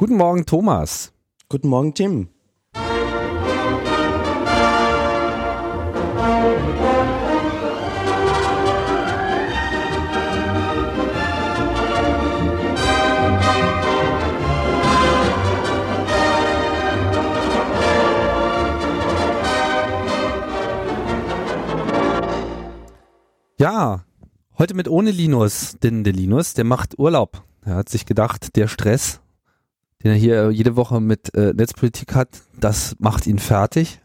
Guten 0.00 0.16
Morgen, 0.16 0.46
Thomas. 0.46 1.12
Guten 1.48 1.66
Morgen, 1.70 1.92
Tim. 1.92 2.28
Ja, 23.58 24.04
heute 24.58 24.74
mit 24.74 24.86
ohne 24.86 25.10
Linus, 25.10 25.76
denn 25.82 26.04
der 26.04 26.12
Linus, 26.12 26.54
der 26.54 26.62
macht 26.62 27.00
Urlaub. 27.00 27.42
Er 27.64 27.74
hat 27.74 27.88
sich 27.88 28.06
gedacht, 28.06 28.54
der 28.54 28.68
Stress, 28.68 29.20
den 30.02 30.12
er 30.12 30.16
hier 30.16 30.50
jede 30.50 30.76
Woche 30.76 31.00
mit 31.00 31.34
äh, 31.34 31.52
Netzpolitik 31.54 32.14
hat, 32.14 32.28
das 32.58 32.96
macht 32.98 33.26
ihn 33.26 33.38
fertig. 33.38 34.00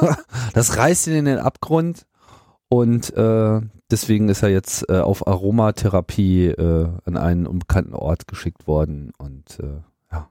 das 0.54 0.76
reißt 0.76 1.06
ihn 1.06 1.14
in 1.14 1.24
den 1.24 1.38
Abgrund 1.38 2.06
und 2.68 3.14
äh, 3.16 3.60
deswegen 3.90 4.28
ist 4.28 4.42
er 4.42 4.48
jetzt 4.48 4.88
äh, 4.88 4.98
auf 4.98 5.26
Aromatherapie 5.26 6.46
äh, 6.46 6.88
an 7.04 7.16
einen 7.16 7.46
unbekannten 7.46 7.94
Ort 7.94 8.26
geschickt 8.26 8.66
worden 8.66 9.12
und 9.18 9.60
äh, 9.60 9.80
ja. 10.12 10.28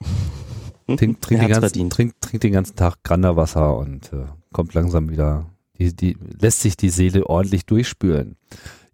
Trink, 0.96 1.20
trink, 1.20 1.40
den 1.40 1.48
ganzen, 1.48 1.90
trink, 1.90 2.20
trink 2.20 2.40
den 2.40 2.52
ganzen 2.52 2.74
Tag 2.74 2.96
Granderwasser 3.04 3.76
und 3.76 4.12
äh, 4.12 4.24
kommt 4.52 4.74
langsam 4.74 5.08
wieder 5.08 5.46
die, 5.78 5.94
die 5.94 6.16
lässt 6.40 6.60
sich 6.60 6.76
die 6.76 6.90
Seele 6.90 7.26
ordentlich 7.26 7.64
durchspülen. 7.64 8.36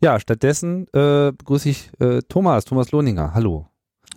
Ja, 0.00 0.20
stattdessen 0.20 0.86
äh, 0.92 1.32
begrüße 1.32 1.68
ich 1.68 1.90
äh, 2.00 2.20
Thomas, 2.28 2.64
Thomas 2.64 2.92
Lohninger. 2.92 3.34
Hallo. 3.34 3.66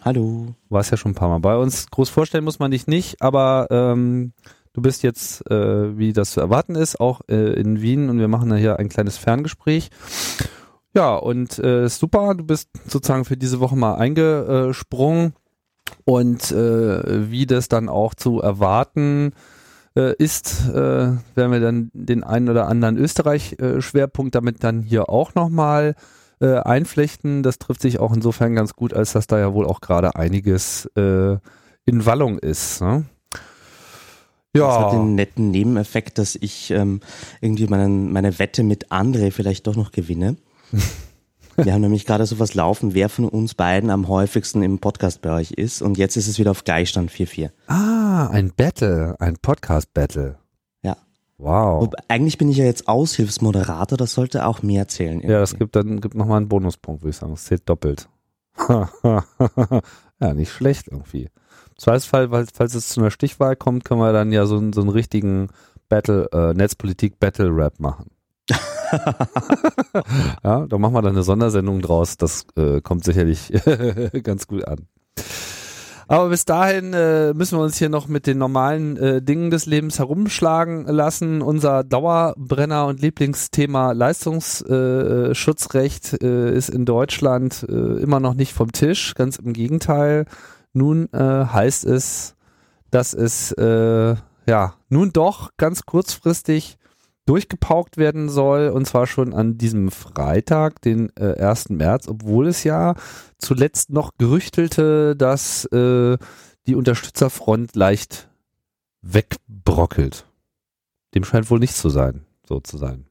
Hallo. 0.01 0.55
Du 0.69 0.75
warst 0.75 0.91
ja 0.91 0.97
schon 0.97 1.11
ein 1.11 1.15
paar 1.15 1.27
Mal 1.27 1.39
bei 1.39 1.57
uns. 1.57 1.91
Groß 1.91 2.09
vorstellen 2.09 2.45
muss 2.45 2.59
man 2.59 2.71
dich 2.71 2.87
nicht, 2.87 3.21
aber 3.21 3.67
ähm, 3.69 4.31
du 4.71 4.81
bist 4.81 5.03
jetzt, 5.03 5.45
äh, 5.51 5.97
wie 5.97 6.13
das 6.13 6.31
zu 6.31 6.39
erwarten 6.39 6.75
ist, 6.75 7.01
auch 7.01 7.19
äh, 7.27 7.59
in 7.59 7.81
Wien 7.81 8.09
und 8.09 8.17
wir 8.17 8.29
machen 8.29 8.49
da 8.49 8.55
hier 8.55 8.79
ein 8.79 8.87
kleines 8.87 9.17
Ferngespräch. 9.17 9.89
Ja, 10.95 11.15
und 11.15 11.59
äh, 11.59 11.89
super, 11.89 12.33
du 12.33 12.45
bist 12.45 12.69
sozusagen 12.87 13.25
für 13.25 13.35
diese 13.35 13.59
Woche 13.59 13.75
mal 13.75 13.95
eingesprungen 13.95 15.33
und 16.05 16.49
äh, 16.51 17.29
wie 17.29 17.45
das 17.45 17.67
dann 17.67 17.89
auch 17.89 18.13
zu 18.13 18.39
erwarten 18.39 19.33
äh, 19.97 20.15
ist, 20.15 20.69
äh, 20.69 20.73
werden 20.73 21.51
wir 21.51 21.59
dann 21.59 21.91
den 21.93 22.23
einen 22.23 22.47
oder 22.47 22.69
anderen 22.69 22.97
Österreich-Schwerpunkt 22.97 24.33
damit 24.33 24.63
dann 24.63 24.81
hier 24.81 25.09
auch 25.09 25.35
nochmal 25.35 25.95
äh, 26.39 26.57
einflechten. 26.57 27.43
Das 27.43 27.59
trifft 27.59 27.81
sich 27.81 27.99
auch 27.99 28.13
insofern 28.13 28.55
ganz 28.55 28.73
gut, 28.73 28.93
als 28.93 29.13
dass 29.13 29.27
da 29.27 29.39
ja 29.39 29.53
wohl 29.53 29.65
auch 29.65 29.81
gerade 29.81 30.15
einiges 30.15 30.85
äh, 30.95 31.37
in 31.85 32.05
Wallung 32.05 32.39
ist. 32.39 32.81
Ne? 32.81 33.05
Ja. 34.55 34.67
Das 34.67 34.77
hat 34.77 34.93
den 34.93 35.15
netten 35.15 35.51
Nebeneffekt, 35.51 36.17
dass 36.17 36.35
ich 36.35 36.71
ähm, 36.71 37.01
irgendwie 37.41 37.67
meinen, 37.67 38.11
meine 38.11 38.39
Wette 38.39 38.63
mit 38.63 38.91
André 38.91 39.31
vielleicht 39.31 39.67
doch 39.67 39.75
noch 39.75 39.91
gewinne. 39.91 40.37
Wir 41.63 41.73
haben 41.73 41.81
nämlich 41.81 42.05
gerade 42.05 42.25
sowas 42.25 42.53
laufen, 42.53 42.93
wer 42.93 43.09
von 43.09 43.25
uns 43.27 43.53
beiden 43.53 43.89
am 43.89 44.07
häufigsten 44.07 44.63
im 44.63 44.79
Podcast 44.79 45.21
bei 45.21 45.31
euch 45.31 45.51
ist. 45.51 45.81
Und 45.81 45.97
jetzt 45.97 46.15
ist 46.15 46.29
es 46.29 46.39
wieder 46.39 46.51
auf 46.51 46.63
Gleichstand 46.63 47.11
4-4. 47.11 47.49
Ah, 47.67 48.27
ein 48.27 48.53
Battle, 48.55 49.17
ein 49.19 49.35
Podcast-Battle. 49.41 50.37
Wow. 51.39 51.83
Und 51.83 51.95
eigentlich 52.09 52.37
bin 52.37 52.49
ich 52.49 52.57
ja 52.57 52.65
jetzt 52.65 52.89
Aushilfsmoderator, 52.89 53.97
das 53.97 54.13
sollte 54.13 54.45
auch 54.45 54.61
mehr 54.61 54.89
zählen. 54.89 55.21
Irgendwie. 55.21 55.31
Ja, 55.31 55.41
es 55.41 55.57
gibt 55.57 55.73
dann 55.73 56.01
gibt 56.01 56.13
nochmal 56.13 56.37
einen 56.37 56.49
Bonuspunkt, 56.49 57.01
würde 57.01 57.11
ich 57.11 57.15
sagen. 57.15 57.31
Es 57.31 57.45
zählt 57.45 57.67
doppelt. 57.67 58.09
ja, 59.03 60.33
nicht 60.33 60.51
schlecht 60.51 60.89
irgendwie. 60.89 61.29
Zweifelsfall, 61.77 62.27
falls 62.53 62.75
es 62.75 62.89
zu 62.89 62.99
einer 62.99 63.09
Stichwahl 63.09 63.55
kommt, 63.55 63.85
können 63.85 64.01
wir 64.01 64.11
dann 64.11 64.33
ja 64.33 64.45
so, 64.45 64.61
so 64.73 64.81
einen 64.81 64.89
richtigen 64.89 65.47
Battle, 65.87 66.27
äh, 66.33 66.53
Netzpolitik-Battle-Rap 66.53 67.79
machen. 67.79 68.11
ja, 70.43 70.65
da 70.67 70.77
machen 70.77 70.93
wir 70.93 71.01
dann 71.01 71.13
eine 71.13 71.23
Sondersendung 71.23 71.81
draus. 71.81 72.17
Das 72.17 72.47
äh, 72.57 72.81
kommt 72.81 73.05
sicherlich 73.05 73.53
ganz 74.23 74.45
gut 74.45 74.67
an. 74.67 74.87
Aber 76.09 76.27
bis 76.29 76.43
dahin 76.43 76.93
äh, 76.95 77.35
müssen 77.35 77.59
wir 77.59 77.63
uns 77.63 77.77
hier 77.77 77.89
noch 77.89 78.07
mit 78.07 78.25
den 78.25 78.39
normalen 78.39 78.97
äh, 78.97 79.21
Dingen 79.21 79.51
des 79.51 79.67
Lebens 79.67 79.99
herumschlagen 79.99 80.87
lassen. 80.87 81.43
Unser 81.43 81.83
Dauerbrenner 81.83 82.87
und 82.87 82.99
Lieblingsthema 82.99 83.91
Leistungsschutzrecht 83.91 86.23
äh, 86.23 86.51
ist 86.51 86.69
in 86.69 86.85
Deutschland 86.85 87.63
äh, 87.69 88.01
immer 88.01 88.19
noch 88.19 88.33
nicht 88.33 88.53
vom 88.53 88.71
Tisch. 88.71 89.13
Ganz 89.13 89.35
im 89.35 89.53
Gegenteil. 89.53 90.25
Nun 90.73 91.13
äh, 91.13 91.45
heißt 91.45 91.85
es, 91.85 92.33
dass 92.89 93.13
es 93.13 93.51
äh, 93.51 94.15
ja 94.47 94.73
nun 94.89 95.13
doch 95.13 95.51
ganz 95.57 95.85
kurzfristig 95.85 96.78
durchgepaukt 97.29 97.97
werden 97.97 98.27
soll 98.27 98.69
und 98.69 98.87
zwar 98.87 99.05
schon 99.05 99.35
an 99.35 99.59
diesem 99.59 99.91
Freitag, 99.91 100.81
den 100.81 101.11
äh, 101.15 101.35
1. 101.39 101.69
März, 101.69 102.07
obwohl 102.07 102.47
es 102.47 102.63
ja 102.63 102.95
zuletzt 103.37 103.91
noch 103.91 104.17
gerüchtelte, 104.17 105.15
dass 105.15 105.65
äh, 105.65 106.17
die 106.65 106.73
Unterstützerfront 106.73 107.75
leicht 107.75 108.27
wegbrockelt. 109.03 110.25
Dem 111.13 111.23
scheint 111.23 111.51
wohl 111.51 111.59
nicht 111.59 111.75
zu 111.75 111.89
sein, 111.89 112.25
so 112.47 112.61
zu 112.61 112.77
sein. 112.77 113.05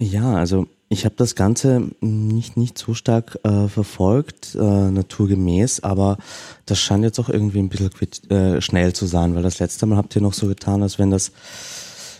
Ja, 0.00 0.34
also 0.34 0.66
ich 0.88 1.04
habe 1.04 1.14
das 1.16 1.34
Ganze 1.34 1.90
nicht, 2.00 2.56
nicht 2.56 2.78
so 2.78 2.94
stark 2.94 3.38
äh, 3.44 3.68
verfolgt, 3.68 4.54
äh, 4.54 4.90
naturgemäß, 4.90 5.80
aber 5.80 6.16
das 6.64 6.78
scheint 6.80 7.04
jetzt 7.04 7.18
auch 7.20 7.28
irgendwie 7.28 7.58
ein 7.58 7.68
bisschen 7.68 7.90
äh, 8.30 8.62
schnell 8.62 8.94
zu 8.94 9.04
sein, 9.04 9.34
weil 9.34 9.42
das 9.42 9.58
letzte 9.58 9.84
Mal 9.84 9.98
habt 9.98 10.16
ihr 10.16 10.22
noch 10.22 10.34
so 10.34 10.46
getan, 10.46 10.82
als 10.82 10.98
wenn 10.98 11.10
das 11.10 11.30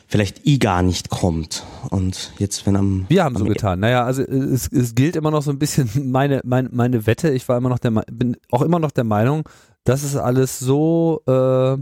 vielleicht 0.07 0.47
eh 0.47 0.59
gar 0.59 0.83
nicht 0.83 1.11
kommt. 1.11 1.65
Und 1.91 2.33
jetzt, 2.39 2.67
wenn 2.67 2.77
am. 2.77 3.07
Wir 3.09 3.25
haben 3.25 3.37
am 3.37 3.43
so 3.43 3.49
getan. 3.49 3.81
Naja, 3.81 4.05
also 4.05 4.23
es, 4.23 4.69
es 4.69 4.95
gilt 4.95 5.17
immer 5.17 5.31
noch 5.31 5.43
so 5.43 5.51
ein 5.51 5.59
bisschen 5.59 5.91
meine, 6.11 6.41
meine, 6.45 6.69
meine 6.73 7.07
Wette. 7.07 7.31
Ich 7.31 7.49
war 7.49 7.57
immer 7.57 7.69
noch 7.69 7.79
der, 7.79 7.91
bin 7.91 8.37
auch 8.51 8.63
immer 8.63 8.79
noch 8.79 8.91
der 8.91 9.05
Meinung, 9.05 9.49
das 9.85 10.03
ist 10.03 10.17
alles 10.17 10.59
so 10.59 11.21
äh, 11.27 11.77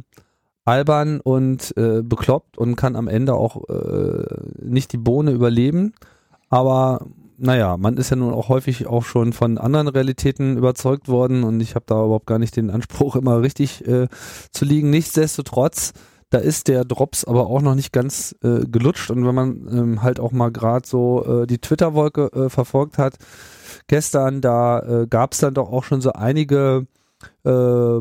albern 0.65 1.21
und 1.21 1.77
äh, 1.77 2.03
bekloppt 2.03 2.59
und 2.59 2.77
kann 2.77 2.97
am 2.97 3.09
Ende 3.09 3.35
auch 3.35 3.69
äh, 3.69 4.25
nicht 4.61 4.93
die 4.93 4.99
Bohne 4.99 5.31
überleben. 5.31 5.95
Aber 6.49 7.07
naja, 7.39 7.77
man 7.77 7.97
ist 7.97 8.11
ja 8.11 8.17
nun 8.17 8.35
auch 8.35 8.49
häufig 8.49 8.87
auch 8.87 9.05
schon 9.05 9.33
von 9.33 9.59
anderen 9.59 9.89
Realitäten 9.89 10.57
überzeugt 10.57 11.09
worden 11.09 11.43
und 11.45 11.61
ich 11.61 11.75
habe 11.75 11.85
da 11.89 12.05
überhaupt 12.05 12.27
gar 12.27 12.39
nicht 12.39 12.57
den 12.57 12.71
Anspruch, 12.71 13.17
immer 13.17 13.41
richtig 13.43 13.87
äh, 13.87 14.09
zu 14.51 14.65
liegen. 14.65 14.91
Nichtsdestotrotz 14.91 15.93
da 16.33 16.39
ist 16.39 16.69
der 16.69 16.87
Drops 16.87 17.25
aber 17.25 17.47
auch 17.49 17.61
noch 17.61 17.75
nicht 17.75 17.93
ganz 17.93 18.35
äh, 18.43 18.65
gelutscht. 18.67 19.11
Und 19.11 19.27
wenn 19.27 19.35
man 19.35 19.69
ähm, 19.71 20.03
halt 20.03 20.19
auch 20.19 20.33
mal 20.33 20.51
gerade 20.51 20.89
so 20.89 21.43
äh, 21.43 21.47
die 21.47 21.59
Twitter-Wolke 21.59 22.31
äh, 22.33 22.49
verfolgt 22.49 22.97
hat, 22.97 23.19
gestern, 23.87 24.41
da 24.41 24.81
äh, 24.81 25.07
gab 25.07 25.33
es 25.33 25.41
dann 25.41 25.53
doch 25.53 25.71
auch 25.71 25.85
schon 25.85 26.01
so 26.01 26.15
einige 26.15 26.87
äh, 27.45 28.01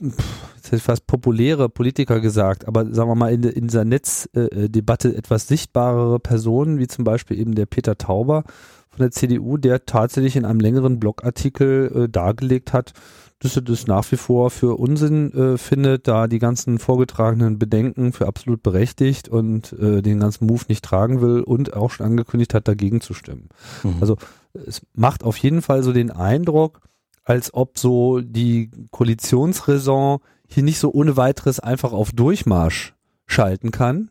jetzt 0.00 0.66
hätte 0.66 0.76
ich 0.76 0.82
fast 0.82 1.06
populäre 1.06 1.68
Politiker 1.68 2.20
gesagt, 2.20 2.68
aber 2.68 2.84
sagen 2.92 3.08
wir 3.08 3.14
mal 3.14 3.32
in, 3.32 3.42
in 3.42 3.66
dieser 3.66 3.84
Netzdebatte 3.84 5.08
äh, 5.08 5.16
etwas 5.16 5.48
sichtbarere 5.48 6.20
Personen, 6.20 6.78
wie 6.78 6.86
zum 6.86 7.04
Beispiel 7.04 7.38
eben 7.38 7.54
der 7.54 7.66
Peter 7.66 7.96
Tauber 7.96 8.44
von 8.90 8.98
der 8.98 9.10
CDU, 9.10 9.56
der 9.56 9.86
tatsächlich 9.86 10.36
in 10.36 10.44
einem 10.44 10.60
längeren 10.60 11.00
Blogartikel 11.00 12.04
äh, 12.04 12.08
dargelegt 12.08 12.72
hat, 12.72 12.92
dass 13.38 13.56
er 13.56 13.62
das 13.62 13.86
nach 13.86 14.10
wie 14.10 14.16
vor 14.16 14.50
für 14.50 14.78
Unsinn 14.78 15.32
äh, 15.32 15.58
findet, 15.58 16.08
da 16.08 16.26
die 16.26 16.38
ganzen 16.38 16.78
vorgetragenen 16.78 17.58
Bedenken 17.58 18.12
für 18.12 18.26
absolut 18.26 18.62
berechtigt 18.62 19.28
und 19.28 19.72
äh, 19.74 20.00
den 20.00 20.20
ganzen 20.20 20.46
Move 20.46 20.64
nicht 20.68 20.84
tragen 20.84 21.20
will 21.20 21.42
und 21.42 21.74
auch 21.74 21.90
schon 21.90 22.06
angekündigt 22.06 22.54
hat, 22.54 22.66
dagegen 22.66 23.00
zu 23.00 23.12
stimmen. 23.12 23.48
Mhm. 23.82 23.96
Also 24.00 24.16
es 24.66 24.82
macht 24.94 25.22
auf 25.22 25.36
jeden 25.36 25.60
Fall 25.60 25.82
so 25.82 25.92
den 25.92 26.10
Eindruck, 26.10 26.80
als 27.24 27.52
ob 27.52 27.78
so 27.78 28.20
die 28.20 28.70
Koalitionsraison 28.90 30.20
hier 30.48 30.62
nicht 30.62 30.78
so 30.78 30.92
ohne 30.92 31.16
weiteres 31.16 31.60
einfach 31.60 31.92
auf 31.92 32.12
Durchmarsch 32.12 32.94
schalten 33.26 33.70
kann, 33.70 34.10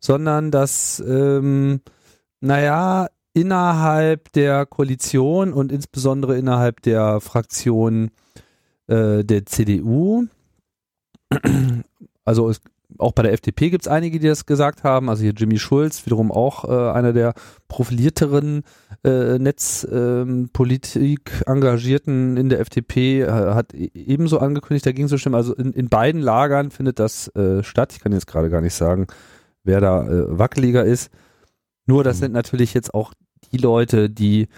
sondern 0.00 0.50
dass, 0.50 1.02
ähm, 1.06 1.80
naja, 2.40 3.08
innerhalb 3.34 4.32
der 4.32 4.64
Koalition 4.64 5.52
und 5.52 5.70
insbesondere 5.70 6.38
innerhalb 6.38 6.80
der 6.82 7.20
Fraktion 7.20 8.10
äh, 8.88 9.24
der 9.24 9.46
CDU. 9.46 10.26
Also 12.24 12.50
es, 12.50 12.60
auch 12.98 13.12
bei 13.12 13.22
der 13.22 13.32
FDP 13.32 13.70
gibt 13.70 13.84
es 13.84 13.88
einige, 13.88 14.18
die 14.18 14.26
das 14.28 14.46
gesagt 14.46 14.84
haben. 14.84 15.08
Also 15.08 15.22
hier 15.22 15.32
Jimmy 15.32 15.58
Schulz, 15.58 16.06
wiederum 16.06 16.32
auch 16.32 16.64
äh, 16.64 16.90
einer 16.92 17.12
der 17.12 17.34
profilierteren 17.68 18.62
äh, 19.04 19.38
Netzpolitik 19.38 21.30
ähm, 21.32 21.54
Engagierten 21.54 22.36
in 22.36 22.48
der 22.48 22.60
FDP, 22.60 23.22
äh, 23.22 23.30
hat 23.30 23.74
e-, 23.74 23.90
ebenso 23.94 24.38
angekündigt, 24.38 24.86
dagegen 24.86 25.08
zu 25.08 25.18
stimmen. 25.18 25.34
Also 25.34 25.54
in, 25.54 25.72
in 25.72 25.88
beiden 25.88 26.20
Lagern 26.20 26.70
findet 26.70 26.98
das 26.98 27.28
äh, 27.36 27.62
statt. 27.62 27.92
Ich 27.92 28.00
kann 28.00 28.12
jetzt 28.12 28.26
gerade 28.26 28.50
gar 28.50 28.60
nicht 28.60 28.74
sagen, 28.74 29.06
wer 29.64 29.80
da 29.80 30.06
äh, 30.06 30.38
wackeliger 30.38 30.84
ist. 30.84 31.10
Nur 31.86 32.04
das 32.04 32.16
mhm. 32.16 32.20
sind 32.20 32.32
natürlich 32.32 32.74
jetzt 32.74 32.94
auch 32.94 33.12
die 33.52 33.58
Leute, 33.58 34.10
die 34.10 34.48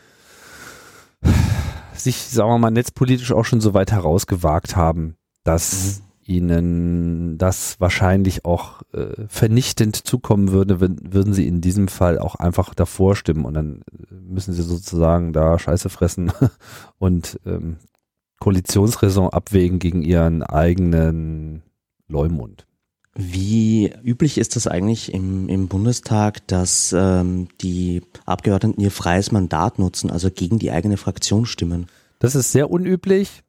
sich, 1.99 2.17
sagen 2.25 2.51
wir 2.51 2.59
mal, 2.59 2.71
netzpolitisch 2.71 3.33
auch 3.33 3.45
schon 3.45 3.61
so 3.61 3.75
weit 3.75 3.93
herausgewagt 3.93 4.77
haben, 4.77 5.17
dass 5.45 6.01
mhm. 6.27 6.35
ihnen 6.35 7.39
das 7.39 7.81
wahrscheinlich 7.81 8.45
auch 8.45 8.83
äh, 8.93 9.27
vernichtend 9.29 9.97
zukommen 9.97 10.53
würde, 10.53 10.81
wenn, 10.81 11.13
würden 11.13 11.33
sie 11.33 11.47
in 11.47 11.61
diesem 11.61 11.89
Fall 11.89 12.19
auch 12.19 12.35
einfach 12.37 12.75
davor 12.75 13.17
stimmen 13.17 13.45
und 13.45 13.55
dann 13.55 13.83
müssen 14.11 14.53
sie 14.53 14.63
sozusagen 14.63 15.33
da 15.33 15.59
Scheiße 15.59 15.89
fressen 15.89 16.33
und 16.99 17.41
ähm, 17.47 17.79
Koalitionsräson 18.41 19.31
abwägen 19.31 19.79
gegen 19.81 20.03
ihren 20.03 20.43
eigenen 20.43 21.63
Leumund. 22.07 22.68
Wie 23.21 23.93
üblich 24.05 24.39
ist 24.39 24.55
das 24.55 24.69
eigentlich 24.69 25.13
im, 25.13 25.49
im 25.49 25.67
Bundestag, 25.67 26.47
dass 26.47 26.95
ähm, 26.97 27.49
die 27.61 28.03
Abgeordneten 28.27 28.81
ihr 28.81 28.93
freies 28.93 29.33
Mandat 29.33 29.81
nutzen, 29.81 30.09
also 30.09 30.31
gegen 30.31 30.61
die 30.61 30.71
eigene 30.71 30.97
Fraktion 30.97 31.45
stimmen? 31.45 31.89
Das 32.21 32.37
ist 32.37 32.53
sehr 32.53 32.71
unüblich. 32.71 33.43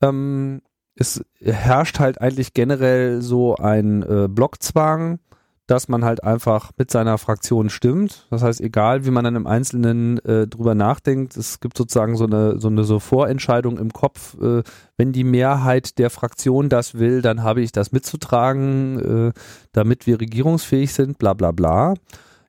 Ähm, 0.00 0.62
es 0.94 1.22
herrscht 1.38 1.98
halt 1.98 2.22
eigentlich 2.22 2.54
generell 2.54 3.20
so 3.20 3.56
ein 3.56 4.02
äh, 4.02 4.28
Blockzwang 4.30 5.18
dass 5.66 5.88
man 5.88 6.04
halt 6.04 6.22
einfach 6.22 6.70
mit 6.76 6.90
seiner 6.90 7.18
Fraktion 7.18 7.70
stimmt. 7.70 8.26
Das 8.30 8.42
heißt, 8.42 8.60
egal 8.60 9.04
wie 9.04 9.10
man 9.10 9.24
dann 9.24 9.34
im 9.34 9.46
Einzelnen 9.46 10.18
äh, 10.24 10.46
drüber 10.46 10.74
nachdenkt, 10.74 11.36
es 11.36 11.60
gibt 11.60 11.76
sozusagen 11.76 12.16
so 12.16 12.24
eine 12.24 12.60
so 12.60 12.68
eine 12.68 12.84
so 12.84 13.00
Vorentscheidung 13.00 13.78
im 13.78 13.92
Kopf. 13.92 14.36
Äh, 14.40 14.62
wenn 14.96 15.12
die 15.12 15.24
Mehrheit 15.24 15.98
der 15.98 16.10
Fraktion 16.10 16.68
das 16.68 16.94
will, 16.94 17.20
dann 17.20 17.42
habe 17.42 17.62
ich 17.62 17.72
das 17.72 17.92
mitzutragen, 17.92 19.28
äh, 19.28 19.32
damit 19.72 20.06
wir 20.06 20.20
regierungsfähig 20.20 20.92
sind. 20.92 21.18
Bla 21.18 21.34
bla 21.34 21.50
bla. 21.50 21.94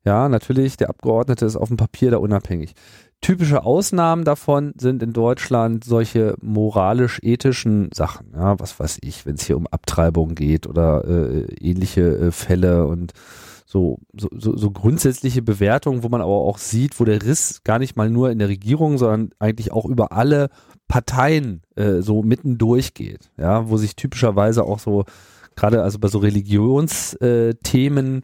Ja, 0.05 0.29
natürlich, 0.29 0.77
der 0.77 0.89
Abgeordnete 0.89 1.45
ist 1.45 1.57
auf 1.57 1.67
dem 1.67 1.75
Papier 1.75 2.11
da 2.11 2.17
unabhängig. 2.17 2.75
Typische 3.21 3.65
Ausnahmen 3.65 4.23
davon 4.23 4.73
sind 4.77 5.01
in 5.01 5.11
Deutschland 5.11 5.83
solche 5.83 6.35
moralisch-ethischen 6.41 7.89
Sachen. 7.93 8.31
Ja, 8.33 8.59
was 8.59 8.79
weiß 8.79 8.99
ich, 9.01 9.25
wenn 9.25 9.35
es 9.35 9.45
hier 9.45 9.57
um 9.57 9.67
Abtreibung 9.67 10.35
geht 10.35 10.67
oder 10.67 11.03
äh, 11.05 11.47
ähnliche 11.59 12.17
äh, 12.17 12.31
Fälle 12.31 12.85
und 12.85 13.13
so, 13.65 13.99
so, 14.15 14.29
so, 14.31 14.71
grundsätzliche 14.71 15.41
Bewertungen, 15.41 16.01
wo 16.01 16.07
man 16.07 16.21
aber 16.21 16.31
auch 16.31 16.57
sieht, 16.57 17.01
wo 17.01 17.03
der 17.03 17.21
Riss 17.21 17.63
gar 17.65 17.79
nicht 17.79 17.97
mal 17.97 18.09
nur 18.09 18.31
in 18.31 18.39
der 18.39 18.47
Regierung, 18.47 18.97
sondern 18.97 19.31
eigentlich 19.39 19.73
auch 19.73 19.83
über 19.83 20.13
alle 20.13 20.49
Parteien 20.87 21.63
äh, 21.75 22.01
so 22.01 22.23
mitten 22.23 22.57
durchgeht. 22.57 23.29
Ja, 23.37 23.69
wo 23.69 23.75
sich 23.75 23.97
typischerweise 23.97 24.63
auch 24.63 24.79
so, 24.79 25.03
gerade 25.57 25.83
also 25.83 25.99
bei 25.99 26.07
so 26.07 26.19
Religionsthemen, 26.19 28.19
äh, 28.19 28.21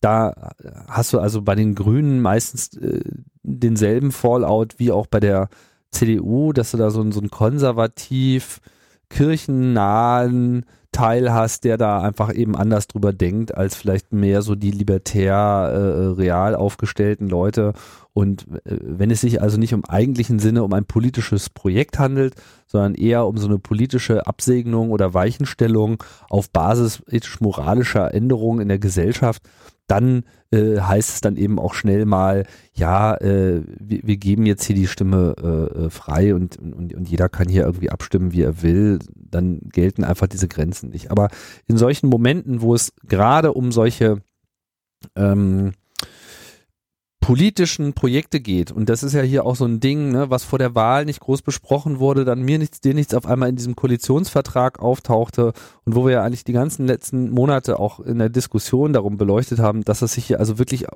da 0.00 0.52
hast 0.88 1.12
du 1.12 1.18
also 1.18 1.42
bei 1.42 1.54
den 1.54 1.74
Grünen 1.74 2.20
meistens 2.20 2.76
äh, 2.76 3.00
denselben 3.42 4.12
Fallout 4.12 4.78
wie 4.78 4.92
auch 4.92 5.06
bei 5.06 5.20
der 5.20 5.48
CDU, 5.90 6.52
dass 6.52 6.72
du 6.72 6.76
da 6.76 6.90
so, 6.90 7.10
so 7.10 7.20
einen 7.20 7.30
konservativ 7.30 8.60
kirchennahen 9.08 10.64
Teil 10.92 11.32
hast, 11.32 11.64
der 11.64 11.76
da 11.76 12.00
einfach 12.00 12.32
eben 12.32 12.56
anders 12.56 12.86
drüber 12.86 13.12
denkt, 13.12 13.54
als 13.54 13.76
vielleicht 13.76 14.14
mehr 14.14 14.40
so 14.40 14.54
die 14.54 14.70
libertär 14.70 15.34
äh, 15.34 16.06
real 16.14 16.54
aufgestellten 16.54 17.28
Leute. 17.28 17.74
Und 18.14 18.46
äh, 18.64 18.78
wenn 18.80 19.10
es 19.10 19.20
sich 19.20 19.42
also 19.42 19.58
nicht 19.58 19.72
im 19.72 19.84
eigentlichen 19.84 20.38
Sinne 20.38 20.64
um 20.64 20.72
ein 20.72 20.86
politisches 20.86 21.50
Projekt 21.50 21.98
handelt, 21.98 22.34
sondern 22.66 22.94
eher 22.94 23.26
um 23.26 23.36
so 23.36 23.46
eine 23.46 23.58
politische 23.58 24.26
Absegnung 24.26 24.90
oder 24.90 25.12
Weichenstellung 25.12 26.02
auf 26.30 26.48
Basis 26.50 27.02
ethisch-moralischer 27.10 28.14
Änderungen 28.14 28.60
in 28.60 28.68
der 28.68 28.78
Gesellschaft, 28.78 29.42
dann 29.86 30.24
äh, 30.50 30.80
heißt 30.80 31.10
es 31.10 31.20
dann 31.20 31.36
eben 31.36 31.58
auch 31.58 31.74
schnell 31.74 32.06
mal, 32.06 32.46
ja, 32.74 33.14
äh, 33.16 33.62
wir, 33.78 34.00
wir, 34.02 34.16
geben 34.16 34.46
jetzt 34.46 34.64
hier 34.64 34.76
die 34.76 34.86
Stimme 34.86 35.34
äh, 35.40 35.84
äh, 35.84 35.90
frei 35.90 36.34
und, 36.34 36.56
und, 36.56 36.94
und 36.94 37.08
jeder 37.08 37.28
kann 37.28 37.48
hier 37.48 37.64
irgendwie 37.64 37.90
abstimmen, 37.90 38.32
wie 38.32 38.42
er 38.42 38.62
will, 38.62 38.98
dann 39.14 39.60
gelten 39.72 40.04
einfach 40.04 40.26
diese 40.26 40.48
Grenzen 40.48 40.90
nicht. 40.90 41.10
Aber 41.10 41.28
in 41.66 41.78
solchen 41.78 42.08
Momenten, 42.08 42.60
wo 42.60 42.74
es 42.74 42.92
gerade 43.06 43.52
um 43.52 43.72
solche 43.72 44.22
ähm, 45.14 45.72
politischen 47.26 47.92
Projekte 47.92 48.38
geht, 48.38 48.70
und 48.70 48.88
das 48.88 49.02
ist 49.02 49.12
ja 49.12 49.20
hier 49.20 49.44
auch 49.46 49.56
so 49.56 49.64
ein 49.64 49.80
Ding, 49.80 50.12
ne, 50.12 50.30
was 50.30 50.44
vor 50.44 50.60
der 50.60 50.76
Wahl 50.76 51.04
nicht 51.06 51.18
groß 51.18 51.42
besprochen 51.42 51.98
wurde, 51.98 52.24
dann 52.24 52.42
mir 52.42 52.56
nichts, 52.56 52.80
dir 52.80 52.94
nichts 52.94 53.14
auf 53.14 53.26
einmal 53.26 53.48
in 53.48 53.56
diesem 53.56 53.74
Koalitionsvertrag 53.74 54.78
auftauchte 54.78 55.52
und 55.84 55.96
wo 55.96 56.04
wir 56.04 56.12
ja 56.12 56.22
eigentlich 56.22 56.44
die 56.44 56.52
ganzen 56.52 56.86
letzten 56.86 57.30
Monate 57.30 57.80
auch 57.80 57.98
in 57.98 58.20
der 58.20 58.28
Diskussion 58.28 58.92
darum 58.92 59.16
beleuchtet 59.16 59.58
haben, 59.58 59.82
dass 59.82 60.02
es 60.02 60.12
sich 60.12 60.26
hier 60.26 60.38
also 60.38 60.60
wirklich 60.60 60.86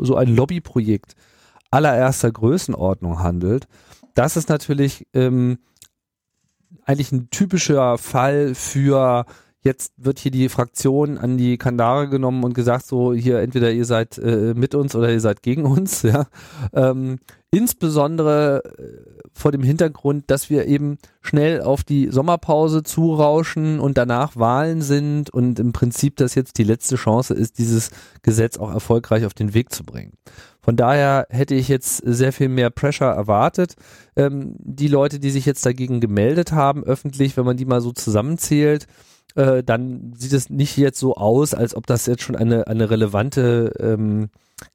so 0.00 0.16
ein 0.16 0.34
Lobbyprojekt 0.34 1.14
allererster 1.70 2.32
Größenordnung 2.32 3.20
handelt. 3.20 3.68
Das 4.14 4.36
ist 4.36 4.48
natürlich 4.48 5.06
ähm, 5.14 5.58
eigentlich 6.84 7.12
ein 7.12 7.30
typischer 7.30 7.96
Fall 7.96 8.56
für 8.56 9.24
Jetzt 9.64 9.94
wird 9.96 10.18
hier 10.18 10.30
die 10.30 10.50
Fraktion 10.50 11.16
an 11.16 11.38
die 11.38 11.56
Kandare 11.56 12.10
genommen 12.10 12.44
und 12.44 12.52
gesagt, 12.52 12.84
so 12.84 13.14
hier 13.14 13.40
entweder 13.40 13.72
ihr 13.72 13.86
seid 13.86 14.18
äh, 14.18 14.52
mit 14.54 14.74
uns 14.74 14.94
oder 14.94 15.10
ihr 15.10 15.20
seid 15.20 15.42
gegen 15.42 15.64
uns. 15.64 16.02
Ja. 16.14 16.26
Ähm, 16.74 17.18
insbesondere 17.50 18.62
äh, 18.64 19.20
vor 19.32 19.52
dem 19.52 19.62
Hintergrund, 19.62 20.24
dass 20.26 20.50
wir 20.50 20.66
eben 20.66 20.98
schnell 21.22 21.62
auf 21.62 21.82
die 21.82 22.08
Sommerpause 22.10 22.82
zurauschen 22.82 23.80
und 23.80 23.96
danach 23.96 24.36
Wahlen 24.36 24.82
sind 24.82 25.30
und 25.30 25.58
im 25.58 25.72
Prinzip 25.72 26.16
das 26.16 26.34
jetzt 26.34 26.58
die 26.58 26.64
letzte 26.64 26.96
Chance 26.96 27.32
ist, 27.32 27.58
dieses 27.58 27.90
Gesetz 28.22 28.58
auch 28.58 28.70
erfolgreich 28.70 29.24
auf 29.24 29.34
den 29.34 29.54
Weg 29.54 29.72
zu 29.72 29.82
bringen. 29.82 30.12
Von 30.60 30.76
daher 30.76 31.26
hätte 31.30 31.54
ich 31.54 31.68
jetzt 31.68 32.02
sehr 32.04 32.32
viel 32.32 32.50
mehr 32.50 32.68
Pressure 32.70 33.10
erwartet. 33.10 33.76
Ähm, 34.14 34.56
die 34.58 34.88
Leute, 34.88 35.18
die 35.18 35.30
sich 35.30 35.46
jetzt 35.46 35.64
dagegen 35.64 36.00
gemeldet 36.00 36.52
haben, 36.52 36.84
öffentlich, 36.84 37.36
wenn 37.38 37.46
man 37.46 37.56
die 37.56 37.66
mal 37.66 37.80
so 37.80 37.92
zusammenzählt, 37.92 38.86
äh, 39.34 39.62
dann 39.62 40.12
sieht 40.16 40.32
es 40.32 40.50
nicht 40.50 40.76
jetzt 40.76 40.98
so 40.98 41.14
aus, 41.16 41.54
als 41.54 41.74
ob 41.74 41.86
das 41.86 42.06
jetzt 42.06 42.22
schon 42.22 42.36
eine, 42.36 42.66
eine 42.66 42.90
relevante 42.90 43.72
ähm, 43.78 44.28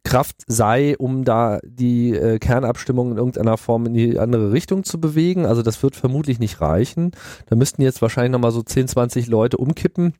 Kraft 0.04 0.44
sei, 0.48 0.98
um 0.98 1.24
da 1.24 1.60
die 1.64 2.14
äh, 2.14 2.40
Kernabstimmung 2.40 3.12
in 3.12 3.18
irgendeiner 3.18 3.58
Form 3.58 3.86
in 3.86 3.94
die 3.94 4.20
andere 4.20 4.52
Richtung 4.52 4.84
zu 4.84 5.00
bewegen. 5.00 5.46
Also 5.46 5.62
das 5.62 5.82
wird 5.82 5.96
vermutlich 5.96 6.40
nicht 6.40 6.62
reichen. 6.62 7.12
Da 7.48 7.56
müssten 7.56 7.82
jetzt 7.82 8.02
wahrscheinlich 8.02 8.32
nochmal 8.32 8.52
so 8.52 8.62
10, 8.62 8.90
20 8.90 9.28
Leute 9.28 9.58
umkippen. 9.58 10.14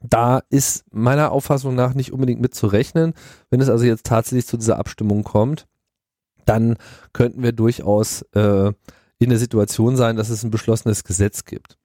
Da 0.00 0.42
ist 0.50 0.84
meiner 0.92 1.32
Auffassung 1.32 1.74
nach 1.74 1.94
nicht 1.94 2.12
unbedingt 2.12 2.40
mit 2.40 2.54
zu 2.54 2.66
rechnen. 2.66 3.14
Wenn 3.50 3.60
es 3.60 3.68
also 3.68 3.84
jetzt 3.84 4.06
tatsächlich 4.06 4.46
zu 4.46 4.56
dieser 4.56 4.78
Abstimmung 4.78 5.24
kommt, 5.24 5.66
dann 6.44 6.76
könnten 7.12 7.42
wir 7.42 7.52
durchaus 7.52 8.22
äh, 8.32 8.72
in 9.18 9.30
der 9.30 9.38
Situation 9.38 9.96
sein, 9.96 10.16
dass 10.16 10.30
es 10.30 10.44
ein 10.44 10.50
beschlossenes 10.50 11.04
Gesetz 11.04 11.44
gibt. 11.44 11.76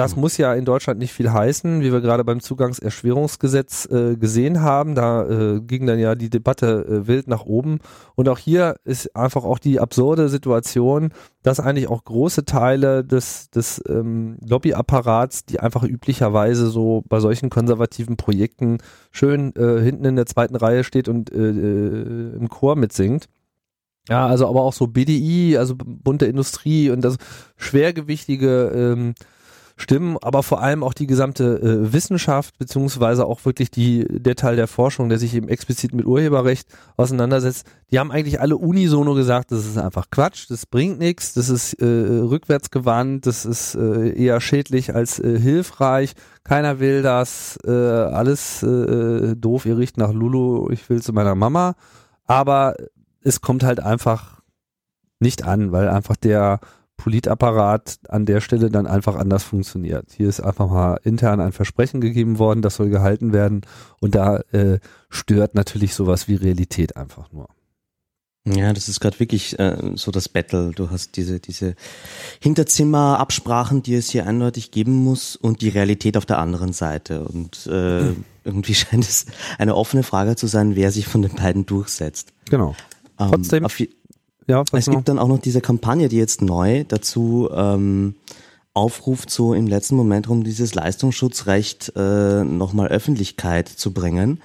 Das 0.00 0.16
muss 0.16 0.38
ja 0.38 0.54
in 0.54 0.64
Deutschland 0.64 0.98
nicht 0.98 1.12
viel 1.12 1.30
heißen, 1.30 1.82
wie 1.82 1.92
wir 1.92 2.00
gerade 2.00 2.24
beim 2.24 2.40
Zugangserschwerungsgesetz 2.40 3.84
äh, 3.84 4.16
gesehen 4.16 4.62
haben. 4.62 4.94
Da 4.94 5.28
äh, 5.28 5.60
ging 5.60 5.84
dann 5.84 5.98
ja 5.98 6.14
die 6.14 6.30
Debatte 6.30 6.86
äh, 6.86 7.06
wild 7.06 7.28
nach 7.28 7.44
oben. 7.44 7.80
Und 8.14 8.26
auch 8.30 8.38
hier 8.38 8.76
ist 8.84 9.14
einfach 9.14 9.44
auch 9.44 9.58
die 9.58 9.78
absurde 9.78 10.30
Situation, 10.30 11.10
dass 11.42 11.60
eigentlich 11.60 11.90
auch 11.90 12.02
große 12.02 12.46
Teile 12.46 13.04
des, 13.04 13.50
des 13.50 13.82
ähm, 13.90 14.38
Lobbyapparats, 14.40 15.44
die 15.44 15.60
einfach 15.60 15.82
üblicherweise 15.82 16.68
so 16.68 17.04
bei 17.06 17.20
solchen 17.20 17.50
konservativen 17.50 18.16
Projekten 18.16 18.78
schön 19.10 19.54
äh, 19.54 19.82
hinten 19.82 20.06
in 20.06 20.16
der 20.16 20.24
zweiten 20.24 20.56
Reihe 20.56 20.82
steht 20.82 21.10
und 21.10 21.30
äh, 21.30 21.36
äh, 21.36 22.36
im 22.36 22.48
Chor 22.48 22.74
mitsingt. 22.74 23.26
Ja, 24.08 24.26
also 24.26 24.48
aber 24.48 24.62
auch 24.62 24.72
so 24.72 24.86
BDI, 24.86 25.58
also 25.58 25.74
bunte 25.76 26.24
Industrie 26.24 26.88
und 26.88 27.02
das 27.02 27.18
schwergewichtige 27.58 28.72
ähm, 28.74 29.14
stimmen, 29.80 30.16
aber 30.20 30.42
vor 30.42 30.60
allem 30.60 30.82
auch 30.82 30.94
die 30.94 31.06
gesamte 31.06 31.60
äh, 31.60 31.92
Wissenschaft, 31.92 32.58
beziehungsweise 32.58 33.26
auch 33.26 33.44
wirklich 33.44 33.70
die, 33.70 34.06
der 34.08 34.36
Teil 34.36 34.56
der 34.56 34.66
Forschung, 34.66 35.08
der 35.08 35.18
sich 35.18 35.34
eben 35.34 35.48
explizit 35.48 35.94
mit 35.94 36.06
Urheberrecht 36.06 36.68
auseinandersetzt, 36.96 37.66
die 37.90 37.98
haben 37.98 38.12
eigentlich 38.12 38.40
alle 38.40 38.56
unisono 38.56 39.14
gesagt, 39.14 39.52
das 39.52 39.66
ist 39.66 39.78
einfach 39.78 40.06
Quatsch, 40.10 40.46
das 40.50 40.66
bringt 40.66 40.98
nichts, 40.98 41.34
das 41.34 41.48
ist 41.48 41.74
äh, 41.74 41.86
rückwärtsgewandt, 41.86 43.26
das 43.26 43.44
ist 43.44 43.74
äh, 43.74 44.12
eher 44.12 44.40
schädlich 44.40 44.94
als 44.94 45.18
äh, 45.18 45.38
hilfreich, 45.38 46.12
keiner 46.44 46.78
will 46.78 47.02
das, 47.02 47.58
äh, 47.64 47.70
alles 47.70 48.62
äh, 48.62 49.34
doof, 49.36 49.66
ihr 49.66 49.78
riecht 49.78 49.96
nach 49.96 50.12
Lulu, 50.12 50.70
ich 50.70 50.88
will 50.90 51.02
zu 51.02 51.12
meiner 51.12 51.34
Mama, 51.34 51.74
aber 52.26 52.76
es 53.22 53.40
kommt 53.40 53.64
halt 53.64 53.80
einfach 53.80 54.40
nicht 55.20 55.44
an, 55.44 55.72
weil 55.72 55.88
einfach 55.88 56.16
der 56.16 56.60
Politapparat 57.00 57.98
an 58.08 58.26
der 58.26 58.42
Stelle 58.42 58.70
dann 58.70 58.86
einfach 58.86 59.16
anders 59.16 59.42
funktioniert. 59.42 60.12
Hier 60.14 60.28
ist 60.28 60.40
einfach 60.40 60.68
mal 60.68 61.00
intern 61.02 61.40
ein 61.40 61.52
Versprechen 61.52 62.02
gegeben 62.02 62.38
worden, 62.38 62.60
das 62.60 62.74
soll 62.74 62.90
gehalten 62.90 63.32
werden 63.32 63.62
und 64.00 64.14
da 64.14 64.40
äh, 64.52 64.80
stört 65.08 65.54
natürlich 65.54 65.94
sowas 65.94 66.28
wie 66.28 66.34
Realität 66.34 66.96
einfach 66.96 67.32
nur. 67.32 67.48
Ja, 68.46 68.72
das 68.72 68.88
ist 68.88 69.00
gerade 69.00 69.18
wirklich 69.18 69.58
äh, 69.58 69.92
so 69.94 70.10
das 70.10 70.28
Battle. 70.28 70.72
Du 70.74 70.90
hast 70.90 71.16
diese, 71.16 71.40
diese 71.40 71.74
Hinterzimmerabsprachen, 72.40 73.82
die 73.82 73.94
es 73.94 74.10
hier 74.10 74.26
eindeutig 74.26 74.70
geben 74.70 74.92
muss 74.92 75.36
und 75.36 75.62
die 75.62 75.68
Realität 75.68 76.16
auf 76.16 76.26
der 76.26 76.38
anderen 76.38 76.72
Seite. 76.72 77.24
Und 77.24 77.66
äh, 77.66 78.12
irgendwie 78.44 78.74
scheint 78.74 79.04
es 79.04 79.26
eine 79.58 79.74
offene 79.74 80.02
Frage 80.02 80.36
zu 80.36 80.46
sein, 80.46 80.76
wer 80.76 80.90
sich 80.90 81.06
von 81.06 81.22
den 81.22 81.34
beiden 81.34 81.64
durchsetzt. 81.64 82.32
Genau. 82.50 82.74
Ähm, 83.18 83.30
Trotzdem, 83.30 83.64
Ja, 84.50 84.64
es 84.72 84.86
gibt 84.86 85.08
dann 85.08 85.20
auch 85.20 85.28
noch 85.28 85.38
diese 85.38 85.60
Kampagne, 85.60 86.08
die 86.08 86.16
jetzt 86.16 86.42
neu 86.42 86.82
dazu 86.82 87.48
ähm, 87.54 88.16
aufruft, 88.74 89.30
so 89.30 89.54
im 89.54 89.68
letzten 89.68 89.94
Moment 89.94 90.28
um 90.28 90.42
dieses 90.42 90.74
Leistungsschutzrecht 90.74 91.92
äh, 91.94 92.42
nochmal 92.42 92.88
Öffentlichkeit 92.88 93.68
zu 93.68 93.92
bringen. 93.92 94.40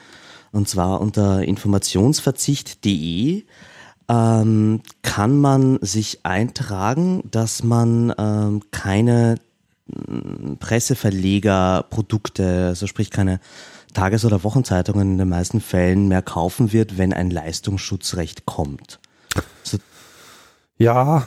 Und 0.51 0.69
zwar 0.69 1.01
unter 1.01 1.41
informationsverzicht.de 1.41 3.45
ähm, 4.07 4.81
kann 5.01 5.39
man 5.39 5.79
sich 5.81 6.23
eintragen, 6.23 7.23
dass 7.31 7.63
man 7.63 8.13
ähm, 8.15 8.61
keine 8.69 9.37
mm, 9.87 10.57
Presseverlegerprodukte, 10.59 12.67
also 12.67 12.85
sprich 12.85 13.09
keine 13.09 13.39
Tages- 13.95 14.23
oder 14.23 14.43
Wochenzeitungen 14.43 15.13
in 15.13 15.17
den 15.17 15.29
meisten 15.29 15.61
Fällen 15.61 16.07
mehr 16.07 16.21
kaufen 16.21 16.73
wird, 16.73 16.99
wenn 16.99 17.11
ein 17.11 17.31
Leistungsschutzrecht 17.31 18.45
kommt. 18.45 18.99
Ja, 20.77 21.25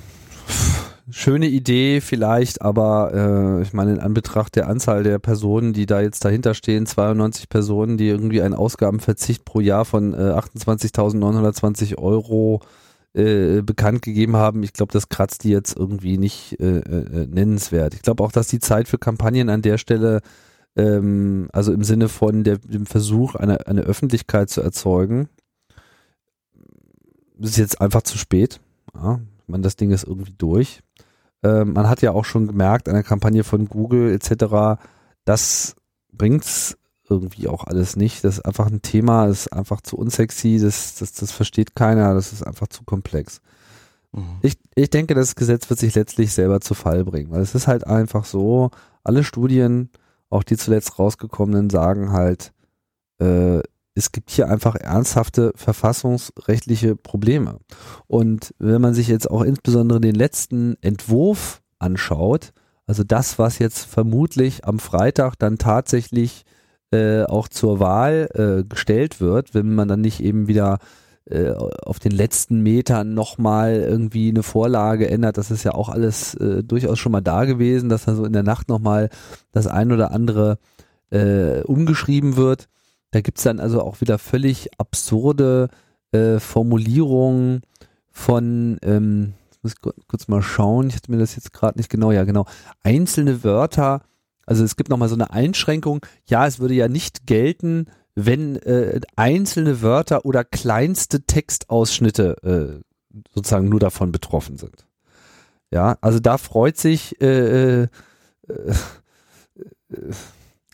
schöne 1.11 1.47
Idee 1.47 2.01
vielleicht, 2.03 2.61
aber 2.61 3.59
äh, 3.59 3.63
ich 3.63 3.73
meine 3.73 3.93
in 3.93 4.01
Anbetracht 4.01 4.57
der 4.57 4.69
Anzahl 4.69 5.03
der 5.03 5.19
Personen, 5.19 5.73
die 5.73 5.87
da 5.87 6.01
jetzt 6.01 6.25
dahinter 6.25 6.53
stehen, 6.53 6.85
92 6.85 7.49
Personen, 7.49 7.97
die 7.97 8.09
irgendwie 8.09 8.43
einen 8.43 8.55
Ausgabenverzicht 8.55 9.45
pro 9.47 9.61
Jahr 9.61 9.87
von 9.87 10.13
äh, 10.13 10.17
28.920 10.17 11.97
Euro 11.97 12.61
äh, 13.15 13.63
bekannt 13.63 14.03
gegeben 14.03 14.37
haben. 14.37 14.63
Ich 14.63 14.75
glaube, 14.75 14.93
das 14.93 15.09
kratzt 15.09 15.45
die 15.45 15.51
jetzt 15.51 15.75
irgendwie 15.77 16.19
nicht 16.19 16.61
äh, 16.61 16.81
äh, 16.81 17.27
nennenswert. 17.27 17.95
Ich 17.95 18.03
glaube 18.03 18.23
auch, 18.23 18.33
dass 18.33 18.49
die 18.49 18.61
Zeit 18.61 18.87
für 18.87 18.99
Kampagnen 18.99 19.49
an 19.49 19.63
der 19.63 19.79
Stelle, 19.79 20.21
ähm, 20.77 21.49
also 21.55 21.73
im 21.73 21.85
Sinne 21.85 22.09
von 22.11 22.45
der, 22.45 22.59
dem 22.59 22.85
Versuch, 22.85 23.35
eine, 23.35 23.67
eine 23.67 23.81
Öffentlichkeit 23.81 24.51
zu 24.51 24.61
erzeugen, 24.61 25.31
ist 27.39 27.57
jetzt 27.57 27.81
einfach 27.81 28.03
zu 28.03 28.19
spät. 28.19 28.61
Ja, 28.95 29.21
man, 29.49 29.63
das 29.63 29.77
Ding 29.77 29.91
ist 29.91 30.05
irgendwie 30.05 30.35
durch. 30.37 30.83
Ähm, 31.43 31.73
man 31.73 31.89
hat 31.89 32.03
ja 32.03 32.13
auch 32.13 32.25
schon 32.25 32.47
gemerkt 32.47 32.89
an 32.89 32.95
der 32.95 33.03
Kampagne 33.03 33.45
von 33.45 33.69
Google 33.69 34.13
etc., 34.13 34.81
das 35.25 35.77
bringt's 36.13 36.77
irgendwie 37.09 37.49
auch 37.49 37.65
alles 37.65 37.97
nicht. 37.97 38.25
Das 38.25 38.39
ist 38.39 38.45
einfach 38.45 38.67
ein 38.67 38.83
Thema, 38.83 39.27
das 39.27 39.47
ist 39.47 39.53
einfach 39.53 39.81
zu 39.81 39.97
unsexy, 39.97 40.59
das, 40.61 40.97
das, 40.97 41.13
das 41.13 41.33
versteht 41.33 41.75
keiner, 41.75 42.15
das 42.15 42.33
ist 42.33 42.47
einfach 42.47 42.69
zu 42.69 42.85
komplex. 42.85 43.41
Mhm. 44.13 44.39
Ich, 44.43 44.59
ich 44.75 44.91
denke, 44.91 45.15
das 45.15 45.35
Gesetz 45.35 45.69
wird 45.71 45.81
sich 45.81 45.95
letztlich 45.95 46.33
selber 46.33 46.61
zu 46.61 46.75
Fall 46.75 47.05
bringen, 47.05 47.31
weil 47.31 47.43
es 47.43 47.55
ist 47.55 47.67
halt 47.67 47.87
einfach 47.87 48.25
so, 48.25 48.71
alle 49.05 49.25
Studien, 49.25 49.91
auch 50.31 50.43
die 50.43 50.57
zuletzt 50.57 50.99
rausgekommenen, 50.99 51.71
sagen 51.71 52.13
halt, 52.13 52.53
äh, 53.21 53.61
es 53.99 54.13
gibt 54.13 54.31
hier 54.31 54.49
einfach 54.49 54.77
ernsthafte 54.77 55.53
verfassungsrechtliche 55.57 56.95
Probleme. 56.95 57.59
Und 58.07 58.55
wenn 58.59 58.81
man 58.81 58.95
sich 58.95 59.09
jetzt 59.09 59.31
auch 59.31 59.43
insbesondere 59.43 60.01
den 60.01 60.15
letzten 60.15 60.77
Entwurf 60.81 61.63
anschaut, 61.79 62.53
also 62.87 63.03
das, 63.05 63.39
was 63.39 63.59
jetzt 63.59 63.85
vermutlich 63.85 64.65
am 64.65 64.79
Freitag 64.79 65.35
dann 65.39 65.59
tatsächlich 65.59 66.45
äh, 66.93 67.25
auch 67.25 67.49
zur 67.49 67.81
Wahl 67.81 68.29
äh, 68.35 68.65
gestellt 68.65 69.21
wird, 69.21 69.53
wenn 69.53 69.75
man 69.75 69.89
dann 69.89 70.01
nicht 70.01 70.21
eben 70.21 70.49
wieder 70.49 70.79
äh, 71.27 71.51
auf 71.51 71.99
den 71.99 72.13
letzten 72.13 72.63
Metern 72.63 73.13
nochmal 73.13 73.75
irgendwie 73.75 74.31
eine 74.31 74.43
Vorlage 74.43 75.11
ändert, 75.11 75.37
das 75.37 75.51
ist 75.51 75.65
ja 75.65 75.75
auch 75.75 75.91
alles 75.91 76.35
äh, 76.37 76.63
durchaus 76.63 76.99
schon 76.99 77.13
mal 77.13 77.21
da 77.21 77.45
gewesen, 77.45 77.91
dass 77.91 78.07
dann 78.07 78.17
so 78.17 78.25
in 78.25 78.33
der 78.33 78.45
Nacht 78.45 78.69
nochmal 78.69 79.11
das 79.53 79.67
ein 79.67 79.93
oder 79.93 80.13
andere 80.13 80.59
äh, 81.11 81.63
umgeschrieben 81.63 82.37
wird. 82.37 82.69
Da 83.11 83.21
gibt's 83.21 83.43
dann 83.43 83.61
also 83.61 83.83
auch 83.83 84.01
wieder 84.01 84.19
völlig 84.19 84.69
absurde 84.79 85.69
äh, 86.13 86.39
Formulierungen 86.39 87.63
von, 88.11 88.79
ähm, 88.83 89.35
muss 89.63 89.75
ich 89.75 89.93
kurz 90.07 90.29
mal 90.29 90.43
schauen, 90.43 90.89
ich 90.89 90.97
hatte 90.97 91.11
mir 91.11 91.19
das 91.19 91.37
jetzt 91.37 91.53
gerade 91.53 91.79
nicht 91.79 91.91
genau, 91.91 92.13
ja 92.13 92.25
genau, 92.25 92.47
einzelne 92.83 93.45
Wörter, 93.45 94.03
also 94.47 94.65
es 94.65 94.77
gibt 94.77 94.91
nochmal 94.91 95.09
so 95.09 95.15
eine 95.15 95.31
Einschränkung, 95.31 96.05
ja, 96.27 96.47
es 96.47 96.59
würde 96.59 96.75
ja 96.75 96.89
nicht 96.89 97.27
gelten, 97.27 97.87
wenn 98.15 98.57
äh, 98.57 99.01
einzelne 99.17 99.83
Wörter 99.83 100.25
oder 100.25 100.45
kleinste 100.45 101.23
Textausschnitte 101.23 102.83
äh, 102.83 103.21
sozusagen 103.35 103.69
nur 103.69 103.81
davon 103.81 104.11
betroffen 104.11 104.57
sind. 104.57 104.87
Ja, 105.71 105.99
also 106.01 106.19
da 106.19 106.39
freut 106.39 106.79
sich 106.79 107.21
äh, 107.21 107.83
äh, 107.83 107.89
äh, 108.49 108.69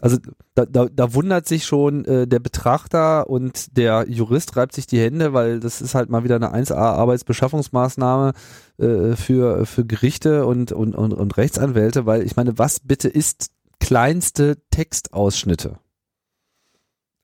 also 0.01 0.19
da, 0.55 0.67
da, 0.67 0.87
da 0.87 1.15
wundert 1.15 1.47
sich 1.47 1.65
schon 1.65 2.05
äh, 2.05 2.27
der 2.27 2.41
Betrachter 2.41 3.31
und 3.31 3.77
der 3.77 4.07
Jurist 4.09 4.57
reibt 4.57 4.75
sich 4.75 4.87
die 4.87 5.01
Hände, 5.01 5.33
weil 5.33 5.61
das 5.61 5.81
ist 5.81 5.95
halt 5.95 6.11
mal 6.11 6.25
wieder 6.25 6.37
eine 6.37 6.53
1A 6.53 6.75
Arbeitsbeschaffungsmaßnahme 6.75 8.33
äh, 8.79 9.15
für, 9.15 9.67
für 9.67 9.85
Gerichte 9.85 10.47
und, 10.47 10.73
und, 10.73 10.95
und, 10.95 11.13
und 11.15 11.37
Rechtsanwälte, 11.37 12.07
weil 12.07 12.23
ich 12.23 12.37
meine, 12.37 12.59
was 12.59 12.81
bitte 12.81 13.09
ist 13.09 13.51
kleinste 13.79 14.57
Textausschnitte? 14.71 15.79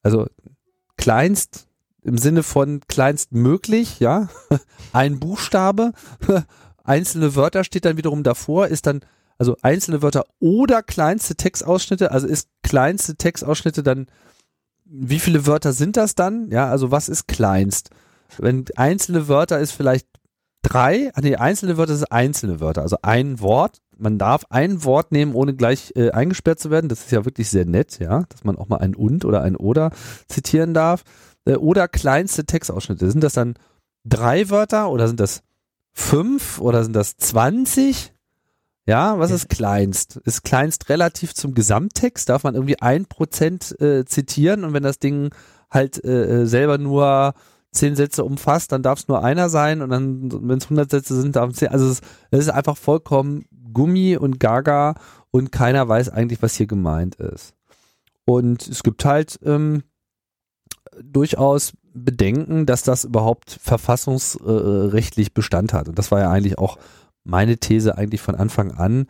Also 0.02 0.26
kleinst 0.96 1.66
im 2.02 2.18
Sinne 2.18 2.42
von 2.42 2.80
kleinst 2.88 3.32
möglich, 3.32 4.00
ja, 4.00 4.28
ein 4.92 5.18
Buchstabe, 5.18 5.92
einzelne 6.84 7.34
Wörter 7.34 7.64
steht 7.64 7.84
dann 7.84 7.96
wiederum 7.96 8.22
davor, 8.22 8.68
ist 8.68 8.86
dann 8.86 9.00
also 9.40 9.56
einzelne 9.62 10.02
Wörter 10.02 10.26
oder 10.38 10.82
kleinste 10.82 11.34
Textausschnitte, 11.34 12.12
also 12.12 12.26
ist 12.26 12.50
kleinste 12.62 13.16
Textausschnitte 13.16 13.82
dann, 13.82 14.06
wie 14.84 15.18
viele 15.18 15.46
Wörter 15.46 15.72
sind 15.72 15.96
das 15.96 16.14
dann? 16.14 16.50
Ja, 16.50 16.68
also 16.68 16.90
was 16.90 17.08
ist 17.08 17.26
kleinst? 17.26 17.88
Wenn 18.36 18.66
einzelne 18.76 19.28
Wörter 19.28 19.58
ist 19.58 19.72
vielleicht 19.72 20.06
drei, 20.60 21.10
ah 21.14 21.22
nee, 21.22 21.36
einzelne 21.36 21.78
Wörter 21.78 21.96
sind 21.96 22.12
einzelne 22.12 22.60
Wörter, 22.60 22.82
also 22.82 22.98
ein 23.00 23.40
Wort. 23.40 23.78
Man 23.96 24.18
darf 24.18 24.44
ein 24.50 24.84
Wort 24.84 25.10
nehmen, 25.10 25.34
ohne 25.34 25.54
gleich 25.54 25.94
äh, 25.96 26.10
eingesperrt 26.10 26.60
zu 26.60 26.70
werden. 26.70 26.88
Das 26.88 27.00
ist 27.00 27.10
ja 27.10 27.24
wirklich 27.24 27.48
sehr 27.48 27.64
nett, 27.64 27.98
ja, 27.98 28.24
dass 28.28 28.44
man 28.44 28.58
auch 28.58 28.68
mal 28.68 28.78
ein 28.78 28.94
und 28.94 29.24
oder 29.24 29.40
ein 29.40 29.56
oder 29.56 29.90
zitieren 30.28 30.74
darf. 30.74 31.02
Äh, 31.46 31.54
oder 31.56 31.88
kleinste 31.88 32.44
Textausschnitte. 32.44 33.10
Sind 33.10 33.24
das 33.24 33.32
dann 33.32 33.54
drei 34.04 34.50
Wörter 34.50 34.90
oder 34.90 35.08
sind 35.08 35.18
das 35.18 35.40
fünf 35.92 36.60
oder 36.60 36.84
sind 36.84 36.94
das 36.94 37.16
zwanzig? 37.16 38.12
Ja, 38.86 39.18
was 39.18 39.30
ist 39.30 39.48
kleinst? 39.48 40.16
Ist 40.24 40.42
kleinst 40.42 40.88
relativ 40.88 41.34
zum 41.34 41.54
Gesamttext? 41.54 42.28
Darf 42.28 42.44
man 42.44 42.54
irgendwie 42.54 42.80
ein 42.80 43.06
Prozent 43.06 43.78
äh, 43.80 44.04
zitieren 44.04 44.64
und 44.64 44.72
wenn 44.72 44.82
das 44.82 44.98
Ding 44.98 45.34
halt 45.70 46.02
äh, 46.04 46.42
äh 46.42 46.46
selber 46.46 46.78
nur 46.78 47.34
zehn 47.72 47.94
Sätze 47.94 48.24
umfasst, 48.24 48.72
dann 48.72 48.82
darf 48.82 49.00
es 49.00 49.08
nur 49.08 49.22
einer 49.22 49.48
sein 49.48 49.82
und 49.82 49.90
dann, 49.90 50.48
wenn 50.48 50.58
es 50.58 50.64
100 50.64 50.90
Sätze 50.90 51.20
sind, 51.20 51.36
darf 51.36 51.50
es 51.50 51.56
zehn. 51.56 51.68
Also 51.68 51.88
es, 51.88 52.00
es 52.30 52.40
ist 52.40 52.48
einfach 52.48 52.76
vollkommen 52.76 53.44
Gummi 53.72 54.16
und 54.16 54.40
Gaga 54.40 54.94
und 55.30 55.52
keiner 55.52 55.88
weiß 55.88 56.08
eigentlich, 56.08 56.42
was 56.42 56.54
hier 56.54 56.66
gemeint 56.66 57.16
ist. 57.16 57.54
Und 58.24 58.66
es 58.66 58.82
gibt 58.82 59.04
halt 59.04 59.38
ähm, 59.44 59.84
durchaus 61.02 61.72
Bedenken, 61.92 62.66
dass 62.66 62.82
das 62.82 63.04
überhaupt 63.04 63.58
verfassungsrechtlich 63.62 65.34
Bestand 65.34 65.72
hat. 65.72 65.88
Und 65.88 65.98
das 65.98 66.10
war 66.10 66.20
ja 66.20 66.30
eigentlich 66.30 66.58
auch 66.58 66.78
meine 67.24 67.58
These 67.58 67.96
eigentlich 67.96 68.20
von 68.20 68.34
Anfang 68.34 68.72
an, 68.72 69.06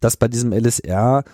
dass 0.00 0.16
bei 0.16 0.28
diesem 0.28 0.52
LSR 0.52 1.24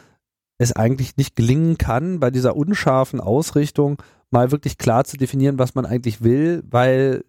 es 0.59 0.73
eigentlich 0.73 1.17
nicht 1.17 1.37
gelingen 1.37 1.79
kann, 1.79 2.21
bei 2.21 2.31
dieser 2.31 2.57
unscharfen 2.57 3.21
Ausrichtung 3.21 4.01
mal 4.31 4.51
wirklich 4.51 4.79
klar 4.79 5.05
zu 5.05 5.17
definieren, 5.17 5.59
was 5.59 5.75
man 5.75 5.87
eigentlich 5.87 6.23
will, 6.23 6.63
weil 6.71 7.25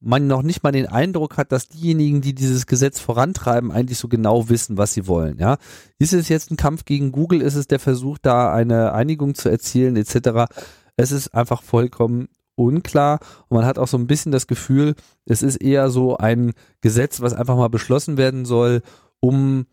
man 0.00 0.28
noch 0.28 0.42
nicht 0.42 0.62
mal 0.62 0.70
den 0.70 0.86
Eindruck 0.86 1.36
hat, 1.36 1.50
dass 1.50 1.68
diejenigen, 1.68 2.20
die 2.20 2.34
dieses 2.34 2.66
Gesetz 2.66 3.00
vorantreiben, 3.00 3.72
eigentlich 3.72 3.98
so 3.98 4.08
genau 4.08 4.48
wissen, 4.48 4.78
was 4.78 4.94
sie 4.94 5.08
wollen. 5.08 5.38
Ja, 5.38 5.58
ist 5.98 6.12
es 6.12 6.28
jetzt 6.28 6.50
ein 6.50 6.56
Kampf 6.56 6.84
gegen 6.84 7.10
Google? 7.10 7.42
Ist 7.42 7.56
es 7.56 7.66
der 7.66 7.80
Versuch, 7.80 8.18
da 8.18 8.52
eine 8.52 8.92
Einigung 8.92 9.34
zu 9.34 9.48
erzielen, 9.48 9.96
etc. 9.96 10.52
Es 10.96 11.10
ist 11.10 11.34
einfach 11.34 11.62
vollkommen 11.62 12.28
unklar 12.58 13.20
und 13.48 13.56
man 13.56 13.66
hat 13.66 13.78
auch 13.78 13.88
so 13.88 13.96
ein 13.96 14.06
bisschen 14.06 14.32
das 14.32 14.46
Gefühl, 14.46 14.94
es 15.24 15.42
ist 15.42 15.56
eher 15.56 15.90
so 15.90 16.16
ein 16.16 16.52
Gesetz, 16.80 17.20
was 17.20 17.34
einfach 17.34 17.56
mal 17.56 17.68
beschlossen 17.68 18.16
werden 18.16 18.44
soll, 18.44 18.82
um 19.20 19.66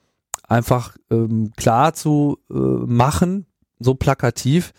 einfach 0.47 0.95
ähm, 1.09 1.51
klar 1.57 1.93
zu 1.93 2.37
äh, 2.49 2.53
machen, 2.53 3.47
so 3.79 3.95
plakativ, 3.95 4.73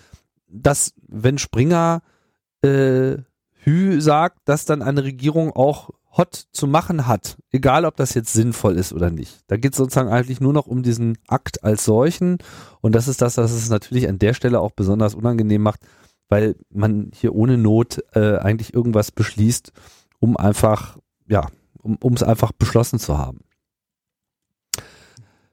dass 0.48 0.94
wenn 1.06 1.38
Springer 1.38 2.02
äh, 2.62 3.16
Hü 3.64 4.00
sagt, 4.00 4.38
dass 4.44 4.64
dann 4.64 4.82
eine 4.82 5.02
Regierung 5.02 5.52
auch 5.52 5.90
hot 6.16 6.46
zu 6.52 6.66
machen 6.66 7.06
hat, 7.06 7.36
egal 7.50 7.84
ob 7.84 7.96
das 7.96 8.14
jetzt 8.14 8.32
sinnvoll 8.32 8.76
ist 8.76 8.92
oder 8.92 9.10
nicht. 9.10 9.40
Da 9.48 9.56
geht 9.56 9.72
es 9.72 9.76
sozusagen 9.76 10.08
eigentlich 10.08 10.40
nur 10.40 10.52
noch 10.52 10.66
um 10.66 10.82
diesen 10.82 11.18
Akt 11.26 11.62
als 11.62 11.84
solchen 11.84 12.38
und 12.80 12.94
das 12.94 13.08
ist 13.08 13.20
das, 13.20 13.36
was 13.36 13.52
es 13.52 13.68
natürlich 13.68 14.08
an 14.08 14.18
der 14.18 14.32
Stelle 14.32 14.60
auch 14.60 14.70
besonders 14.70 15.14
unangenehm 15.14 15.62
macht, 15.62 15.80
weil 16.28 16.56
man 16.70 17.10
hier 17.14 17.34
ohne 17.34 17.58
Not 17.58 18.02
äh, 18.14 18.38
eigentlich 18.38 18.74
irgendwas 18.74 19.10
beschließt, 19.10 19.72
um 20.18 20.36
einfach, 20.36 20.98
ja, 21.28 21.46
um 21.82 22.14
es 22.14 22.22
einfach 22.22 22.52
beschlossen 22.52 22.98
zu 22.98 23.16
haben. 23.16 23.40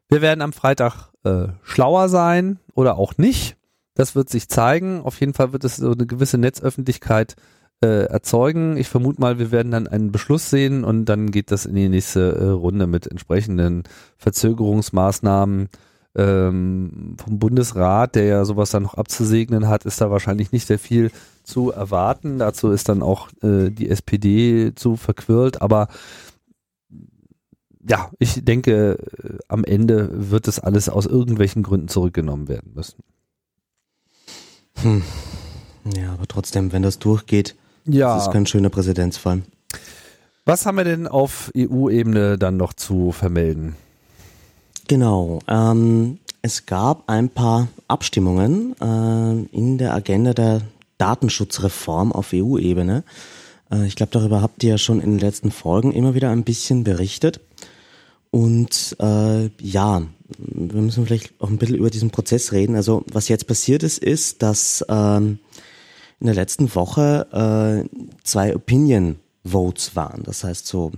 Wir 0.07 0.21
werden 0.21 0.41
am 0.41 0.53
Freitag 0.53 1.11
äh, 1.23 1.47
schlauer 1.63 2.09
sein 2.09 2.59
oder 2.73 2.97
auch 2.97 3.17
nicht. 3.17 3.57
Das 3.95 4.15
wird 4.15 4.29
sich 4.29 4.49
zeigen. 4.49 5.01
Auf 5.01 5.19
jeden 5.19 5.33
Fall 5.33 5.53
wird 5.53 5.63
es 5.63 5.77
so 5.77 5.91
eine 5.91 6.05
gewisse 6.05 6.37
Netzöffentlichkeit 6.37 7.35
äh, 7.83 8.05
erzeugen. 8.05 8.77
Ich 8.77 8.89
vermute 8.89 9.21
mal, 9.21 9.39
wir 9.39 9.51
werden 9.51 9.71
dann 9.71 9.87
einen 9.87 10.11
Beschluss 10.11 10.49
sehen 10.49 10.83
und 10.83 11.05
dann 11.05 11.31
geht 11.31 11.51
das 11.51 11.65
in 11.65 11.75
die 11.75 11.89
nächste 11.89 12.35
äh, 12.35 12.45
Runde 12.45 12.87
mit 12.87 13.07
entsprechenden 13.07 13.83
Verzögerungsmaßnahmen 14.17 15.69
ähm, 16.15 17.15
vom 17.17 17.39
Bundesrat, 17.39 18.15
der 18.15 18.25
ja 18.25 18.45
sowas 18.45 18.71
dann 18.71 18.83
noch 18.83 18.95
abzusegnen 18.95 19.67
hat, 19.67 19.85
ist 19.85 19.99
da 19.99 20.11
wahrscheinlich 20.11 20.51
nicht 20.51 20.67
sehr 20.67 20.79
viel 20.79 21.11
zu 21.43 21.71
erwarten. 21.71 22.39
Dazu 22.39 22.71
ist 22.71 22.89
dann 22.89 23.01
auch 23.01 23.29
äh, 23.41 23.69
die 23.69 23.89
SPD 23.89 24.73
zu 24.75 24.95
verquirlt, 24.95 25.61
aber 25.61 25.87
ja, 27.87 28.09
ich 28.19 28.45
denke, 28.45 28.97
äh, 29.23 29.37
am 29.47 29.63
Ende 29.63 30.09
wird 30.31 30.47
das 30.47 30.59
alles 30.59 30.89
aus 30.89 31.05
irgendwelchen 31.05 31.63
Gründen 31.63 31.87
zurückgenommen 31.87 32.47
werden 32.47 32.71
müssen. 32.75 33.03
Hm. 34.81 35.03
Ja, 35.95 36.13
aber 36.13 36.27
trotzdem, 36.27 36.71
wenn 36.71 36.81
das 36.81 36.99
durchgeht, 36.99 37.55
ja. 37.85 38.15
das 38.15 38.27
ist 38.27 38.33
kein 38.33 38.45
schöner 38.45 38.69
Präzedenzfall. 38.69 39.43
Was 40.45 40.65
haben 40.65 40.77
wir 40.77 40.83
denn 40.83 41.07
auf 41.07 41.51
EU-Ebene 41.57 42.37
dann 42.37 42.57
noch 42.57 42.73
zu 42.73 43.11
vermelden? 43.11 43.75
Genau. 44.87 45.39
Ähm, 45.47 46.19
es 46.41 46.65
gab 46.65 47.09
ein 47.09 47.29
paar 47.29 47.69
Abstimmungen 47.87 48.75
äh, 48.81 49.55
in 49.55 49.77
der 49.77 49.93
Agenda 49.93 50.33
der 50.33 50.61
Datenschutzreform 50.97 52.11
auf 52.11 52.31
EU-Ebene. 52.33 53.03
Äh, 53.71 53.87
ich 53.87 53.95
glaube, 53.95 54.11
darüber 54.11 54.41
habt 54.41 54.63
ihr 54.63 54.71
ja 54.71 54.77
schon 54.77 54.99
in 55.01 55.11
den 55.11 55.19
letzten 55.19 55.51
Folgen 55.51 55.91
immer 55.91 56.15
wieder 56.15 56.29
ein 56.31 56.43
bisschen 56.43 56.83
berichtet. 56.83 57.39
Und 58.29 58.95
äh, 58.99 59.49
ja, 59.61 60.01
wir 60.37 60.81
müssen 60.81 61.05
vielleicht 61.05 61.33
auch 61.39 61.49
ein 61.49 61.57
bisschen 61.57 61.77
über 61.77 61.89
diesen 61.89 62.09
Prozess 62.09 62.51
reden. 62.51 62.75
Also 62.75 63.03
was 63.11 63.27
jetzt 63.27 63.47
passiert 63.47 63.83
ist, 63.83 63.99
ist, 63.99 64.41
dass 64.41 64.83
ähm, 64.89 65.39
in 66.19 66.25
der 66.25 66.35
letzten 66.35 66.73
Woche 66.73 67.85
äh, 67.87 68.07
zwei 68.23 68.55
Opinion 68.55 69.17
Votes 69.45 69.95
waren. 69.95 70.23
Das 70.23 70.43
heißt 70.43 70.65
so 70.65 70.91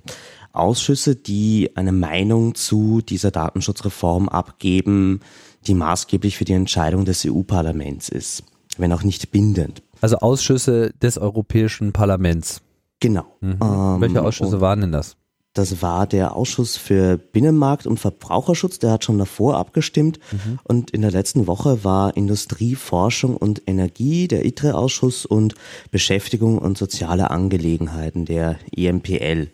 Ausschüsse, 0.58 1.16
die 1.16 1.72
eine 1.76 1.92
Meinung 1.92 2.56
zu 2.56 3.02
dieser 3.02 3.32
Datenschutzreform 3.32 4.30
abgeben, 4.30 5.22
die 5.68 5.74
maßgeblich 5.74 6.38
für 6.38 6.46
die 6.46 6.54
Entscheidung 6.54 7.06
des 7.06 7.26
EU-Parlaments 7.26 8.10
ist, 8.10 8.44
wenn 8.78 8.94
auch 8.94 9.04
nicht 9.04 9.32
bindend. 9.32 9.82
Also 10.02 10.18
Ausschüsse 10.18 10.92
des 11.02 11.18
Europäischen 11.18 11.94
Parlaments. 11.94 12.62
Genau. 13.00 13.26
Mhm. 13.42 13.58
Ähm, 13.62 14.02
Welche 14.02 14.22
Ausschüsse 14.22 14.62
waren 14.62 14.82
denn 14.82 14.92
das? 14.92 15.18
Das 15.56 15.82
war 15.82 16.06
der 16.06 16.36
Ausschuss 16.36 16.76
für 16.76 17.18
Binnenmarkt 17.18 17.88
und 17.88 17.98
Verbraucherschutz, 17.98 18.78
der 18.78 18.92
hat 18.92 19.06
schon 19.06 19.18
davor 19.18 19.56
abgestimmt. 19.56 20.20
Mhm. 20.32 20.60
Und 20.66 20.92
in 20.92 21.02
der 21.02 21.12
letzten 21.12 21.48
Woche 21.48 21.86
war 21.86 22.18
Industrie, 22.18 22.76
Forschung 22.76 23.38
und 23.38 23.62
Energie, 23.66 24.28
der 24.28 24.46
ITRE-Ausschuss 24.46 25.26
und 25.26 25.56
Beschäftigung 25.92 26.58
und 26.58 26.78
soziale 26.78 27.32
Angelegenheiten, 27.32 28.26
der 28.26 28.58
EMPL. 28.76 29.48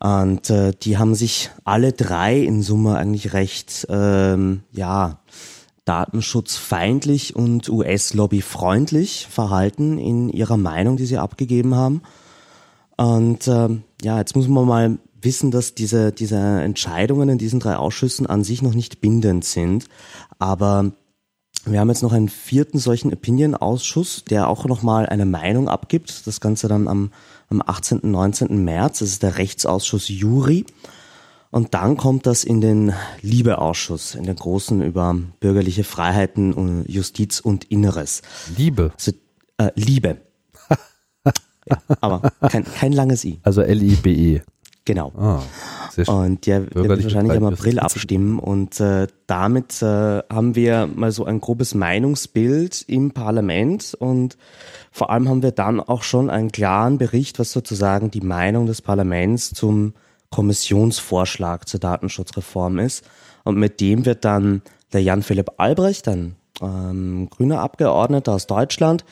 Und 0.00 0.50
äh, 0.50 0.72
die 0.82 0.98
haben 0.98 1.14
sich 1.14 1.50
alle 1.64 1.92
drei 1.92 2.38
in 2.38 2.62
Summe 2.62 2.96
eigentlich 2.96 3.32
recht, 3.32 3.86
ähm, 3.88 4.62
ja, 4.72 5.20
datenschutzfeindlich 5.84 7.36
und 7.36 7.68
US-Lobby-freundlich 7.68 9.28
verhalten 9.30 9.98
in 9.98 10.30
ihrer 10.30 10.56
Meinung, 10.56 10.96
die 10.96 11.06
sie 11.06 11.18
abgegeben 11.18 11.74
haben. 11.74 12.02
Und 12.96 13.48
ähm, 13.48 13.82
ja, 14.02 14.18
jetzt 14.18 14.34
muss 14.34 14.48
man 14.48 14.66
mal 14.66 14.98
wissen, 15.20 15.50
dass 15.50 15.74
diese, 15.74 16.12
diese 16.12 16.36
Entscheidungen 16.36 17.28
in 17.28 17.38
diesen 17.38 17.60
drei 17.60 17.76
Ausschüssen 17.76 18.26
an 18.26 18.44
sich 18.44 18.62
noch 18.62 18.74
nicht 18.74 19.00
bindend 19.00 19.44
sind. 19.44 19.86
Aber 20.38 20.92
wir 21.66 21.80
haben 21.80 21.88
jetzt 21.88 22.02
noch 22.02 22.12
einen 22.12 22.28
vierten 22.28 22.78
solchen 22.78 23.12
Opinion-Ausschuss, 23.12 24.24
der 24.28 24.48
auch 24.48 24.66
nochmal 24.66 25.06
eine 25.06 25.26
Meinung 25.26 25.68
abgibt. 25.68 26.26
Das 26.26 26.40
Ganze 26.40 26.68
dann 26.68 26.88
am, 26.88 27.10
am 27.48 27.62
18. 27.64 28.00
19. 28.02 28.64
März. 28.64 29.00
Das 29.00 29.08
ist 29.08 29.22
der 29.22 29.38
Rechtsausschuss 29.38 30.08
Juri. 30.08 30.64
Und 31.50 31.72
dann 31.74 31.96
kommt 31.96 32.26
das 32.26 32.42
in 32.42 32.60
den 32.60 32.92
Liebeausschuss, 33.22 34.16
in 34.16 34.24
den 34.24 34.34
großen 34.34 34.82
über 34.82 35.16
bürgerliche 35.38 35.84
Freiheiten, 35.84 36.84
Justiz 36.88 37.38
und 37.38 37.64
Inneres. 37.64 38.22
Liebe. 38.56 38.92
Also, 38.96 39.12
äh, 39.58 39.70
Liebe. 39.76 40.20
Ja, 41.66 41.78
aber 42.02 42.30
kein, 42.50 42.64
kein 42.64 42.92
langes 42.92 43.24
I. 43.24 43.40
Also 43.42 43.62
L-I-B-E. 43.62 44.42
Genau. 44.86 45.12
Ah, 45.16 45.42
und 46.08 46.44
der 46.46 46.74
wird 46.74 47.02
wahrscheinlich 47.02 47.36
im 47.36 47.44
April 47.44 47.78
abstimmen 47.78 48.38
und 48.38 48.80
äh, 48.80 49.06
damit 49.26 49.80
äh, 49.80 50.22
haben 50.30 50.54
wir 50.56 50.86
mal 50.94 51.10
so 51.10 51.24
ein 51.24 51.40
grobes 51.40 51.74
Meinungsbild 51.74 52.84
im 52.86 53.12
Parlament 53.12 53.94
und 53.98 54.36
vor 54.92 55.08
allem 55.08 55.28
haben 55.28 55.42
wir 55.42 55.52
dann 55.52 55.80
auch 55.80 56.02
schon 56.02 56.28
einen 56.28 56.52
klaren 56.52 56.98
Bericht, 56.98 57.38
was 57.38 57.52
sozusagen 57.52 58.10
die 58.10 58.20
Meinung 58.20 58.66
des 58.66 58.82
Parlaments 58.82 59.54
zum 59.54 59.94
Kommissionsvorschlag 60.30 61.66
zur 61.66 61.80
Datenschutzreform 61.80 62.78
ist 62.78 63.04
und 63.44 63.56
mit 63.56 63.80
dem 63.80 64.04
wird 64.04 64.26
dann 64.26 64.60
der 64.92 65.02
Jan 65.02 65.22
Philipp 65.22 65.52
Albrecht, 65.56 66.08
ein 66.08 66.36
ähm, 66.60 67.28
grüner 67.30 67.60
Abgeordneter 67.60 68.32
aus 68.32 68.46
Deutschland, 68.46 69.04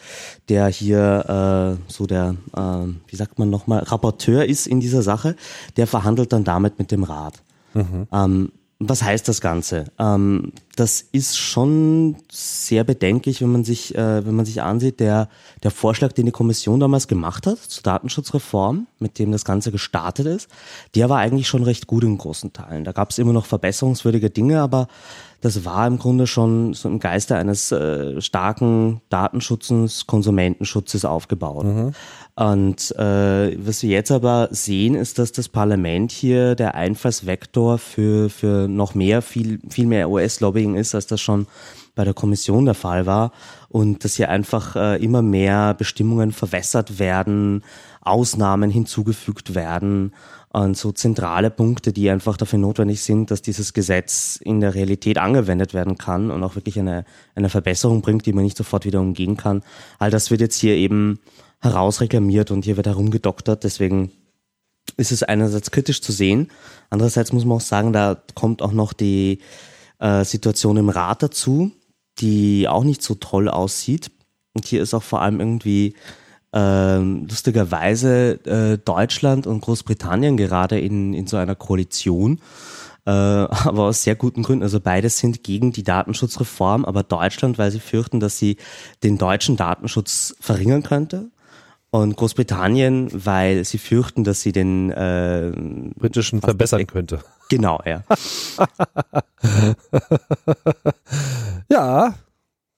der 0.48 0.68
hier 0.68 1.78
äh, 1.78 1.92
so 1.92 2.06
der, 2.06 2.36
äh, 2.56 2.86
wie 3.06 3.16
sagt 3.16 3.38
man 3.38 3.50
nochmal, 3.50 3.80
Rapporteur 3.80 4.46
ist 4.46 4.66
in 4.66 4.80
dieser 4.80 5.02
Sache, 5.02 5.36
der 5.76 5.86
verhandelt 5.86 6.32
dann 6.32 6.44
damit 6.44 6.78
mit 6.78 6.90
dem 6.90 7.04
Rat. 7.04 7.42
Mhm. 7.74 8.06
Ähm, 8.12 8.52
was 8.84 9.02
heißt 9.02 9.28
das 9.28 9.40
Ganze? 9.40 9.84
Ähm, 9.98 10.52
das 10.74 11.02
ist 11.12 11.38
schon 11.38 12.16
sehr 12.30 12.82
bedenklich, 12.82 13.40
wenn 13.40 13.52
man 13.52 13.62
sich, 13.62 13.94
äh, 13.94 14.26
wenn 14.26 14.34
man 14.34 14.44
sich 14.44 14.60
ansieht, 14.60 14.98
der, 14.98 15.28
der 15.62 15.70
Vorschlag, 15.70 16.12
den 16.12 16.26
die 16.26 16.32
Kommission 16.32 16.80
damals 16.80 17.06
gemacht 17.06 17.46
hat 17.46 17.58
zur 17.58 17.82
Datenschutzreform, 17.84 18.88
mit 18.98 19.20
dem 19.20 19.30
das 19.30 19.44
Ganze 19.44 19.70
gestartet 19.70 20.26
ist, 20.26 20.48
der 20.96 21.08
war 21.08 21.18
eigentlich 21.18 21.46
schon 21.46 21.62
recht 21.62 21.86
gut 21.86 22.02
in 22.02 22.18
großen 22.18 22.52
Teilen. 22.52 22.82
Da 22.84 22.90
gab 22.90 23.10
es 23.10 23.18
immer 23.18 23.32
noch 23.32 23.46
verbesserungswürdige 23.46 24.30
Dinge, 24.30 24.60
aber 24.60 24.88
das 25.42 25.64
war 25.64 25.86
im 25.88 25.98
Grunde 25.98 26.28
schon 26.28 26.72
so 26.72 26.88
im 26.88 27.00
Geiste 27.00 27.36
eines 27.36 27.72
äh, 27.72 28.20
starken 28.20 29.02
Datenschutzes, 29.08 30.06
Konsumentenschutzes 30.06 31.04
aufgebaut. 31.04 31.64
Mhm. 31.64 31.92
Und 32.36 32.94
äh, 32.96 33.58
was 33.58 33.82
wir 33.82 33.90
jetzt 33.90 34.12
aber 34.12 34.48
sehen, 34.52 34.94
ist, 34.94 35.18
dass 35.18 35.32
das 35.32 35.48
Parlament 35.48 36.12
hier 36.12 36.54
der 36.54 36.76
Einfallsvektor 36.76 37.78
für, 37.78 38.30
für 38.30 38.68
noch 38.68 38.94
mehr, 38.94 39.20
viel, 39.20 39.58
viel 39.68 39.86
mehr 39.86 40.08
US-Lobbying 40.08 40.76
ist, 40.76 40.94
als 40.94 41.08
das 41.08 41.20
schon 41.20 41.48
bei 41.94 42.04
der 42.04 42.14
Kommission 42.14 42.64
der 42.64 42.74
Fall 42.74 43.06
war. 43.06 43.32
Und 43.68 44.04
dass 44.04 44.16
hier 44.16 44.28
einfach 44.28 44.76
äh, 44.76 45.02
immer 45.02 45.22
mehr 45.22 45.74
Bestimmungen 45.74 46.32
verwässert 46.32 46.98
werden, 46.98 47.62
Ausnahmen 48.00 48.70
hinzugefügt 48.70 49.54
werden 49.54 50.12
und 50.52 50.76
so 50.76 50.92
zentrale 50.92 51.50
Punkte, 51.50 51.92
die 51.92 52.10
einfach 52.10 52.36
dafür 52.36 52.58
notwendig 52.58 53.02
sind, 53.02 53.30
dass 53.30 53.40
dieses 53.40 53.72
Gesetz 53.72 54.38
in 54.42 54.60
der 54.60 54.74
Realität 54.74 55.16
angewendet 55.18 55.72
werden 55.72 55.96
kann 55.96 56.30
und 56.30 56.42
auch 56.42 56.56
wirklich 56.56 56.78
eine, 56.78 57.04
eine 57.34 57.48
Verbesserung 57.48 58.02
bringt, 58.02 58.26
die 58.26 58.34
man 58.34 58.44
nicht 58.44 58.56
sofort 58.56 58.84
wieder 58.84 59.00
umgehen 59.00 59.36
kann. 59.36 59.62
All 59.98 60.10
das 60.10 60.30
wird 60.30 60.42
jetzt 60.42 60.58
hier 60.58 60.74
eben 60.74 61.20
herausreklamiert 61.60 62.50
und 62.50 62.64
hier 62.64 62.76
wird 62.76 62.86
herumgedoktert, 62.86 63.64
deswegen 63.64 64.10
ist 64.96 65.12
es 65.12 65.22
einerseits 65.22 65.70
kritisch 65.70 66.02
zu 66.02 66.12
sehen, 66.12 66.50
andererseits 66.90 67.32
muss 67.32 67.44
man 67.44 67.58
auch 67.58 67.62
sagen, 67.62 67.92
da 67.92 68.20
kommt 68.34 68.60
auch 68.60 68.72
noch 68.72 68.92
die 68.92 69.38
äh, 70.00 70.24
Situation 70.24 70.76
im 70.76 70.88
Rat 70.88 71.22
dazu, 71.22 71.70
die 72.18 72.68
auch 72.68 72.84
nicht 72.84 73.02
so 73.02 73.14
toll 73.14 73.48
aussieht. 73.48 74.10
Und 74.54 74.66
hier 74.66 74.82
ist 74.82 74.94
auch 74.94 75.02
vor 75.02 75.22
allem 75.22 75.40
irgendwie 75.40 75.94
ähm, 76.52 77.26
lustigerweise 77.28 78.44
äh, 78.44 78.78
Deutschland 78.78 79.46
und 79.46 79.62
Großbritannien 79.62 80.36
gerade 80.36 80.78
in, 80.78 81.14
in 81.14 81.26
so 81.26 81.38
einer 81.38 81.54
Koalition, 81.54 82.40
äh, 83.06 83.10
aber 83.10 83.84
aus 83.84 84.02
sehr 84.02 84.14
guten 84.14 84.42
Gründen. 84.42 84.62
Also 84.62 84.80
beides 84.80 85.18
sind 85.18 85.42
gegen 85.42 85.72
die 85.72 85.82
Datenschutzreform, 85.82 86.84
aber 86.84 87.02
Deutschland, 87.02 87.58
weil 87.58 87.70
sie 87.70 87.80
fürchten, 87.80 88.20
dass 88.20 88.38
sie 88.38 88.58
den 89.02 89.18
deutschen 89.18 89.56
Datenschutz 89.56 90.36
verringern 90.40 90.82
könnte. 90.82 91.30
Und 91.94 92.16
Großbritannien, 92.16 93.10
weil 93.12 93.66
sie 93.66 93.76
fürchten, 93.76 94.24
dass 94.24 94.40
sie 94.40 94.52
den 94.52 94.90
äh, 94.90 95.52
britischen 95.94 96.40
verbessern 96.40 96.86
könnte. 96.86 97.20
Genau, 97.50 97.82
ja. 97.84 98.02
ja, 101.70 102.14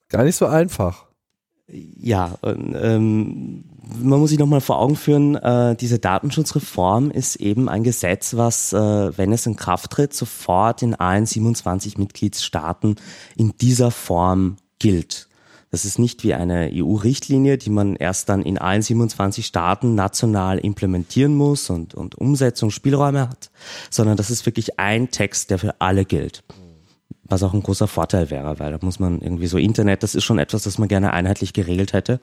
gar 0.08 0.24
nicht 0.24 0.34
so 0.34 0.46
einfach. 0.46 1.04
Ja, 1.68 2.36
und, 2.40 2.74
ähm, 2.74 3.64
man 4.02 4.18
muss 4.18 4.30
sich 4.30 4.38
nochmal 4.40 4.60
vor 4.60 4.80
Augen 4.80 4.96
führen, 4.96 5.36
äh, 5.36 5.76
diese 5.76 6.00
Datenschutzreform 6.00 7.12
ist 7.12 7.36
eben 7.36 7.68
ein 7.68 7.84
Gesetz, 7.84 8.36
was, 8.36 8.72
äh, 8.72 9.16
wenn 9.16 9.32
es 9.32 9.46
in 9.46 9.54
Kraft 9.54 9.92
tritt, 9.92 10.12
sofort 10.12 10.82
in 10.82 10.96
allen 10.96 11.26
27 11.26 11.98
Mitgliedstaaten 11.98 12.96
in 13.36 13.56
dieser 13.58 13.92
Form 13.92 14.56
gilt. 14.80 15.28
Das 15.74 15.84
ist 15.84 15.98
nicht 15.98 16.22
wie 16.22 16.34
eine 16.34 16.70
EU-Richtlinie, 16.72 17.58
die 17.58 17.68
man 17.68 17.96
erst 17.96 18.28
dann 18.28 18.42
in 18.42 18.58
allen 18.58 18.80
27 18.80 19.44
Staaten 19.44 19.96
national 19.96 20.58
implementieren 20.58 21.34
muss 21.34 21.68
und, 21.68 21.94
und 21.94 22.14
Umsetzungsspielräume 22.14 23.28
hat, 23.28 23.50
sondern 23.90 24.16
das 24.16 24.30
ist 24.30 24.46
wirklich 24.46 24.78
ein 24.78 25.10
Text, 25.10 25.50
der 25.50 25.58
für 25.58 25.80
alle 25.80 26.04
gilt 26.04 26.44
was 27.26 27.42
auch 27.42 27.54
ein 27.54 27.62
großer 27.62 27.88
Vorteil 27.88 28.28
wäre, 28.30 28.58
weil 28.58 28.70
da 28.70 28.78
muss 28.82 29.00
man 29.00 29.22
irgendwie 29.22 29.46
so 29.46 29.56
Internet, 29.56 30.02
das 30.02 30.14
ist 30.14 30.24
schon 30.24 30.38
etwas, 30.38 30.64
das 30.64 30.76
man 30.76 30.88
gerne 30.88 31.14
einheitlich 31.14 31.54
geregelt 31.54 31.94
hätte. 31.94 32.20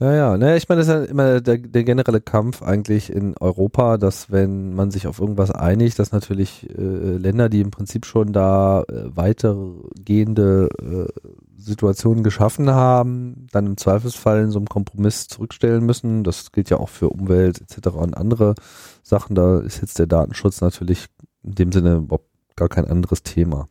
Ja, 0.00 0.14
ja. 0.14 0.36
Naja, 0.36 0.54
ich 0.54 0.68
meine, 0.68 0.80
das 0.80 0.88
ist 0.88 0.94
ja 0.94 1.04
immer 1.04 1.40
der, 1.40 1.58
der 1.58 1.82
generelle 1.82 2.20
Kampf 2.20 2.62
eigentlich 2.62 3.10
in 3.10 3.36
Europa, 3.38 3.96
dass 3.96 4.30
wenn 4.30 4.74
man 4.74 4.92
sich 4.92 5.08
auf 5.08 5.18
irgendwas 5.18 5.50
einigt, 5.50 5.98
dass 5.98 6.12
natürlich 6.12 6.68
äh, 6.70 6.82
Länder, 6.82 7.48
die 7.48 7.60
im 7.60 7.72
Prinzip 7.72 8.06
schon 8.06 8.32
da 8.32 8.82
äh, 8.82 9.16
weitergehende 9.16 10.68
äh, 10.80 11.28
Situationen 11.58 12.22
geschaffen 12.22 12.70
haben, 12.70 13.48
dann 13.50 13.66
im 13.66 13.76
Zweifelsfall 13.76 14.42
in 14.44 14.50
so 14.50 14.58
einem 14.58 14.68
Kompromiss 14.68 15.26
zurückstellen 15.26 15.84
müssen. 15.84 16.22
Das 16.22 16.52
gilt 16.52 16.70
ja 16.70 16.78
auch 16.78 16.88
für 16.88 17.08
Umwelt 17.08 17.60
etc. 17.60 17.88
und 17.88 18.16
andere 18.16 18.54
Sachen. 19.02 19.34
Da 19.34 19.58
ist 19.58 19.80
jetzt 19.80 19.98
der 19.98 20.06
Datenschutz 20.06 20.60
natürlich 20.60 21.06
in 21.42 21.54
dem 21.56 21.72
Sinne 21.72 21.96
überhaupt 21.96 22.28
gar 22.56 22.68
kein 22.68 22.86
anderes 22.86 23.22
Thema. 23.22 23.68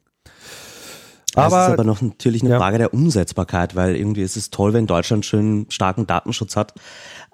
Aber, 1.36 1.56
das 1.58 1.68
ist 1.68 1.74
aber 1.74 1.84
noch 1.84 2.02
natürlich 2.02 2.42
eine 2.42 2.52
ja. 2.52 2.58
Frage 2.58 2.80
der 2.80 2.94
Umsetzbarkeit, 2.94 3.76
weil 3.76 3.96
irgendwie 3.96 4.24
ist 4.24 4.38
es 4.38 4.50
toll, 4.50 4.74
wenn 4.74 4.88
Deutschland 4.88 5.26
schön 5.26 5.68
starken 5.70 6.08
Datenschutz 6.08 6.56
hat. 6.56 6.74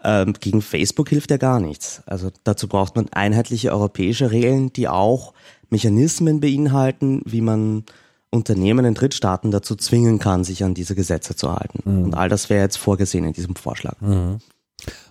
Ähm, 0.04 0.34
gegen 0.40 0.62
Facebook 0.62 1.10
hilft 1.10 1.32
ja 1.32 1.38
gar 1.38 1.60
nichts. 1.60 2.04
Also 2.06 2.30
dazu 2.44 2.68
braucht 2.68 2.96
man 2.96 3.08
einheitliche 3.14 3.72
europäische 3.72 4.32
Regeln, 4.32 4.74
die 4.74 4.90
auch 4.90 5.34
Mechanismen 5.70 6.42
beinhalten, 6.42 7.22
wie 7.26 7.42
man 7.42 7.86
Unternehmen 8.34 8.86
in 8.86 8.94
Drittstaaten 8.94 9.52
dazu 9.52 9.76
zwingen 9.76 10.20
kann, 10.20 10.44
sich 10.44 10.64
an 10.64 10.74
diese 10.74 10.96
Gesetze 10.96 11.36
zu 11.36 11.54
halten. 11.54 11.80
Mhm. 11.86 12.04
Und 12.06 12.14
all 12.16 12.30
das 12.30 12.50
wäre 12.50 12.62
jetzt 12.62 12.78
vorgesehen 12.78 13.26
in 13.26 13.34
diesem 13.34 13.56
Vorschlag. 13.56 14.00
Mhm. 14.02 14.40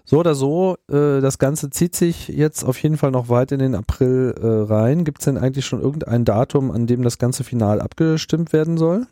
So 0.05 0.19
oder 0.19 0.35
so, 0.35 0.77
äh, 0.91 1.21
das 1.21 1.39
Ganze 1.39 1.71
zieht 1.71 1.95
sich 1.95 2.29
jetzt 2.29 2.65
auf 2.65 2.83
jeden 2.83 2.99
Fall 2.99 3.11
noch 3.11 3.29
weit 3.29 3.53
in 3.53 3.61
den 3.61 3.75
April 3.75 4.35
äh, 4.39 4.73
rein. 4.73 5.05
Gibt 5.05 5.21
es 5.21 5.25
denn 5.25 5.39
eigentlich 5.39 5.65
schon 5.65 5.81
irgendein 5.81 6.25
Datum, 6.25 6.71
an 6.71 6.87
dem 6.87 7.03
das 7.03 7.19
Ganze 7.19 7.45
final 7.45 7.81
abgestimmt 7.81 8.53
werden 8.53 8.77
soll? 8.77 9.07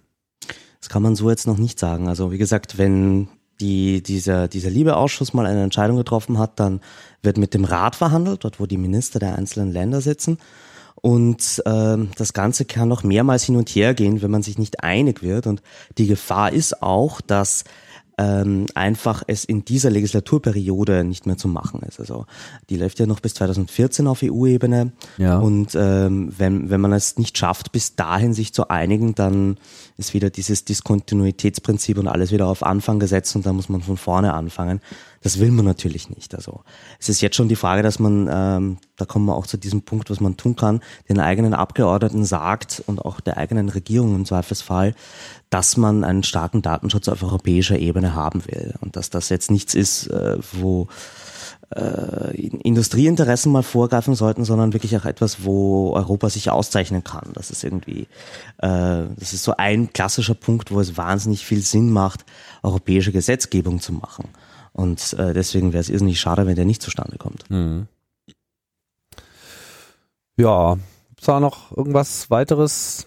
Das 0.80 0.88
kann 0.88 1.02
man 1.02 1.14
so 1.14 1.30
jetzt 1.30 1.46
noch 1.46 1.58
nicht 1.58 1.78
sagen. 1.78 2.08
Also 2.08 2.32
wie 2.32 2.38
gesagt, 2.38 2.76
wenn 2.76 3.28
die, 3.60 4.02
dieser, 4.02 4.48
dieser 4.48 4.70
Liebeausschuss 4.70 5.34
mal 5.34 5.46
eine 5.46 5.62
Entscheidung 5.62 5.96
getroffen 5.96 6.38
hat, 6.38 6.58
dann 6.58 6.80
wird 7.22 7.36
mit 7.36 7.54
dem 7.54 7.64
Rat 7.64 7.94
verhandelt, 7.94 8.44
dort 8.44 8.58
wo 8.58 8.66
die 8.66 8.78
Minister 8.78 9.18
der 9.18 9.36
einzelnen 9.36 9.70
Länder 9.70 10.00
sitzen. 10.00 10.38
Und 11.02 11.62
äh, 11.64 11.96
das 12.16 12.32
Ganze 12.32 12.64
kann 12.64 12.88
noch 12.88 13.02
mehrmals 13.02 13.44
hin 13.44 13.56
und 13.56 13.68
her 13.70 13.94
gehen, 13.94 14.22
wenn 14.22 14.30
man 14.30 14.42
sich 14.42 14.58
nicht 14.58 14.82
einig 14.82 15.22
wird. 15.22 15.46
Und 15.46 15.62
die 15.98 16.06
Gefahr 16.06 16.52
ist 16.52 16.82
auch, 16.82 17.20
dass 17.20 17.64
ähm, 18.20 18.66
einfach 18.74 19.22
es 19.26 19.46
in 19.46 19.64
dieser 19.64 19.88
Legislaturperiode 19.88 21.04
nicht 21.04 21.24
mehr 21.24 21.38
zu 21.38 21.48
machen 21.48 21.80
ist. 21.88 22.00
Also 22.00 22.26
die 22.68 22.76
läuft 22.76 22.98
ja 22.98 23.06
noch 23.06 23.20
bis 23.20 23.32
2014 23.34 24.06
auf 24.06 24.20
EU-Ebene 24.22 24.92
ja. 25.16 25.38
und 25.38 25.74
ähm, 25.74 26.30
wenn, 26.36 26.68
wenn 26.68 26.82
man 26.82 26.92
es 26.92 27.16
nicht 27.16 27.38
schafft, 27.38 27.72
bis 27.72 27.96
dahin 27.96 28.34
sich 28.34 28.52
zu 28.52 28.68
einigen, 28.68 29.14
dann 29.14 29.56
ist 30.00 30.14
wieder 30.14 30.30
dieses 30.30 30.64
Diskontinuitätsprinzip 30.64 31.98
und 31.98 32.08
alles 32.08 32.32
wieder 32.32 32.48
auf 32.48 32.62
Anfang 32.62 32.98
gesetzt 32.98 33.36
und 33.36 33.46
dann 33.46 33.54
muss 33.54 33.68
man 33.68 33.82
von 33.82 33.96
vorne 33.96 34.34
anfangen. 34.34 34.80
Das 35.22 35.38
will 35.38 35.50
man 35.50 35.66
natürlich 35.66 36.08
nicht. 36.08 36.34
Also 36.34 36.62
es 36.98 37.10
ist 37.10 37.20
jetzt 37.20 37.36
schon 37.36 37.48
die 37.48 37.56
Frage, 37.56 37.82
dass 37.82 37.98
man, 37.98 38.28
ähm, 38.32 38.78
da 38.96 39.04
kommen 39.04 39.26
wir 39.26 39.36
auch 39.36 39.46
zu 39.46 39.58
diesem 39.58 39.82
Punkt, 39.82 40.10
was 40.10 40.20
man 40.20 40.36
tun 40.36 40.56
kann, 40.56 40.80
den 41.08 41.20
eigenen 41.20 41.52
Abgeordneten 41.52 42.24
sagt 42.24 42.82
und 42.86 43.04
auch 43.04 43.20
der 43.20 43.36
eigenen 43.36 43.68
Regierung 43.68 44.14
im 44.14 44.24
Zweifelsfall, 44.24 44.94
dass 45.50 45.76
man 45.76 46.02
einen 46.02 46.22
starken 46.22 46.62
Datenschutz 46.62 47.08
auf 47.08 47.22
europäischer 47.22 47.78
Ebene 47.78 48.14
haben 48.14 48.44
will 48.46 48.74
und 48.80 48.96
dass 48.96 49.10
das 49.10 49.28
jetzt 49.28 49.50
nichts 49.50 49.74
ist, 49.74 50.06
äh, 50.06 50.38
wo 50.52 50.88
äh, 51.74 52.34
Industrieinteressen 52.36 53.52
mal 53.52 53.62
vorgreifen 53.62 54.14
sollten, 54.14 54.44
sondern 54.44 54.72
wirklich 54.72 54.96
auch 54.96 55.04
etwas, 55.04 55.44
wo 55.44 55.92
Europa 55.92 56.28
sich 56.28 56.50
auszeichnen 56.50 57.04
kann. 57.04 57.30
Das 57.34 57.50
ist 57.50 57.62
irgendwie, 57.62 58.02
äh, 58.58 59.04
das 59.16 59.32
ist 59.32 59.44
so 59.44 59.54
ein 59.56 59.92
klassischer 59.92 60.34
Punkt, 60.34 60.72
wo 60.72 60.80
es 60.80 60.96
wahnsinnig 60.96 61.44
viel 61.44 61.62
Sinn 61.62 61.90
macht, 61.90 62.24
europäische 62.62 63.12
Gesetzgebung 63.12 63.80
zu 63.80 63.92
machen. 63.92 64.28
Und 64.72 65.14
äh, 65.14 65.32
deswegen 65.32 65.72
wäre 65.72 65.80
es 65.80 65.88
irrsinnig 65.88 66.20
schade, 66.20 66.46
wenn 66.46 66.56
der 66.56 66.64
nicht 66.64 66.82
zustande 66.82 67.18
kommt. 67.18 67.48
Mhm. 67.50 67.86
Ja, 70.36 70.78
ist 71.18 71.28
da 71.28 71.38
noch 71.38 71.76
irgendwas 71.76 72.30
weiteres? 72.30 73.06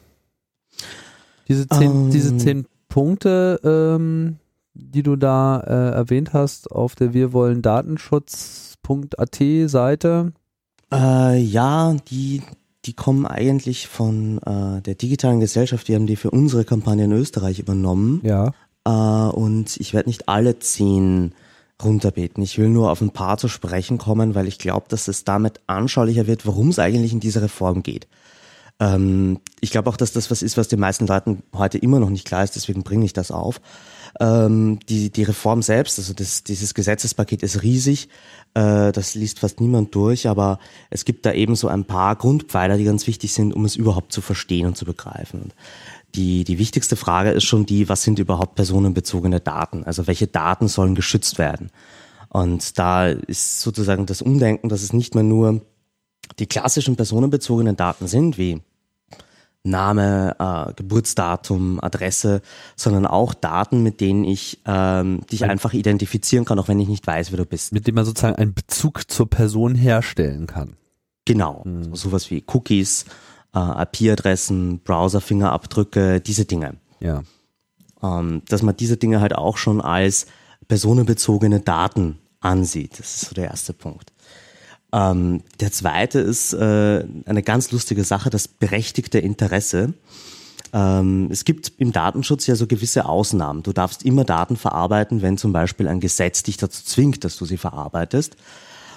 Diese 1.48 1.68
zehn, 1.68 1.92
um, 1.92 2.06
ähm. 2.06 2.12
diese 2.12 2.38
zehn 2.38 2.66
Punkte, 2.88 3.60
ähm, 3.64 4.38
die 4.74 5.04
du 5.04 5.16
da 5.16 5.60
äh, 5.60 5.96
erwähnt 5.96 6.34
hast 6.34 6.72
auf 6.72 6.96
der 6.96 7.14
Wir 7.14 7.34
wollen 7.34 7.62
Datenschutz.at 7.62 9.40
Seite? 9.68 10.34
Äh, 10.92 11.40
ja, 11.40 11.96
die, 12.10 12.42
die 12.86 12.94
kommen 12.94 13.26
eigentlich 13.26 13.88
von 13.88 14.40
äh, 14.40 14.82
der 14.82 14.96
digitalen 14.96 15.40
Gesellschaft. 15.40 15.88
Die 15.88 15.96
haben 15.96 16.08
die 16.08 16.16
für 16.16 16.32
unsere 16.32 16.66
Kampagne 16.66 17.06
in 17.06 17.12
Österreich 17.12 17.60
übernommen. 17.60 18.22
Ja. 18.24 18.54
Äh, 18.86 19.32
und 19.32 19.78
ich 19.78 19.94
werde 19.94 20.10
nicht 20.10 20.28
alle 20.28 20.60
zehn 20.60 21.34
runterbeten. 21.84 22.44
Ich 22.44 22.58
will 22.58 22.70
nur 22.70 22.92
auf 22.92 23.02
ein 23.02 23.12
paar 23.12 23.38
zu 23.38 23.48
sprechen 23.48 23.98
kommen, 23.98 24.36
weil 24.36 24.48
ich 24.48 24.60
glaube, 24.60 24.86
dass 24.90 25.08
es 25.08 25.24
damit 25.24 25.60
anschaulicher 25.68 26.28
wird, 26.28 26.46
worum 26.46 26.70
es 26.70 26.80
eigentlich 26.80 27.14
in 27.14 27.20
dieser 27.20 27.42
Reform 27.42 27.84
geht. 27.84 28.08
Ähm, 28.80 29.40
ich 29.60 29.72
glaube 29.72 29.90
auch, 29.90 29.98
dass 29.98 30.14
das 30.14 30.32
was 30.32 30.42
ist, 30.42 30.58
was 30.58 30.68
den 30.68 30.80
meisten 30.80 31.08
Leuten 31.08 31.44
heute 31.54 31.78
immer 31.78 32.00
noch 32.00 32.10
nicht 32.10 32.26
klar 32.26 32.44
ist, 32.44 32.56
deswegen 32.56 32.84
bringe 32.84 33.06
ich 33.06 33.14
das 33.14 33.32
auf. 33.32 33.62
Ähm, 34.20 34.80
die, 34.90 35.10
die 35.10 35.24
Reform 35.24 35.62
selbst, 35.62 35.98
also 35.98 36.14
das, 36.14 36.44
dieses 36.44 36.74
Gesetzespaket 36.74 37.42
ist 37.42 37.64
riesig, 37.64 38.10
äh, 38.54 38.92
das 38.92 39.16
liest 39.16 39.40
fast 39.40 39.60
niemand 39.60 39.96
durch, 39.96 40.28
aber 40.28 40.60
es 40.92 41.06
gibt 41.06 41.26
da 41.26 41.34
eben 41.34 41.56
so 41.56 41.68
ein 41.68 41.86
paar 41.86 42.16
Grundpfeiler, 42.16 42.78
die 42.78 42.84
ganz 42.84 43.08
wichtig 43.08 43.34
sind, 43.34 43.54
um 43.54 43.66
es 43.66 43.76
überhaupt 43.76 44.14
zu 44.14 44.22
verstehen 44.22 44.68
und 44.68 44.78
zu 44.78 44.86
begreifen. 44.86 45.42
Und 45.42 45.56
die, 46.14 46.44
die 46.44 46.60
wichtigste 46.60 46.96
Frage 46.96 47.32
ist 47.32 47.46
schon 47.46 47.66
die, 47.66 47.90
was 47.90 48.04
sind 48.04 48.20
überhaupt 48.20 48.54
personenbezogene 48.56 49.40
Daten? 49.40 49.84
Also 49.84 50.06
welche 50.06 50.28
Daten 50.28 50.68
sollen 50.68 50.94
geschützt 50.94 51.40
werden? 51.40 51.72
Und 52.30 52.78
da 52.78 53.08
ist 53.08 53.62
sozusagen 53.62 54.06
das 54.06 54.22
Umdenken, 54.22 54.70
dass 54.70 54.84
es 54.84 54.94
nicht 54.94 55.16
mehr 55.16 55.24
nur 55.24 55.62
die 56.40 56.48
klassischen 56.48 56.96
personenbezogenen 56.96 57.76
Daten 57.76 58.08
sind, 58.08 58.38
wie 58.38 58.62
Name, 59.64 60.36
äh, 60.40 60.74
Geburtsdatum, 60.74 61.80
Adresse, 61.82 62.42
sondern 62.76 63.08
auch 63.08 63.34
Daten, 63.34 63.82
mit 63.82 64.02
denen 64.02 64.26
ich 64.26 64.62
ähm, 64.66 65.22
dich 65.32 65.46
einfach 65.46 65.74
identifizieren 65.74 66.46
kann, 66.46 66.60
auch 66.60 66.68
wenn 66.68 66.80
ich 66.80 66.90
nicht 66.90 67.08
weiß, 67.08 67.32
wer 67.32 67.38
du 67.38 67.46
bist. 67.46 67.72
Mit 67.72 67.88
dem 67.88 67.96
man 67.96 68.06
sozusagen 68.06 68.36
einen 68.36 68.54
Bezug 68.54 69.10
zur 69.10 69.30
Person 69.30 69.76
herstellen 69.76 70.48
kann. 70.48 70.76
Genau, 71.26 71.64
hm. 71.64 71.96
sowas 71.96 72.30
wie 72.30 72.44
Cookies, 72.54 73.06
äh, 73.56 73.84
IP-Adressen, 73.84 74.80
Browser-Fingerabdrücke, 74.80 76.20
diese 76.20 76.46
Dinge. 76.46 76.76
Ja. 77.00 77.24
Ähm, 78.02 78.42
dass 78.50 78.62
man 78.62 78.76
diese 78.76 78.98
Dinge 78.98 79.22
halt 79.22 79.34
auch 79.34 79.56
schon 79.56 79.80
als 79.80 80.28
personenbezogene 80.68 81.62
Daten 81.62 82.20
ansieht. 82.42 83.00
Das 83.00 83.16
ist 83.16 83.30
so 83.30 83.34
der 83.34 83.46
erste 83.46 83.74
Punkt. 83.74 84.13
Ähm, 84.94 85.42
der 85.60 85.72
zweite 85.72 86.20
ist 86.20 86.54
äh, 86.54 87.04
eine 87.26 87.44
ganz 87.44 87.72
lustige 87.72 88.04
Sache, 88.04 88.30
das 88.30 88.48
berechtigte 88.48 89.18
Interesse. 89.18 89.94
Ähm, 90.72 91.30
es 91.32 91.46
gibt 91.46 91.74
im 91.78 91.92
Datenschutz 91.92 92.46
ja 92.46 92.56
so 92.56 92.68
gewisse 92.68 93.06
Ausnahmen. 93.06 93.64
Du 93.64 93.74
darfst 93.74 94.06
immer 94.06 94.24
Daten 94.24 94.56
verarbeiten, 94.56 95.24
wenn 95.24 95.38
zum 95.38 95.52
Beispiel 95.52 95.88
ein 95.88 96.00
Gesetz 96.00 96.44
dich 96.44 96.58
dazu 96.58 96.84
zwingt, 96.86 97.24
dass 97.24 97.38
du 97.38 97.46
sie 97.46 97.58
verarbeitest. 97.58 98.38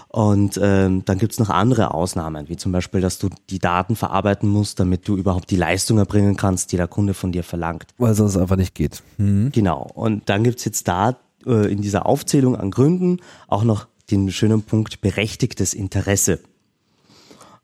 Und 0.09 0.59
ähm, 0.63 1.05
dann 1.05 1.19
gibt's 1.19 1.39
noch 1.39 1.51
andere 1.51 1.93
Ausnahmen, 1.93 2.49
wie 2.49 2.57
zum 2.57 2.73
Beispiel, 2.73 3.01
dass 3.01 3.19
du 3.19 3.29
die 3.51 3.59
Daten 3.59 3.97
verarbeiten 3.97 4.49
musst, 4.49 4.79
damit 4.79 5.09
du 5.09 5.17
überhaupt 5.17 5.51
die 5.51 5.57
Leistung 5.57 5.99
erbringen 5.99 6.37
kannst, 6.37 6.73
die 6.73 6.77
der 6.77 6.89
Kunde 6.89 7.13
von 7.13 7.33
dir 7.33 7.43
verlangt. 7.43 7.87
Weil 7.99 8.15
sonst 8.15 8.37
einfach 8.37 8.57
nicht 8.57 8.75
geht. 8.75 9.03
Mhm. 9.17 9.51
Genau. 9.53 9.91
Und 9.95 10.29
dann 10.29 10.45
gibt's 10.45 10.65
jetzt 10.65 10.89
da 10.89 11.17
äh, 11.45 11.71
in 11.71 11.83
dieser 11.83 12.07
Aufzählung 12.07 12.57
an 12.57 12.71
Gründen 12.71 13.19
auch 13.49 13.65
noch 13.65 13.89
den 14.11 14.31
schönen 14.31 14.63
Punkt 14.63 15.01
berechtigtes 15.01 15.75
Interesse. 15.75 16.41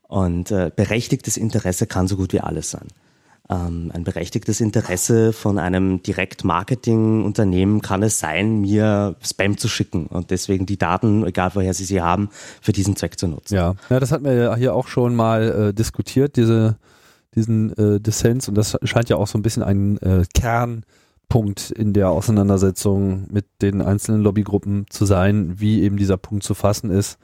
Und 0.08 0.50
äh, 0.50 0.70
berechtigtes 0.74 1.36
Interesse 1.36 1.86
kann 1.86 2.06
so 2.06 2.16
gut 2.16 2.32
wie 2.32 2.40
alles 2.40 2.70
sein. 2.70 2.88
Ähm, 3.48 3.90
ein 3.92 4.04
berechtigtes 4.04 4.60
Interesse 4.60 5.32
von 5.32 5.58
einem 5.58 6.02
Direkt-Marketing-Unternehmen 6.02 7.80
kann 7.82 8.02
es 8.02 8.18
sein, 8.18 8.60
mir 8.60 9.16
Spam 9.22 9.58
zu 9.58 9.68
schicken 9.68 10.06
und 10.06 10.30
deswegen 10.30 10.64
die 10.64 10.78
Daten, 10.78 11.26
egal 11.26 11.50
woher 11.54 11.74
sie 11.74 11.84
sie 11.84 12.00
haben, 12.00 12.28
für 12.60 12.72
diesen 12.72 12.94
Zweck 12.94 13.18
zu 13.18 13.26
nutzen. 13.26 13.54
Ja, 13.54 13.74
ja 13.90 14.00
das 14.00 14.12
hatten 14.12 14.24
wir 14.24 14.34
ja 14.34 14.54
hier 14.54 14.74
auch 14.74 14.86
schon 14.86 15.14
mal 15.16 15.70
äh, 15.70 15.74
diskutiert, 15.74 16.36
diese, 16.36 16.76
diesen 17.34 17.76
äh, 17.76 18.00
Dissens 18.00 18.48
und 18.48 18.54
das 18.54 18.78
scheint 18.84 19.08
ja 19.08 19.16
auch 19.16 19.26
so 19.26 19.38
ein 19.38 19.42
bisschen 19.42 19.62
ein 19.62 19.98
äh, 19.98 20.24
Kern 20.34 20.84
Punkt 21.32 21.70
in 21.70 21.94
der 21.94 22.10
Auseinandersetzung 22.10 23.26
mit 23.32 23.46
den 23.62 23.80
einzelnen 23.80 24.20
Lobbygruppen 24.20 24.84
zu 24.90 25.06
sein, 25.06 25.58
wie 25.58 25.80
eben 25.80 25.96
dieser 25.96 26.18
Punkt 26.18 26.44
zu 26.44 26.52
fassen 26.52 26.90
ist. 26.90 27.18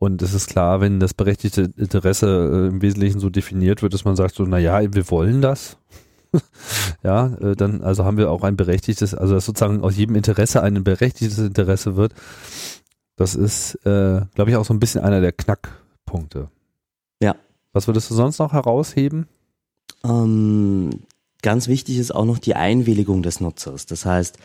Und 0.00 0.22
es 0.22 0.34
ist 0.34 0.48
klar, 0.48 0.80
wenn 0.80 0.98
das 0.98 1.14
berechtigte 1.14 1.70
Interesse 1.76 2.26
äh, 2.26 2.66
im 2.66 2.82
Wesentlichen 2.82 3.20
so 3.20 3.30
definiert 3.30 3.80
wird, 3.80 3.94
dass 3.94 4.04
man 4.04 4.16
sagt 4.16 4.34
so, 4.34 4.42
na 4.42 4.58
ja, 4.58 4.92
wir 4.92 5.08
wollen 5.12 5.40
das. 5.40 5.76
ja, 7.04 7.32
äh, 7.36 7.54
dann 7.54 7.82
also 7.82 8.04
haben 8.04 8.16
wir 8.16 8.28
auch 8.32 8.42
ein 8.42 8.56
berechtigtes, 8.56 9.14
also 9.14 9.34
dass 9.34 9.46
sozusagen 9.46 9.84
aus 9.84 9.96
jedem 9.96 10.16
Interesse 10.16 10.60
ein 10.60 10.82
berechtigtes 10.82 11.38
Interesse 11.38 11.94
wird. 11.94 12.14
Das 13.14 13.36
ist, 13.36 13.76
äh, 13.86 14.22
glaube 14.34 14.50
ich, 14.50 14.56
auch 14.56 14.64
so 14.64 14.74
ein 14.74 14.80
bisschen 14.80 15.04
einer 15.04 15.20
der 15.20 15.30
Knackpunkte. 15.30 16.48
Ja. 17.22 17.36
Was 17.72 17.86
würdest 17.86 18.10
du 18.10 18.16
sonst 18.16 18.40
noch 18.40 18.52
herausheben? 18.52 19.28
Ähm, 20.02 20.90
ganz 21.42 21.68
wichtig 21.68 21.98
ist 21.98 22.14
auch 22.14 22.24
noch 22.24 22.38
die 22.38 22.54
Einwilligung 22.54 23.22
des 23.22 23.40
Nutzers. 23.40 23.86
Das 23.86 24.04
heißt, 24.04 24.38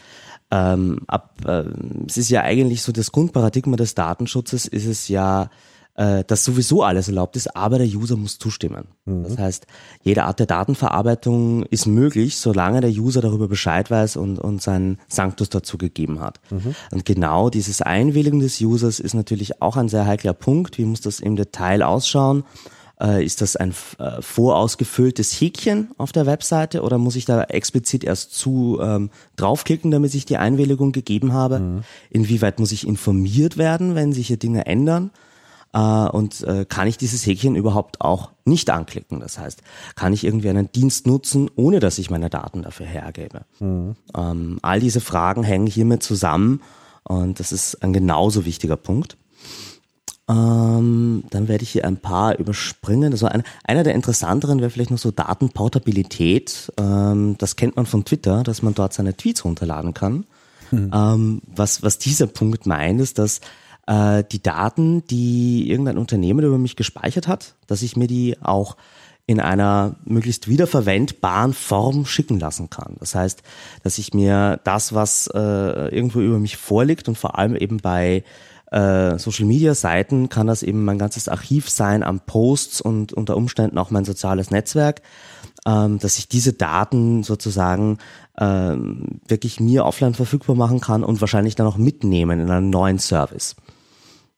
ähm, 0.51 0.99
ab, 1.07 1.35
äh, 1.45 1.63
es 2.07 2.17
ist 2.17 2.29
ja 2.29 2.41
eigentlich 2.41 2.81
so 2.83 2.91
das 2.91 3.11
Grundparadigma 3.11 3.75
des 3.75 3.95
Datenschutzes 3.95 4.67
ist 4.67 4.85
es 4.85 5.07
ja, 5.07 5.49
äh, 5.95 6.23
dass 6.25 6.43
sowieso 6.43 6.83
alles 6.83 7.07
erlaubt 7.07 7.35
ist, 7.35 7.55
aber 7.55 7.79
der 7.79 7.87
User 7.87 8.15
muss 8.17 8.37
zustimmen. 8.37 8.87
Mhm. 9.05 9.23
Das 9.23 9.37
heißt, 9.37 9.67
jede 10.03 10.25
Art 10.25 10.39
der 10.39 10.45
Datenverarbeitung 10.45 11.63
ist 11.63 11.87
möglich, 11.87 12.37
solange 12.37 12.81
der 12.81 12.91
User 12.91 13.21
darüber 13.21 13.47
Bescheid 13.47 13.89
weiß 13.89 14.15
und, 14.17 14.37
und 14.37 14.61
seinen 14.61 14.99
Sanctus 15.07 15.49
dazu 15.49 15.77
gegeben 15.79 16.19
hat. 16.19 16.39
Mhm. 16.51 16.75
Und 16.91 17.05
genau 17.05 17.49
dieses 17.49 17.81
Einwilligen 17.81 18.39
des 18.39 18.61
Users 18.61 18.99
ist 18.99 19.15
natürlich 19.15 19.61
auch 19.61 19.75
ein 19.75 19.89
sehr 19.89 20.05
heikler 20.05 20.33
Punkt. 20.33 20.77
Wie 20.77 20.85
muss 20.85 21.01
das 21.01 21.19
im 21.19 21.35
Detail 21.35 21.81
ausschauen? 21.81 22.43
Äh, 23.01 23.25
ist 23.25 23.41
das 23.41 23.55
ein 23.55 23.73
äh, 23.97 24.21
vorausgefülltes 24.21 25.33
Häkchen 25.39 25.89
auf 25.97 26.11
der 26.11 26.25
Webseite 26.25 26.81
oder 26.83 26.97
muss 26.97 27.15
ich 27.15 27.25
da 27.25 27.43
explizit 27.43 28.03
erst 28.03 28.35
zu 28.35 28.79
ähm, 28.81 29.09
draufklicken, 29.35 29.89
damit 29.91 30.13
ich 30.13 30.25
die 30.25 30.37
Einwilligung 30.37 30.91
gegeben 30.91 31.33
habe? 31.33 31.59
Mhm. 31.59 31.83
Inwieweit 32.11 32.59
muss 32.59 32.71
ich 32.71 32.87
informiert 32.87 33.57
werden, 33.57 33.95
wenn 33.95 34.13
sich 34.13 34.27
hier 34.27 34.37
Dinge 34.37 34.67
ändern? 34.67 35.11
Äh, 35.73 35.79
und 35.79 36.43
äh, 36.43 36.65
kann 36.65 36.87
ich 36.87 36.97
dieses 36.97 37.25
Häkchen 37.25 37.55
überhaupt 37.55 37.99
auch 37.99 38.31
nicht 38.45 38.69
anklicken? 38.69 39.19
Das 39.19 39.39
heißt, 39.39 39.63
kann 39.95 40.13
ich 40.13 40.23
irgendwie 40.23 40.49
einen 40.49 40.71
Dienst 40.71 41.07
nutzen, 41.07 41.49
ohne 41.55 41.79
dass 41.79 41.97
ich 41.97 42.11
meine 42.11 42.29
Daten 42.29 42.61
dafür 42.61 42.85
hergebe? 42.85 43.41
Mhm. 43.59 43.95
Ähm, 44.15 44.59
all 44.61 44.79
diese 44.79 45.01
Fragen 45.01 45.43
hängen 45.43 45.67
hiermit 45.67 46.03
zusammen 46.03 46.61
und 47.03 47.39
das 47.39 47.51
ist 47.51 47.83
ein 47.83 47.91
genauso 47.91 48.45
wichtiger 48.45 48.77
Punkt. 48.77 49.17
Ähm, 50.29 51.23
dann 51.31 51.47
werde 51.49 51.63
ich 51.63 51.71
hier 51.71 51.85
ein 51.85 51.97
paar 51.97 52.37
überspringen. 52.39 53.11
Also 53.11 53.25
ein, 53.25 53.43
einer 53.65 53.83
der 53.83 53.93
interessanteren 53.93 54.59
wäre 54.59 54.69
vielleicht 54.69 54.91
noch 54.91 54.97
so 54.97 55.11
Datenportabilität. 55.11 56.71
Ähm, 56.77 57.35
das 57.37 57.57
kennt 57.57 57.75
man 57.75 57.85
von 57.85 58.05
Twitter, 58.05 58.43
dass 58.43 58.61
man 58.61 58.73
dort 58.73 58.93
seine 58.93 59.15
Tweets 59.17 59.43
runterladen 59.43 59.93
kann. 59.93 60.25
Mhm. 60.71 60.91
Ähm, 60.93 61.41
was, 61.47 61.83
was 61.83 61.99
dieser 61.99 62.27
Punkt 62.27 62.65
meint, 62.65 63.01
ist, 63.01 63.19
dass 63.19 63.41
äh, 63.85 64.23
die 64.31 64.41
Daten, 64.41 65.05
die 65.07 65.69
irgendein 65.69 65.97
Unternehmen 65.97 66.45
über 66.45 66.57
mich 66.57 66.77
gespeichert 66.77 67.27
hat, 67.27 67.55
dass 67.67 67.81
ich 67.81 67.97
mir 67.97 68.07
die 68.07 68.41
auch 68.41 68.77
in 69.25 69.39
einer 69.39 69.95
möglichst 70.03 70.49
wiederverwendbaren 70.49 71.53
Form 71.53 72.05
schicken 72.05 72.39
lassen 72.39 72.69
kann. 72.69 72.95
Das 72.99 73.15
heißt, 73.15 73.41
dass 73.81 73.97
ich 73.97 74.13
mir 74.13 74.59
das, 74.65 74.93
was 74.93 75.27
äh, 75.33 75.39
irgendwo 75.95 76.19
über 76.19 76.39
mich 76.39 76.57
vorliegt 76.57 77.07
und 77.07 77.17
vor 77.17 77.37
allem 77.37 77.55
eben 77.55 77.77
bei 77.77 78.23
äh, 78.73 79.19
Social 79.19 79.45
Media 79.45 79.75
Seiten 79.75 80.29
kann 80.29 80.47
das 80.47 80.63
eben 80.63 80.83
mein 80.83 80.97
ganzes 80.97 81.29
Archiv 81.29 81.69
sein 81.69 82.01
an 82.01 82.21
Posts 82.25 82.81
und 82.81 83.13
unter 83.13 83.37
Umständen 83.37 83.77
auch 83.77 83.91
mein 83.91 84.03
soziales 84.03 84.49
Netzwerk, 84.49 85.03
ähm, 85.67 85.99
dass 85.99 86.17
ich 86.17 86.27
diese 86.27 86.53
Daten 86.53 87.23
sozusagen 87.23 87.99
ähm, 88.39 89.19
wirklich 89.27 89.59
mir 89.59 89.85
offline 89.85 90.15
verfügbar 90.15 90.55
machen 90.55 90.81
kann 90.81 91.03
und 91.03 91.21
wahrscheinlich 91.21 91.53
dann 91.53 91.67
auch 91.67 91.77
mitnehmen 91.77 92.39
in 92.39 92.49
einen 92.49 92.71
neuen 92.71 92.97
Service. 92.97 93.55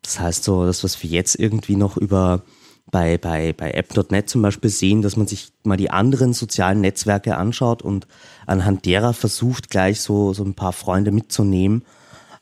Das 0.02 0.20
heißt 0.20 0.44
so, 0.44 0.66
das, 0.66 0.84
was 0.84 1.02
wir 1.02 1.10
jetzt 1.10 1.40
irgendwie 1.40 1.78
noch 1.78 1.96
über 1.96 2.44
bei, 2.92 3.18
bei, 3.18 3.54
bei 3.54 3.72
app.net 3.72 4.30
zum 4.30 4.42
Beispiel 4.42 4.70
sehen, 4.70 5.02
dass 5.02 5.16
man 5.16 5.28
sich 5.28 5.54
mal 5.64 5.78
die 5.78 5.90
anderen 5.90 6.34
sozialen 6.34 6.82
Netzwerke 6.82 7.38
anschaut 7.38 7.82
und 7.82 8.06
anhand 8.46 8.86
derer 8.86 9.14
versucht, 9.14 9.70
gleich 9.70 10.02
so, 10.02 10.34
so 10.34 10.44
ein 10.44 10.54
paar 10.54 10.74
Freunde 10.74 11.12
mitzunehmen 11.12 11.84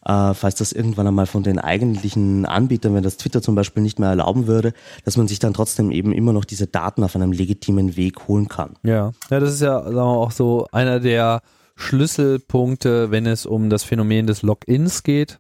äh, 0.06 0.34
falls 0.34 0.56
das 0.56 0.72
irgendwann 0.72 1.08
einmal 1.08 1.26
von 1.26 1.44
den 1.44 1.60
eigentlichen 1.60 2.46
Anbietern, 2.46 2.94
wenn 2.96 3.04
das 3.04 3.18
Twitter 3.18 3.42
zum 3.42 3.56
Beispiel 3.56 3.84
nicht 3.84 4.00
mehr 4.00 4.10
erlauben 4.10 4.48
würde, 4.48 4.74
dass 5.06 5.18
man 5.18 5.28
sich 5.28 5.40
dann 5.40 5.54
trotzdem 5.54 5.92
eben 5.92 6.12
immer 6.12 6.34
noch 6.34 6.46
diese 6.46 6.68
Daten 6.68 7.04
auf 7.04 7.16
einem 7.16 7.32
legitimen 7.32 7.96
Weg 7.96 8.28
holen 8.28 8.48
kann. 8.48 8.74
Ja, 8.84 9.12
ja 9.30 9.40
das 9.40 9.54
ist 9.54 9.62
ja 9.62 9.82
sagen 9.82 9.96
wir, 9.96 10.04
auch 10.04 10.32
so 10.32 10.68
einer 10.72 11.00
der 11.00 11.42
Schlüsselpunkte, 11.76 13.12
wenn 13.12 13.26
es 13.26 13.46
um 13.46 13.70
das 13.70 13.84
Phänomen 13.84 14.28
des 14.28 14.42
Logins 14.42 15.04
geht. 15.04 15.40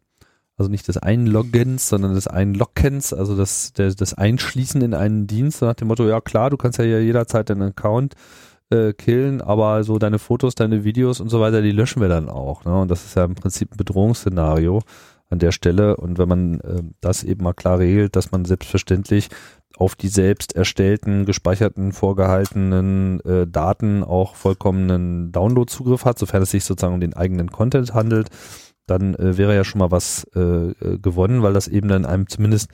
Also 0.55 0.69
nicht 0.69 0.87
des 0.87 0.97
Einloggens, 0.97 1.89
sondern 1.89 2.13
des 2.13 2.27
Einlockens, 2.27 3.11
also 3.11 3.35
das, 3.35 3.73
das 3.73 4.13
Einschließen 4.13 4.83
in 4.83 4.93
einen 4.93 5.25
Dienst, 5.25 5.63
nach 5.63 5.73
dem 5.73 5.87
Motto, 5.87 6.07
ja 6.07 6.21
klar, 6.21 6.51
du 6.51 6.57
kannst 6.57 6.77
ja 6.77 6.85
jederzeit 6.85 7.49
deinen 7.49 7.63
Account 7.63 8.13
äh, 8.69 8.93
killen, 8.93 9.41
aber 9.41 9.83
so 9.83 9.99
deine 9.99 10.19
Fotos, 10.19 10.55
deine 10.55 10.83
Videos 10.83 11.19
und 11.19 11.29
so 11.29 11.39
weiter, 11.39 11.61
die 11.61 11.71
löschen 11.71 12.01
wir 12.01 12.09
dann 12.09 12.29
auch. 12.29 12.65
Ne? 12.65 12.81
Und 12.81 12.91
das 12.91 13.05
ist 13.05 13.15
ja 13.15 13.25
im 13.25 13.35
Prinzip 13.35 13.71
ein 13.73 13.77
Bedrohungsszenario 13.77 14.81
an 15.29 15.39
der 15.39 15.51
Stelle. 15.51 15.97
Und 15.97 16.17
wenn 16.17 16.29
man 16.29 16.59
äh, 16.61 16.83
das 17.01 17.23
eben 17.23 17.43
mal 17.43 17.53
klar 17.53 17.79
regelt, 17.79 18.15
dass 18.15 18.31
man 18.31 18.45
selbstverständlich 18.45 19.29
auf 19.75 19.95
die 19.95 20.07
selbst 20.07 20.55
erstellten, 20.55 21.25
gespeicherten, 21.25 21.91
vorgehaltenen 21.91 23.19
äh, 23.21 23.47
Daten 23.47 24.03
auch 24.03 24.35
vollkommenen 24.35 25.31
Download-Zugriff 25.31 26.05
hat, 26.05 26.19
sofern 26.19 26.43
es 26.43 26.51
sich 26.51 26.63
sozusagen 26.63 26.93
um 26.93 27.01
den 27.01 27.15
eigenen 27.15 27.51
Content 27.51 27.93
handelt, 27.93 28.29
dann 28.85 29.15
äh, 29.15 29.37
wäre 29.37 29.55
ja 29.55 29.63
schon 29.63 29.79
mal 29.79 29.91
was 29.91 30.25
äh, 30.35 30.39
äh 30.39 30.97
gewonnen, 30.99 31.41
weil 31.41 31.53
das 31.53 31.67
eben 31.67 31.87
dann 31.87 32.05
einem 32.05 32.27
zumindest, 32.27 32.69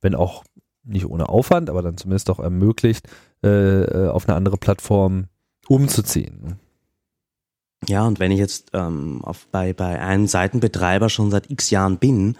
wenn 0.00 0.14
auch 0.14 0.44
nicht 0.84 1.06
ohne 1.06 1.28
Aufwand, 1.28 1.70
aber 1.70 1.82
dann 1.82 1.96
zumindest 1.96 2.30
auch 2.30 2.38
ermöglicht, 2.38 3.08
äh, 3.42 3.82
äh 3.82 4.08
auf 4.08 4.28
eine 4.28 4.36
andere 4.36 4.58
Plattform 4.58 5.26
umzuziehen. 5.68 6.58
Ja, 7.88 8.06
und 8.06 8.18
wenn 8.18 8.32
ich 8.32 8.38
jetzt 8.38 8.70
ähm, 8.72 9.20
auf, 9.24 9.46
bei, 9.50 9.72
bei 9.72 10.00
einem 10.00 10.26
Seitenbetreiber 10.26 11.10
schon 11.10 11.30
seit 11.30 11.50
x 11.50 11.70
Jahren 11.70 11.98
bin, 11.98 12.36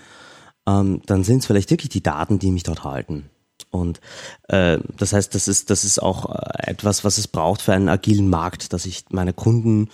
ähm, 0.67 1.03
dann 1.07 1.25
sind 1.25 1.39
es 1.39 1.47
vielleicht 1.47 1.71
wirklich 1.71 1.91
die 1.91 2.03
Daten, 2.03 2.39
die 2.39 2.51
mich 2.51 2.63
dort 2.63 2.85
halten. 2.85 3.31
Und 3.71 4.01
äh, 4.49 4.79
das 4.97 5.13
heißt, 5.13 5.35
das 5.35 5.49
ist, 5.49 5.71
das 5.71 5.85
ist 5.85 6.03
auch 6.03 6.35
äh, 6.35 6.71
etwas, 6.71 7.05
was 7.05 7.19
es 7.19 7.29
braucht 7.29 7.61
für 7.61 7.73
einen 7.73 7.89
agilen 7.89 8.29
Markt, 8.29 8.73
dass 8.73 8.87
ich 8.87 9.05
meine 9.11 9.33
Kunden 9.33 9.89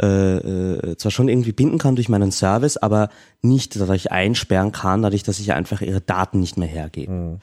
äh, 0.00 0.36
äh, 0.36 0.96
zwar 0.96 1.10
schon 1.10 1.28
irgendwie 1.28 1.52
binden 1.52 1.78
kann 1.78 1.96
durch 1.96 2.08
meinen 2.08 2.32
Service, 2.32 2.76
aber 2.76 3.08
nicht 3.42 3.76
dadurch 3.80 4.12
einsperren 4.12 4.72
kann, 4.72 5.02
dadurch, 5.02 5.22
dass 5.22 5.38
ich 5.38 5.52
einfach 5.52 5.80
ihre 5.80 6.00
Daten 6.00 6.40
nicht 6.40 6.56
mehr 6.56 6.68
hergebe. 6.68 7.12
Mhm. 7.12 7.38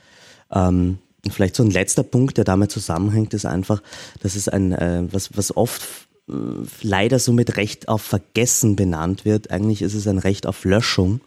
Ähm, 0.51 0.99
und 1.25 1.33
vielleicht 1.33 1.55
so 1.55 1.63
ein 1.63 1.71
letzter 1.71 2.03
Punkt, 2.03 2.37
der 2.37 2.43
damit 2.43 2.71
zusammenhängt, 2.71 3.33
ist 3.33 3.45
einfach, 3.45 3.81
dass 4.21 4.35
es 4.35 4.49
ein, 4.49 4.73
äh, 4.73 5.03
was, 5.11 5.35
was 5.37 5.55
oft 5.55 5.81
äh, 6.29 6.33
leider 6.81 7.19
so 7.19 7.31
mit 7.31 7.55
Recht 7.57 7.87
auf 7.87 8.01
Vergessen 8.01 8.75
benannt 8.75 9.23
wird. 9.25 9.51
Eigentlich 9.51 9.81
ist 9.81 9.93
es 9.93 10.07
ein 10.07 10.17
Recht 10.17 10.45
auf 10.45 10.65
Löschung, 10.65 11.21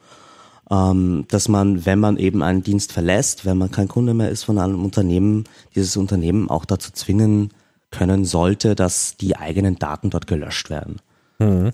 ähm, 0.71 1.25
dass 1.29 1.49
man, 1.49 1.87
wenn 1.87 1.99
man 1.99 2.19
eben 2.19 2.43
einen 2.43 2.63
Dienst 2.63 2.93
verlässt, 2.93 3.47
wenn 3.47 3.57
man 3.57 3.71
kein 3.71 3.89
Kunde 3.89 4.13
mehr 4.13 4.31
ist 4.31 4.45
von 4.45 4.59
einem 4.59 4.85
Unternehmen, 4.85 5.45
dieses 5.75 5.97
Unternehmen 5.97 6.51
auch 6.51 6.67
dazu 6.67 6.93
zwingen 6.93 7.51
können 7.91 8.25
sollte, 8.27 8.75
dass 8.75 9.17
die 9.17 9.37
eigenen 9.37 9.79
Daten 9.79 10.11
dort 10.11 10.27
gelöscht 10.27 10.69
werden. 10.69 11.01
Mhm. 11.39 11.73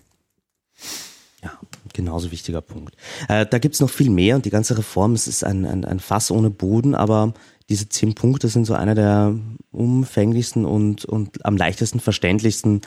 Ja, 1.43 1.59
genauso 1.93 2.31
wichtiger 2.31 2.61
Punkt. 2.61 2.95
Äh, 3.29 3.47
da 3.47 3.59
gibt's 3.59 3.81
noch 3.81 3.91
viel 3.91 4.11
mehr 4.11 4.37
und 4.37 4.45
die 4.45 4.51
ganze 4.51 4.79
Reform, 4.79 5.15
es 5.15 5.27
ist 5.27 5.43
ein, 5.43 5.65
ein, 5.67 5.85
ein 5.85 5.99
Fass 5.99 6.31
ohne 6.31 6.51
Boden, 6.51 6.95
aber 6.95 7.35
diese 7.73 7.89
zehn 7.89 8.15
Punkte 8.15 8.49
sind 8.49 8.67
so 8.67 8.75
einer 8.75 8.95
der 8.95 9.35
umfänglichsten 9.73 10.67
und, 10.67 11.07
und 11.07 11.45
am 11.47 11.57
leichtesten 11.57 12.01
verständlichsten 12.01 12.83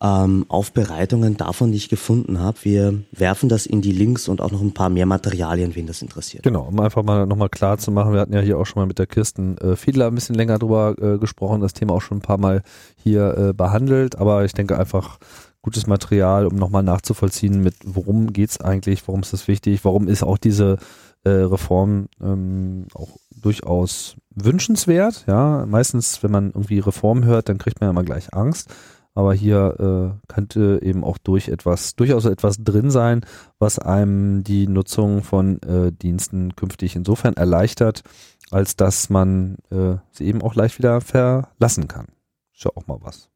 ähm, 0.00 0.46
Aufbereitungen 0.48 1.36
davon, 1.36 1.70
die 1.70 1.76
ich 1.76 1.90
gefunden 1.90 2.40
habe. 2.40 2.56
Wir 2.62 3.02
werfen 3.12 3.50
das 3.50 3.66
in 3.66 3.82
die 3.82 3.92
Links 3.92 4.26
und 4.26 4.40
auch 4.40 4.50
noch 4.50 4.62
ein 4.62 4.72
paar 4.72 4.88
mehr 4.88 5.04
Materialien, 5.04 5.74
wen 5.74 5.86
das 5.86 6.00
interessiert. 6.00 6.42
Genau, 6.42 6.62
um 6.62 6.80
einfach 6.80 7.02
mal 7.02 7.26
nochmal 7.26 7.50
klar 7.50 7.76
zu 7.76 7.90
machen, 7.90 8.14
wir 8.14 8.20
hatten 8.20 8.32
ja 8.32 8.40
hier 8.40 8.58
auch 8.58 8.64
schon 8.64 8.80
mal 8.80 8.86
mit 8.86 8.98
der 8.98 9.06
Kirsten 9.06 9.58
äh, 9.58 9.76
Fiedler 9.76 10.06
ein 10.06 10.14
bisschen 10.14 10.34
länger 10.34 10.58
drüber 10.58 10.96
äh, 10.98 11.18
gesprochen, 11.18 11.60
das 11.60 11.74
Thema 11.74 11.92
auch 11.92 12.02
schon 12.02 12.18
ein 12.18 12.22
paar 12.22 12.38
Mal 12.38 12.62
hier 12.96 13.36
äh, 13.36 13.52
behandelt, 13.52 14.16
aber 14.16 14.46
ich 14.46 14.54
denke 14.54 14.78
einfach 14.78 15.18
gutes 15.60 15.86
Material, 15.86 16.46
um 16.46 16.56
nochmal 16.56 16.82
nachzuvollziehen, 16.82 17.62
mit 17.62 17.74
worum 17.84 18.32
geht's 18.32 18.60
eigentlich, 18.60 19.06
warum 19.06 19.20
ist 19.20 19.34
das 19.34 19.48
wichtig, 19.48 19.84
warum 19.84 20.08
ist 20.08 20.22
auch 20.22 20.38
diese 20.38 20.78
äh, 21.24 21.30
Reform 21.30 22.08
ähm, 22.20 22.86
auch 22.94 23.16
durchaus 23.30 24.16
wünschenswert. 24.34 25.24
Ja, 25.26 25.66
meistens, 25.66 26.22
wenn 26.22 26.30
man 26.30 26.46
irgendwie 26.46 26.78
Reform 26.78 27.24
hört, 27.24 27.48
dann 27.48 27.58
kriegt 27.58 27.80
man 27.80 27.88
ja 27.88 27.90
immer 27.90 28.04
gleich 28.04 28.32
Angst. 28.34 28.74
Aber 29.16 29.32
hier 29.32 30.16
äh, 30.26 30.32
könnte 30.32 30.80
eben 30.82 31.04
auch 31.04 31.18
durch 31.18 31.48
etwas, 31.48 31.94
durchaus 31.94 32.24
etwas 32.24 32.56
drin 32.58 32.90
sein, 32.90 33.24
was 33.60 33.78
einem 33.78 34.42
die 34.42 34.66
Nutzung 34.66 35.22
von 35.22 35.62
äh, 35.62 35.92
Diensten 35.92 36.56
künftig 36.56 36.96
insofern 36.96 37.34
erleichtert, 37.34 38.02
als 38.50 38.74
dass 38.74 39.10
man 39.10 39.56
äh, 39.70 39.96
sie 40.10 40.24
eben 40.24 40.42
auch 40.42 40.56
leicht 40.56 40.78
wieder 40.78 41.00
verlassen 41.00 41.86
kann. 41.86 42.06
Ist 42.54 42.64
ja 42.64 42.72
auch 42.74 42.88
mal 42.88 42.98
was. 43.02 43.30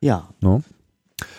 Ja. 0.00 0.28
No? 0.40 0.62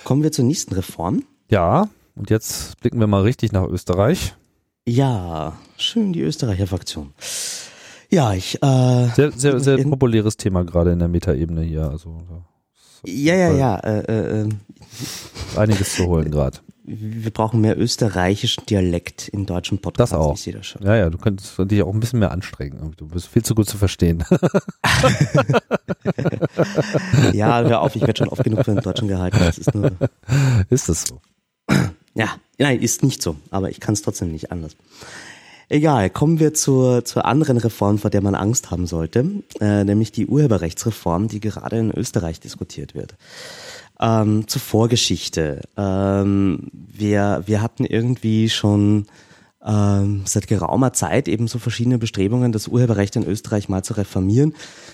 Kommen 0.05 0.23
wir 0.23 0.31
zur 0.31 0.45
nächsten 0.45 0.73
Reform. 0.73 1.23
Ja, 1.49 1.89
und 2.15 2.29
jetzt 2.29 2.79
blicken 2.79 2.99
wir 2.99 3.07
mal 3.07 3.23
richtig 3.23 3.51
nach 3.51 3.67
Österreich. 3.67 4.36
Ja, 4.86 5.58
schön 5.78 6.12
die 6.12 6.19
Österreicher 6.22 6.67
Fraktion. 6.67 7.13
Ja, 8.10 8.34
ich. 8.34 8.62
Äh, 8.62 9.08
sehr, 9.15 9.32
sehr, 9.32 9.62
sehr 9.62 9.78
in, 9.78 9.89
populäres 9.89 10.36
Thema 10.36 10.65
gerade 10.65 10.91
in 10.91 11.00
der 11.00 11.08
Metaebene 11.08 11.62
hier. 11.62 11.89
Also, 11.89 12.22
ja, 13.06 13.36
ja, 13.36 13.54
ja. 13.54 13.78
Äh, 13.78 14.41
äh, 14.41 14.50
einiges 15.56 15.96
zu 15.96 16.08
holen 16.08 16.32
gerade. 16.32 16.58
wir 16.84 17.32
brauchen 17.32 17.62
mehr 17.62 17.80
österreichischen 17.80 18.65
Dialekt 18.65 19.30
in 19.30 19.46
deutschen 19.46 19.80
Podcasts. 19.80 20.12
Das 20.12 20.19
auch. 20.19 20.34
Ich 20.34 20.41
sehe 20.41 20.54
das 20.54 20.65
schon. 20.65 20.86
Ja, 20.86 20.98
ja, 20.98 21.10
du 21.10 21.17
könntest 21.17 21.58
dich 21.60 21.82
auch 21.82 21.93
ein 21.93 22.02
bisschen 22.02 22.19
mehr 22.19 22.32
anstrengen. 22.32 22.93
Du 22.98 23.08
bist 23.08 23.30
viel 23.30 23.43
zu 23.43 23.56
gut 23.56 23.69
zu 23.69 23.78
verstehen. 23.78 24.26
ja, 27.32 27.62
hör 27.62 27.80
auf, 27.82 27.96
ich 27.96 28.02
werde 28.02 28.17
schon 28.17 28.28
oft 28.28 28.43
genug 28.43 28.65
für 28.65 28.74
den 28.74 28.84
Deutschen 28.84 29.08
gehalten. 29.08 29.38
Das 29.39 29.58
ist 29.58 29.74
nur. 29.74 29.91
Ist 30.69 30.89
das 30.89 31.06
so? 31.06 31.22
Ja, 32.15 32.36
nein, 32.63 32.80
ist 32.80 33.04
nicht 33.04 33.21
so, 33.21 33.36
aber 33.52 33.69
ich 33.69 33.80
kann 33.80 33.93
es 33.93 34.02
trotzdem 34.02 34.32
nicht 34.32 34.52
anders. 34.52 34.76
Egal, 35.69 36.10
kommen 36.10 36.39
wir 36.39 36.54
zur, 36.54 37.04
zur 37.04 37.26
anderen 37.26 37.58
Reform, 37.58 37.97
vor 37.97 38.10
der 38.10 38.21
man 38.21 38.36
Angst 38.36 38.71
haben 38.71 38.88
sollte, 38.88 39.26
äh, 39.60 39.84
nämlich 39.84 40.12
die 40.12 40.28
Urheberrechtsreform, 40.28 41.28
die 41.28 41.39
gerade 41.39 41.78
in 41.78 41.91
Österreich 41.91 42.39
diskutiert 42.39 42.95
wird. 42.95 43.15
Ähm, 43.99 44.47
zur 44.47 44.62
Vorgeschichte. 44.62 45.62
Ähm, 45.78 46.69
wir, 46.71 47.43
wir 47.45 47.62
hatten 47.62 47.86
irgendwie 47.86 48.49
schon 48.49 49.08
ähm, 49.65 50.21
seit 50.26 50.47
geraumer 50.47 50.93
Zeit 50.93 51.28
eben 51.28 51.47
so 51.47 51.60
verschiedene 51.60 51.97
Bestrebungen, 51.97 52.52
das 52.52 52.67
Urheberrecht 52.67 53.15
in 53.15 53.26
Österreich 53.26 53.67
mal 53.67 53.84
zu 53.84 53.93
reformieren. 53.95 54.54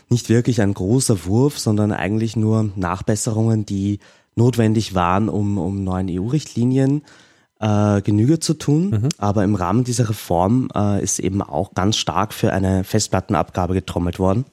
Nicht 0.10 0.29
wirklich 0.29 0.62
ein 0.62 0.73
großer 0.73 1.25
Wurf, 1.25 1.60
sondern 1.60 1.91
eigentlich 1.91 2.36
nur 2.36 2.69
Nachbesserungen, 2.75 3.65
die 3.65 3.99
notwendig 4.36 4.95
waren, 4.95 5.29
um, 5.29 5.58
um 5.58 5.84
neuen 5.84 6.08
EU-Richtlinien 6.10 7.01
äh, 7.01 7.28
Genüge 7.59 8.39
zu 8.39 8.53
tun. 8.53 8.89
Mhm. 8.89 9.09
Aber 9.17 9.43
im 9.43 9.55
Rahmen 9.55 9.83
dieser 9.83 10.09
Reform 10.09 10.69
äh, 10.73 11.03
ist 11.03 11.19
eben 11.19 11.41
auch 11.41 11.73
ganz 11.73 11.97
stark 11.97 12.33
für 12.33 12.53
eine 12.53 12.85
Festplattenabgabe 12.85 13.73
getrommelt 13.73 14.17
worden. 14.17 14.45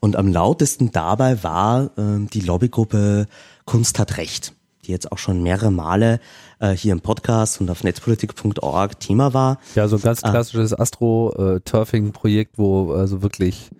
Und 0.00 0.16
am 0.16 0.28
lautesten 0.28 0.92
dabei 0.92 1.42
war 1.42 1.90
äh, 1.98 2.26
die 2.32 2.40
Lobbygruppe 2.40 3.26
Kunst 3.64 3.98
hat 3.98 4.16
Recht, 4.18 4.54
die 4.84 4.92
jetzt 4.92 5.10
auch 5.10 5.18
schon 5.18 5.42
mehrere 5.42 5.70
Male 5.70 6.20
äh, 6.60 6.70
hier 6.70 6.92
im 6.92 7.00
Podcast 7.00 7.60
und 7.60 7.68
auf 7.70 7.82
netzpolitik.org 7.82 9.00
Thema 9.00 9.34
war. 9.34 9.58
Ja, 9.74 9.88
so 9.88 9.96
ein 9.96 10.02
ganz 10.02 10.22
äh, 10.22 10.30
klassisches 10.30 10.78
Astro-Turfing-Projekt, 10.78 12.56
wo 12.56 12.92
also 12.92 13.22
wirklich 13.22 13.70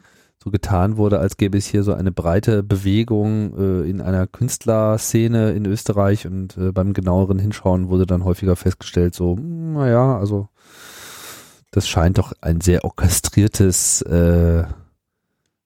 so 0.46 0.52
getan 0.52 0.96
wurde, 0.96 1.18
als 1.18 1.36
gäbe 1.36 1.58
es 1.58 1.66
hier 1.66 1.82
so 1.82 1.92
eine 1.92 2.12
breite 2.12 2.62
Bewegung 2.62 3.58
äh, 3.58 3.90
in 3.90 4.00
einer 4.00 4.28
Künstlerszene 4.28 5.50
in 5.50 5.66
Österreich 5.66 6.24
und 6.24 6.56
äh, 6.56 6.70
beim 6.70 6.92
genaueren 6.92 7.40
Hinschauen 7.40 7.88
wurde 7.88 8.06
dann 8.06 8.24
häufiger 8.24 8.54
festgestellt, 8.54 9.16
so, 9.16 9.34
naja, 9.34 10.16
also 10.16 10.48
das 11.72 11.88
scheint 11.88 12.18
doch 12.18 12.32
ein 12.42 12.60
sehr 12.60 12.84
orchestriertes 12.84 14.02
äh, 14.02 14.60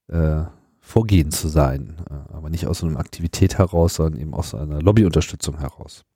äh, 0.09 0.45
Vorgehen 0.81 1.31
zu 1.31 1.49
sein, 1.49 1.97
äh, 2.09 2.35
aber 2.35 2.49
nicht 2.49 2.67
aus 2.67 2.79
so 2.79 2.87
einer 2.87 3.01
Aktivität 3.01 3.59
heraus, 3.59 3.97
sondern 3.97 4.19
eben 4.19 4.33
aus 4.33 4.55
einer 4.55 4.81
Lobbyunterstützung 4.81 5.59
heraus. 5.59 6.07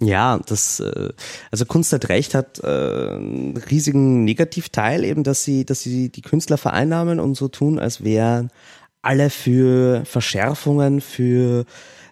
Ja, 0.00 0.40
das 0.46 0.80
äh, 0.80 1.10
also 1.52 1.66
Kunst 1.66 1.92
hat 1.92 2.08
recht 2.08 2.34
hat 2.34 2.60
äh, 2.64 2.66
einen 2.66 3.56
riesigen 3.56 4.24
Negativteil 4.24 5.04
eben, 5.04 5.22
dass 5.22 5.44
sie, 5.44 5.64
dass 5.64 5.82
sie 5.82 6.08
die 6.08 6.22
Künstler 6.22 6.58
vereinnahmen 6.58 7.20
und 7.20 7.36
so 7.36 7.46
tun, 7.48 7.78
als 7.78 8.02
wären 8.02 8.50
alle 9.02 9.30
für 9.30 10.04
Verschärfungen, 10.04 11.00
für 11.00 11.64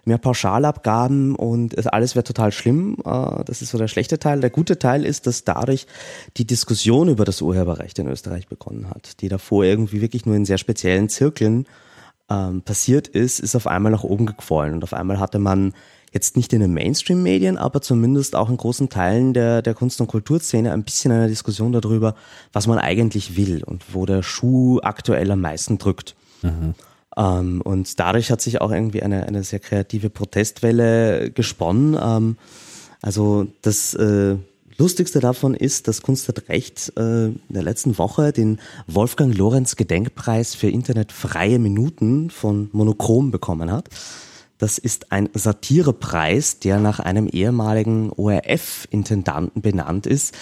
mehr 0.05 0.17
Pauschalabgaben 0.17 1.35
und 1.35 1.93
alles 1.93 2.15
wäre 2.15 2.23
total 2.23 2.51
schlimm. 2.51 2.97
Äh, 3.05 3.43
das 3.43 3.61
ist 3.61 3.71
so 3.71 3.77
der 3.77 3.87
schlechte 3.89 4.19
Teil. 4.19 4.39
Der 4.39 4.49
gute 4.49 4.79
Teil 4.79 5.05
ist, 5.05 5.27
dass 5.27 5.43
dadurch 5.43 5.87
die 6.37 6.45
Diskussion 6.45 7.09
über 7.09 7.25
das 7.25 7.41
Urheberrecht 7.41 7.99
in 7.99 8.07
Österreich 8.07 8.47
begonnen 8.47 8.89
hat, 8.89 9.21
die 9.21 9.27
davor 9.27 9.65
irgendwie 9.65 10.01
wirklich 10.01 10.25
nur 10.25 10.35
in 10.35 10.45
sehr 10.45 10.57
speziellen 10.57 11.09
Zirkeln 11.09 11.67
ähm, 12.29 12.61
passiert 12.61 13.07
ist, 13.09 13.39
ist 13.39 13.55
auf 13.55 13.67
einmal 13.67 13.91
nach 13.91 14.03
oben 14.03 14.25
gequollen 14.25 14.73
und 14.73 14.83
auf 14.83 14.93
einmal 14.93 15.19
hatte 15.19 15.39
man 15.39 15.73
jetzt 16.13 16.37
nicht 16.37 16.53
in 16.53 16.61
den 16.61 16.73
Mainstream-Medien, 16.73 17.57
aber 17.57 17.81
zumindest 17.81 18.35
auch 18.35 18.49
in 18.49 18.57
großen 18.57 18.89
Teilen 18.89 19.33
der, 19.33 19.61
der 19.61 19.73
Kunst- 19.73 19.99
und 19.99 20.07
Kulturszene 20.07 20.71
ein 20.71 20.83
bisschen 20.83 21.11
eine 21.11 21.27
Diskussion 21.27 21.71
darüber, 21.71 22.15
was 22.53 22.67
man 22.67 22.77
eigentlich 22.77 23.35
will 23.35 23.63
und 23.63 23.83
wo 23.93 24.05
der 24.05 24.21
Schuh 24.21 24.79
aktuell 24.81 25.31
am 25.31 25.41
meisten 25.41 25.79
drückt. 25.79 26.15
Mhm. 26.43 26.75
Ähm, 27.17 27.61
und 27.61 27.99
dadurch 27.99 28.31
hat 28.31 28.41
sich 28.41 28.61
auch 28.61 28.71
irgendwie 28.71 29.01
eine, 29.01 29.25
eine 29.27 29.43
sehr 29.43 29.59
kreative 29.59 30.09
Protestwelle 30.09 31.31
gesponnen. 31.31 31.97
Ähm, 31.99 32.37
also 33.01 33.47
das 33.61 33.95
äh, 33.95 34.35
Lustigste 34.77 35.19
davon 35.19 35.53
ist, 35.53 35.87
dass 35.87 36.01
Kunst 36.01 36.27
hat 36.27 36.49
Recht 36.49 36.93
äh, 36.97 37.25
in 37.25 37.41
der 37.49 37.63
letzten 37.63 37.97
Woche 37.97 38.31
den 38.31 38.59
Wolfgang 38.87 39.35
Lorenz 39.35 39.75
Gedenkpreis 39.75 40.55
für 40.55 40.67
internetfreie 40.69 41.59
Minuten 41.59 42.29
von 42.29 42.69
Monochrom 42.71 43.31
bekommen 43.31 43.71
hat. 43.71 43.89
Das 44.57 44.77
ist 44.77 45.11
ein 45.11 45.29
Satirepreis, 45.33 46.59
der 46.59 46.79
nach 46.79 46.99
einem 46.99 47.27
ehemaligen 47.27 48.11
ORF-Intendanten 48.11 49.61
benannt 49.61 50.07
ist, 50.07 50.33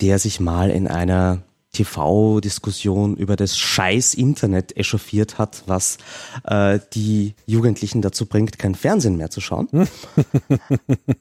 der 0.00 0.18
sich 0.18 0.40
mal 0.40 0.70
in 0.70 0.86
einer 0.86 1.42
TV-Diskussion 1.74 3.16
über 3.16 3.36
das 3.36 3.58
scheiß 3.58 4.14
Internet 4.14 4.76
echauffiert 4.76 5.38
hat, 5.38 5.64
was 5.66 5.98
äh, 6.44 6.78
die 6.94 7.34
Jugendlichen 7.46 8.00
dazu 8.00 8.26
bringt, 8.26 8.58
kein 8.58 8.74
Fernsehen 8.74 9.16
mehr 9.16 9.30
zu 9.30 9.40
schauen. 9.40 9.68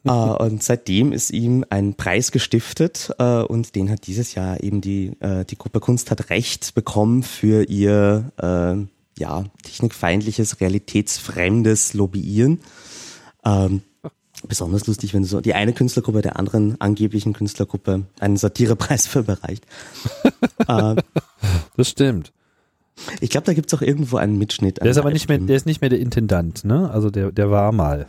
äh, 0.06 0.10
und 0.10 0.63
seitdem 0.63 1.12
ist 1.12 1.32
ihm 1.32 1.65
ein 1.69 1.95
Preis 1.95 2.32
gestiftet 2.32 3.12
äh, 3.17 3.41
und 3.41 3.75
den 3.75 3.89
hat 3.89 4.08
dieses 4.08 4.36
Jahr 4.36 4.63
eben 4.63 4.79
die, 4.79 5.12
äh, 5.19 5.43
die 5.43 5.58
Gruppe 5.58 5.79
Kunst 5.79 6.12
hat 6.12 6.29
Recht 6.29 6.75
bekommen 6.75 7.23
für 7.23 7.63
ihr 7.63 8.32
äh, 8.38 8.92
ja, 9.17 9.43
technikfeindliches, 9.63 10.60
realitätsfremdes 10.60 11.93
Lobbyieren. 11.93 12.60
Ähm, 13.45 13.82
besonders 14.47 14.88
lustig, 14.88 15.13
wenn 15.13 15.23
so 15.23 15.41
die 15.41 15.54
eine 15.54 15.73
Künstlergruppe 15.73 16.21
der 16.21 16.38
anderen 16.38 16.80
angeblichen 16.82 17.34
Künstlergruppe 17.34 18.06
einen 18.19 18.38
Satirepreis 18.38 19.08
für 19.08 19.19
überreicht. 19.19 19.65
äh, 20.67 20.95
das 21.78 21.89
stimmt. 21.89 22.34
Ich 23.21 23.30
glaube, 23.32 23.45
da 23.45 23.54
gibt's 23.54 23.73
auch 23.73 23.82
irgendwo 23.82 24.17
einen 24.17 24.38
Mitschnitt. 24.38 24.78
Der 24.78 24.91
ist 24.91 24.97
aber 24.97 25.12
nicht 25.12 25.28
mehr, 25.28 25.39
der 25.39 25.56
ist 25.56 25.65
nicht 25.65 25.82
mehr 25.82 25.89
der 25.89 25.99
Intendant, 25.99 26.63
ne? 26.63 26.91
Also 26.91 27.10
der, 27.10 27.32
der 27.32 27.49
war 27.49 27.71
mal. 27.71 28.08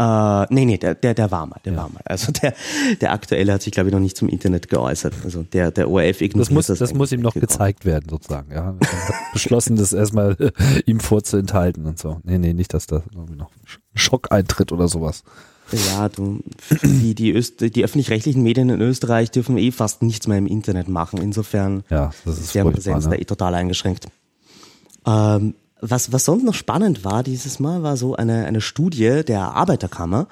Äh, 0.00 0.46
nee, 0.48 0.64
nee, 0.64 0.78
der, 0.78 0.94
der, 0.94 1.12
der 1.12 1.30
war 1.30 1.44
mal, 1.44 1.60
der 1.62 1.74
ja. 1.74 1.78
war 1.78 1.90
mal. 1.90 2.00
Also 2.06 2.32
der, 2.32 2.54
der 3.02 3.12
aktuelle 3.12 3.52
hat 3.52 3.60
sich, 3.60 3.72
glaube 3.72 3.90
ich, 3.90 3.92
noch 3.92 4.00
nicht 4.00 4.16
zum 4.16 4.30
Internet 4.30 4.70
geäußert. 4.70 5.12
Also 5.24 5.42
der, 5.42 5.70
der 5.70 5.90
ORF 5.90 6.22
ignoriert 6.22 6.48
das. 6.48 6.54
Muss, 6.54 6.66
das, 6.68 6.78
das 6.78 6.94
muss 6.94 7.12
ihm 7.12 7.20
noch 7.20 7.34
gezeigt 7.34 7.84
werden, 7.84 8.06
sozusagen. 8.08 8.50
Ja, 8.50 8.76
beschlossen, 9.34 9.76
das 9.76 9.92
erstmal 9.92 10.38
ihm 10.86 11.00
vorzuenthalten 11.00 11.84
und 11.84 11.98
so. 11.98 12.18
Nee, 12.24 12.38
nee, 12.38 12.54
nicht, 12.54 12.72
dass 12.72 12.86
da 12.86 13.02
noch 13.12 13.50
Schock 13.94 14.32
eintritt 14.32 14.72
oder 14.72 14.88
sowas. 14.88 15.22
Ja, 15.70 16.08
du, 16.08 16.40
die, 16.82 17.14
die, 17.14 17.34
Öst, 17.34 17.60
die 17.60 17.84
öffentlich-rechtlichen 17.84 18.42
Medien 18.42 18.70
in 18.70 18.80
Österreich 18.80 19.30
dürfen 19.30 19.58
eh 19.58 19.70
fast 19.70 20.00
nichts 20.02 20.26
mehr 20.26 20.38
im 20.38 20.46
Internet 20.46 20.88
machen. 20.88 21.20
Insofern 21.20 21.84
ja, 21.90 22.10
das 22.24 22.38
ist 22.38 22.54
deren 22.54 22.72
Präsenz 22.72 23.04
ne? 23.04 23.10
da 23.10 23.16
eh 23.20 23.24
total 23.24 23.54
eingeschränkt. 23.54 24.08
Ähm, 25.06 25.54
was, 25.80 26.12
was 26.12 26.24
sonst 26.24 26.44
noch 26.44 26.54
spannend 26.54 27.04
war 27.04 27.22
dieses 27.22 27.58
Mal, 27.58 27.82
war 27.82 27.96
so 27.96 28.16
eine, 28.16 28.46
eine 28.46 28.60
Studie 28.60 29.22
der 29.26 29.54
Arbeiterkammer. 29.54 30.28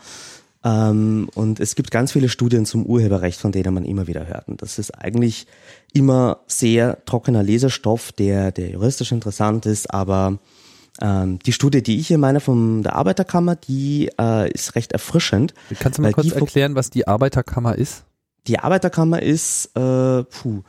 Ähm, 0.65 1.29
und 1.35 1.61
es 1.61 1.75
gibt 1.75 1.91
ganz 1.91 2.13
viele 2.13 2.29
Studien 2.29 2.67
zum 2.67 2.85
Urheberrecht, 2.85 3.41
von 3.41 3.53
denen 3.53 3.73
man 3.75 3.85
immer 3.85 4.07
wieder 4.07 4.27
hört. 4.27 4.49
Und 4.49 4.63
das 4.63 4.79
ist 4.79 4.91
eigentlich 4.91 5.47
immer 5.93 6.41
sehr 6.47 7.05
trockener 7.05 7.43
Leserstoff, 7.43 8.13
der, 8.13 8.53
der 8.53 8.71
juristisch 8.71 9.13
interessant 9.13 9.67
ist, 9.67 9.93
aber 9.93 10.39
ähm, 11.01 11.39
die 11.41 11.53
Studie, 11.53 11.83
die 11.83 11.99
ich 12.01 12.09
hier 12.09 12.19
meine 12.19 12.41
von 12.41 12.83
der 12.83 12.97
Arbeiterkammer, 12.97 13.55
die 13.55 14.11
äh, 14.21 14.51
ist 14.51 14.75
recht 14.75 14.93
erfrischend. 14.93 15.55
Kannst 15.79 15.99
du 15.99 16.03
mal 16.03 16.13
kurz 16.13 16.33
erklären, 16.33 16.75
was 16.75 16.91
die 16.91 17.07
Arbeiterkammer 17.07 17.77
ist? 17.77 18.05
Die 18.49 18.59
Arbeiterkammer 18.59 19.23
ist, 19.23 19.67
äh, 19.77 20.25
puh, 20.25 20.63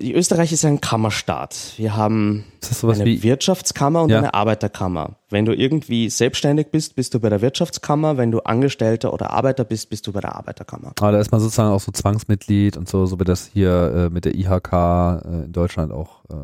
Österreich 0.00 0.52
ist 0.52 0.64
ein 0.64 0.80
Kammerstaat. 0.80 1.74
Wir 1.76 1.96
haben 1.96 2.44
eine? 2.82 3.22
Wirtschaftskammer 3.22 4.02
und 4.02 4.10
ja. 4.10 4.18
eine 4.18 4.34
Arbeiterkammer. 4.34 5.16
Wenn 5.30 5.44
du 5.44 5.52
irgendwie 5.52 6.08
selbstständig 6.08 6.68
bist, 6.70 6.94
bist 6.96 7.14
du 7.14 7.20
bei 7.20 7.28
der 7.28 7.40
Wirtschaftskammer. 7.40 8.16
Wenn 8.16 8.30
du 8.30 8.40
Angestellter 8.40 9.12
oder 9.12 9.30
Arbeiter 9.30 9.64
bist, 9.64 9.90
bist 9.90 10.06
du 10.06 10.12
bei 10.12 10.20
der 10.20 10.36
Arbeiterkammer. 10.36 10.92
Aber 11.00 11.12
da 11.12 11.20
ist 11.20 11.32
man 11.32 11.40
sozusagen 11.40 11.70
auch 11.70 11.80
so 11.80 11.92
Zwangsmitglied 11.92 12.76
und 12.76 12.88
so, 12.88 13.06
so 13.06 13.18
wie 13.18 13.24
das 13.24 13.50
hier 13.52 14.08
äh, 14.08 14.10
mit 14.10 14.24
der 14.24 14.34
IHK 14.34 14.72
äh, 14.72 15.44
in 15.44 15.52
Deutschland 15.52 15.92
auch 15.92 16.24
äh, 16.26 16.34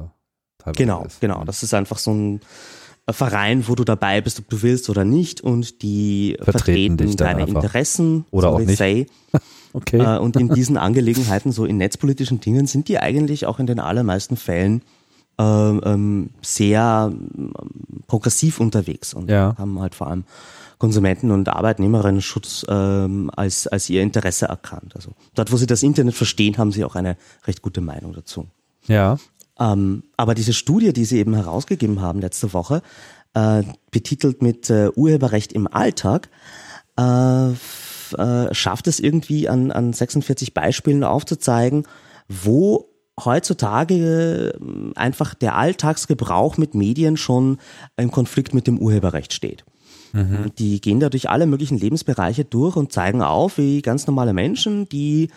teilweise 0.59 0.77
genau, 0.77 1.05
ist. 1.05 1.21
Genau, 1.21 1.35
genau. 1.35 1.45
Das 1.45 1.63
ist 1.63 1.75
einfach 1.75 1.99
so 1.99 2.13
ein 2.13 2.41
Verein, 3.11 3.69
wo 3.69 3.75
du 3.75 3.85
dabei 3.85 4.21
bist, 4.21 4.39
ob 4.39 4.49
du 4.49 4.63
willst 4.63 4.89
oder 4.89 5.05
nicht, 5.05 5.43
und 5.43 5.83
die 5.83 6.37
vertreten, 6.41 6.97
vertreten 6.99 7.17
deine. 7.17 7.47
Interessen, 7.47 8.25
oder 8.31 8.51
so 8.51 8.57
auch 8.57 8.61
nicht. 8.61 8.79
Say. 8.79 9.07
okay. 9.75 9.99
Äh, 9.99 10.19
und 10.19 10.37
in 10.37 10.49
diesen 10.55 10.77
Angelegenheiten, 10.77 11.53
so 11.53 11.67
in 11.67 11.77
netzpolitischen 11.77 12.41
Dingen, 12.41 12.67
sind 12.67 12.89
die 12.89 12.99
eigentlich 12.99 13.47
auch 13.47 13.59
in 13.59 13.67
den 13.67 13.79
allermeisten 13.79 14.37
Fällen 14.37 14.83
äh, 15.39 15.43
ähm, 15.43 16.31
sehr 16.41 17.13
ähm, 17.13 17.53
progressiv 18.07 18.61
unterwegs 18.61 19.13
und 19.13 19.31
ja. 19.31 19.55
haben 19.59 19.81
halt 19.81 19.95
vor 19.95 20.07
allem 20.07 20.25
Konsumenten- 20.79 21.31
und 21.31 21.49
Arbeitnehmerinnen-Schutz 21.49 22.67
ähm, 22.69 23.31
als, 23.35 23.67
als 23.67 23.89
ihr 23.91 24.03
Interesse 24.03 24.47
erkannt. 24.47 24.95
Also 24.95 25.11
dort, 25.35 25.53
wo 25.53 25.57
sie 25.57 25.67
das 25.67 25.83
Internet 25.83 26.15
verstehen, 26.15 26.57
haben 26.59 26.73
sie 26.73 26.85
auch 26.85 26.95
eine 26.95 27.17
recht 27.47 27.63
gute 27.63 27.81
Meinung 27.81 28.13
dazu. 28.13 28.47
Ja. 28.87 29.19
Ähm, 29.59 30.05
aber 30.17 30.35
diese 30.35 30.53
Studie, 30.53 30.93
die 30.93 31.05
sie 31.05 31.19
eben 31.19 31.35
herausgegeben 31.35 32.01
haben 32.01 32.21
letzte 32.21 32.53
Woche, 32.53 32.83
äh, 33.35 33.63
betitelt 33.91 34.43
mit 34.43 34.71
äh, 34.71 34.91
Urheberrecht 34.95 35.53
im 35.53 35.67
Alltag, 35.67 36.29
äh, 36.99 37.51
äh, 37.51 38.55
schafft 38.55 38.87
es 38.87 39.01
irgendwie 39.01 39.49
an, 39.49 39.71
an 39.71 39.93
46 39.93 40.55
Beispielen 40.55 41.05
aufzuzeigen, 41.05 41.87
wo 42.29 42.91
heutzutage 43.23 44.53
äh, 44.55 44.99
einfach 44.99 45.35
der 45.35 45.57
Alltagsgebrauch 45.57 46.57
mit 46.57 46.75
Medien 46.75 47.17
schon 47.17 47.59
im 47.97 48.11
Konflikt 48.11 48.55
mit 48.55 48.67
dem 48.67 48.79
Urheberrecht 48.79 49.33
steht. 49.33 49.65
Mhm. 50.13 50.53
Die 50.59 50.81
gehen 50.81 51.01
da 51.01 51.09
durch 51.09 51.29
alle 51.29 51.47
möglichen 51.47 51.79
Lebensbereiche 51.79 52.45
durch 52.45 52.77
und 52.77 52.93
zeigen 52.93 53.23
auf, 53.23 53.59
wie 53.59 53.83
ganz 53.83 54.07
normale 54.07 54.33
Menschen, 54.33 54.89
die 54.89 55.29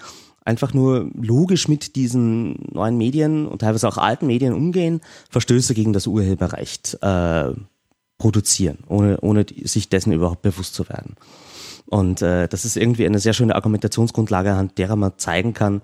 einfach 0.47 0.73
nur 0.73 1.11
logisch 1.13 1.67
mit 1.67 1.95
diesen 1.95 2.55
neuen 2.71 2.97
Medien 2.97 3.47
und 3.47 3.59
teilweise 3.59 3.87
auch 3.87 3.97
alten 3.97 4.27
Medien 4.27 4.53
umgehen, 4.53 5.01
Verstöße 5.29 5.73
gegen 5.73 5.91
das 5.91 6.07
Urheberrecht 6.07 6.97
äh, 7.01 7.51
produzieren, 8.17 8.79
ohne, 8.87 9.19
ohne 9.19 9.45
sich 9.63 9.89
dessen 9.89 10.13
überhaupt 10.13 10.41
bewusst 10.41 10.73
zu 10.73 10.87
werden. 10.87 11.15
Und 11.85 12.21
äh, 12.21 12.47
das 12.47 12.65
ist 12.65 12.77
irgendwie 12.77 13.05
eine 13.05 13.19
sehr 13.19 13.33
schöne 13.33 13.55
Argumentationsgrundlage, 13.55 14.51
anhand 14.51 14.77
derer 14.77 14.95
man 14.95 15.17
zeigen 15.17 15.53
kann, 15.53 15.81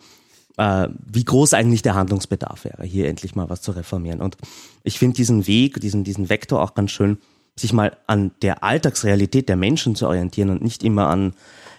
äh, 0.57 0.87
wie 1.05 1.25
groß 1.25 1.53
eigentlich 1.53 1.81
der 1.81 1.95
Handlungsbedarf 1.95 2.63
wäre, 2.63 2.83
hier 2.83 3.09
endlich 3.09 3.35
mal 3.35 3.49
was 3.49 3.61
zu 3.61 3.71
reformieren. 3.71 4.21
Und 4.21 4.37
ich 4.83 4.97
finde 4.97 5.17
diesen 5.17 5.45
Weg, 5.45 5.81
diesen, 5.81 6.05
diesen 6.05 6.29
Vektor 6.29 6.61
auch 6.61 6.73
ganz 6.73 6.91
schön, 6.91 7.17
sich 7.55 7.73
mal 7.73 7.97
an 8.07 8.31
der 8.41 8.63
Alltagsrealität 8.63 9.49
der 9.49 9.57
Menschen 9.57 9.95
zu 9.95 10.07
orientieren 10.07 10.49
und 10.49 10.63
nicht 10.63 10.83
immer 10.83 11.07
an 11.07 11.33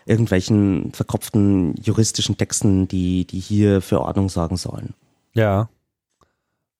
irgendwelchen 0.07 0.93
verkopften 0.93 1.75
juristischen 1.83 2.37
Texten, 2.37 2.89
die, 2.89 3.27
die 3.27 3.41
hier 3.41 3.81
für 3.81 4.01
Ordnung 4.01 4.29
sorgen 4.29 4.57
sollen. 4.57 4.95
Ja. 5.35 5.69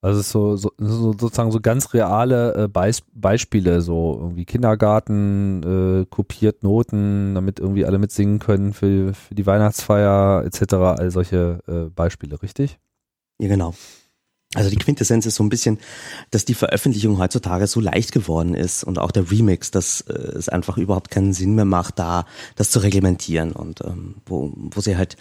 Also 0.01 0.21
so, 0.21 0.57
so, 0.57 0.71
so 0.77 1.13
sozusagen 1.13 1.51
so 1.51 1.61
ganz 1.61 1.95
reale 1.95 2.65
äh, 2.65 2.69
Beis 2.69 3.03
Beispiele, 3.15 3.81
so 3.81 4.19
irgendwie 4.21 4.45
Kindergarten, 4.45 6.03
äh, 6.03 6.05
kopiert 6.05 6.63
Noten, 6.63 7.35
damit 7.35 7.59
irgendwie 7.59 7.87
alle 7.87 7.99
mitsingen 7.99 8.39
können 8.39 8.75
für, 8.75 9.15
für 9.15 9.35
die 9.35 9.47
Weihnachtsfeier 9.47 10.45
etc. 10.45 10.75
All 10.75 11.11
solche 11.11 11.61
äh, 11.67 11.89
Beispiele, 11.89 12.43
richtig? 12.43 12.79
Ja, 13.39 13.49
genau. 13.49 13.75
Also 14.55 14.71
die 14.71 14.77
Quintessenz 14.77 15.27
ist 15.27 15.35
so 15.37 15.45
ein 15.45 15.49
bisschen, 15.49 15.79
dass 16.31 16.45
die 16.45 16.55
Veröffentlichung 16.55 17.19
heutzutage 17.19 17.67
so 17.67 17.81
leicht 17.81 18.13
geworden 18.13 18.55
ist 18.55 18.85
und 18.85 18.99
auch 18.99 19.11
der 19.11 19.31
Remix, 19.31 19.71
dass 19.71 20.03
äh, 20.03 20.13
es 20.13 20.49
einfach 20.49 20.79
überhaupt 20.79 21.11
keinen 21.11 21.33
Sinn 21.33 21.55
mehr 21.55 21.65
macht, 21.65 21.99
da 21.99 22.25
das 22.57 22.71
zu 22.71 22.79
reglementieren 22.79 23.53
und 23.53 23.81
ähm, 23.83 24.17
wo, 24.27 24.53
wo 24.55 24.81
sie 24.81 24.97
halt 24.97 25.17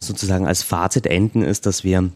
sozusagen 0.00 0.46
als 0.46 0.62
Fazit 0.62 1.06
enden 1.06 1.42
ist, 1.42 1.66
dass 1.66 1.84
wir 1.84 2.10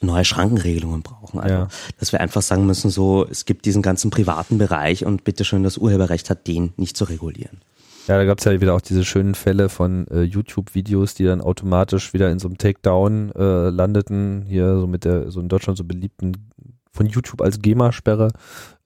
neue 0.00 0.24
Schrankenregelungen 0.24 1.02
brauchen. 1.02 1.40
Also, 1.40 1.54
ja. 1.54 1.68
dass 1.98 2.12
wir 2.12 2.20
einfach 2.20 2.42
sagen 2.42 2.66
müssen, 2.66 2.90
so, 2.90 3.26
es 3.28 3.44
gibt 3.44 3.64
diesen 3.64 3.82
ganzen 3.82 4.10
privaten 4.10 4.58
Bereich 4.58 5.04
und 5.04 5.24
bitteschön, 5.24 5.62
das 5.62 5.78
Urheberrecht 5.78 6.28
hat 6.30 6.46
den 6.46 6.72
nicht 6.76 6.96
zu 6.96 7.04
regulieren. 7.04 7.60
Ja, 8.06 8.18
da 8.18 8.24
gab 8.24 8.38
es 8.38 8.44
ja 8.44 8.60
wieder 8.60 8.74
auch 8.74 8.80
diese 8.80 9.04
schönen 9.04 9.34
Fälle 9.34 9.68
von 9.68 10.06
äh, 10.08 10.22
YouTube-Videos, 10.22 11.14
die 11.14 11.24
dann 11.24 11.40
automatisch 11.40 12.14
wieder 12.14 12.30
in 12.30 12.38
so 12.38 12.46
einem 12.46 12.56
Takedown 12.56 13.32
äh, 13.32 13.68
landeten. 13.70 14.44
Hier 14.46 14.78
so 14.78 14.86
mit 14.86 15.04
der 15.04 15.30
so 15.32 15.40
in 15.40 15.48
Deutschland 15.48 15.76
so 15.76 15.82
beliebten 15.82 16.52
von 16.92 17.06
YouTube 17.06 17.42
als 17.42 17.60
GEMA-Sperre 17.60 18.30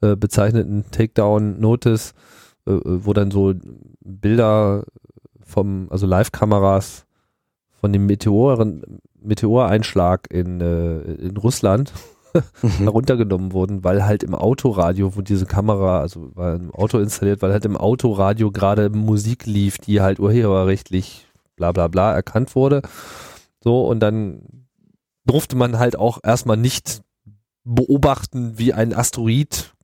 äh, 0.00 0.16
bezeichneten 0.16 0.86
Takedown-Notice, 0.90 2.14
äh, 2.66 2.72
äh, 2.72 2.80
wo 2.84 3.12
dann 3.12 3.30
so 3.30 3.52
Bilder 4.00 4.84
vom, 5.44 5.88
also 5.90 6.06
Live-Kameras 6.06 7.04
von 7.78 7.92
dem 7.92 8.06
Meteoren, 8.06 9.00
Meteoreinschlag 9.20 10.28
in, 10.30 10.62
äh, 10.62 11.00
in 11.00 11.36
Russland. 11.36 11.92
heruntergenommen 12.78 13.52
wurden, 13.52 13.84
weil 13.84 14.04
halt 14.04 14.22
im 14.22 14.34
Autoradio, 14.34 15.16
wo 15.16 15.22
diese 15.22 15.46
Kamera, 15.46 16.00
also 16.00 16.30
war 16.34 16.54
im 16.54 16.70
Auto 16.72 16.98
installiert, 16.98 17.42
weil 17.42 17.52
halt 17.52 17.64
im 17.64 17.76
Autoradio 17.76 18.50
gerade 18.50 18.90
Musik 18.90 19.46
lief, 19.46 19.78
die 19.78 20.00
halt 20.00 20.20
urheberrechtlich 20.20 21.26
bla 21.56 21.72
bla 21.72 21.88
bla 21.88 22.12
erkannt 22.12 22.54
wurde. 22.54 22.82
So, 23.62 23.86
und 23.86 24.00
dann 24.00 24.66
durfte 25.24 25.56
man 25.56 25.78
halt 25.78 25.96
auch 25.96 26.18
erstmal 26.22 26.56
nicht 26.56 27.02
beobachten, 27.64 28.58
wie 28.58 28.72
ein 28.72 28.94
Asteroid 28.94 29.74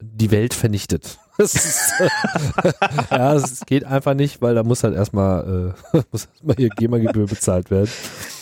die 0.00 0.30
Welt 0.30 0.54
vernichtet. 0.54 1.18
Ist, 1.38 1.92
ja, 3.10 3.34
es 3.34 3.60
geht 3.64 3.84
einfach 3.84 4.14
nicht, 4.14 4.42
weil 4.42 4.56
da 4.56 4.64
muss 4.64 4.82
halt 4.82 4.96
erstmal 4.96 5.74
äh, 5.92 5.98
muss 6.12 6.26
erstmal 6.26 6.56
hier 6.56 6.68
GEMA-Gebühr 6.68 7.26
bezahlt 7.26 7.70
werden. 7.70 7.88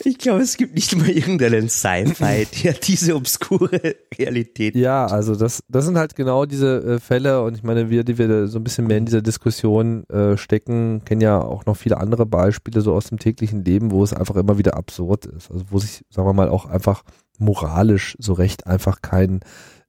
Ich 0.05 0.19
glaube, 0.19 0.41
es 0.41 0.57
gibt 0.57 0.75
nicht 0.75 0.97
mal 0.97 1.11
irgendeinen 1.11 1.69
Sci-Fi, 1.69 2.47
der 2.63 2.73
diese 2.73 3.15
obskure 3.15 3.97
Realität. 4.19 4.77
Ja, 4.77 5.07
also 5.07 5.37
das, 5.37 5.61
das 5.69 5.85
sind 5.85 5.99
halt 5.99 6.17
genau 6.17 6.47
diese 6.47 6.95
äh, 6.95 6.99
Fälle 6.99 7.43
und 7.43 7.55
ich 7.55 7.63
meine, 7.63 7.91
wir, 7.91 8.03
die 8.03 8.17
wir 8.17 8.47
so 8.47 8.59
ein 8.59 8.65
bisschen 8.65 8.87
mehr 8.87 8.97
in 8.97 9.05
dieser 9.05 9.21
Diskussion 9.21 10.09
äh, 10.09 10.39
stecken, 10.39 11.03
kennen 11.05 11.21
ja 11.21 11.41
auch 11.41 11.67
noch 11.67 11.77
viele 11.77 11.99
andere 11.99 12.25
Beispiele 12.25 12.81
so 12.81 12.95
aus 12.95 13.07
dem 13.07 13.19
täglichen 13.19 13.63
Leben, 13.63 13.91
wo 13.91 14.03
es 14.05 14.15
einfach 14.15 14.37
immer 14.37 14.57
wieder 14.57 14.75
absurd 14.75 15.27
ist. 15.27 15.51
Also 15.51 15.65
wo 15.71 15.79
sich, 15.79 16.03
sagen 16.09 16.27
wir 16.27 16.33
mal, 16.33 16.49
auch 16.49 16.65
einfach 16.65 17.03
moralisch 17.39 18.17
so 18.19 18.33
recht 18.33 18.67
einfach 18.67 19.03
kein 19.03 19.41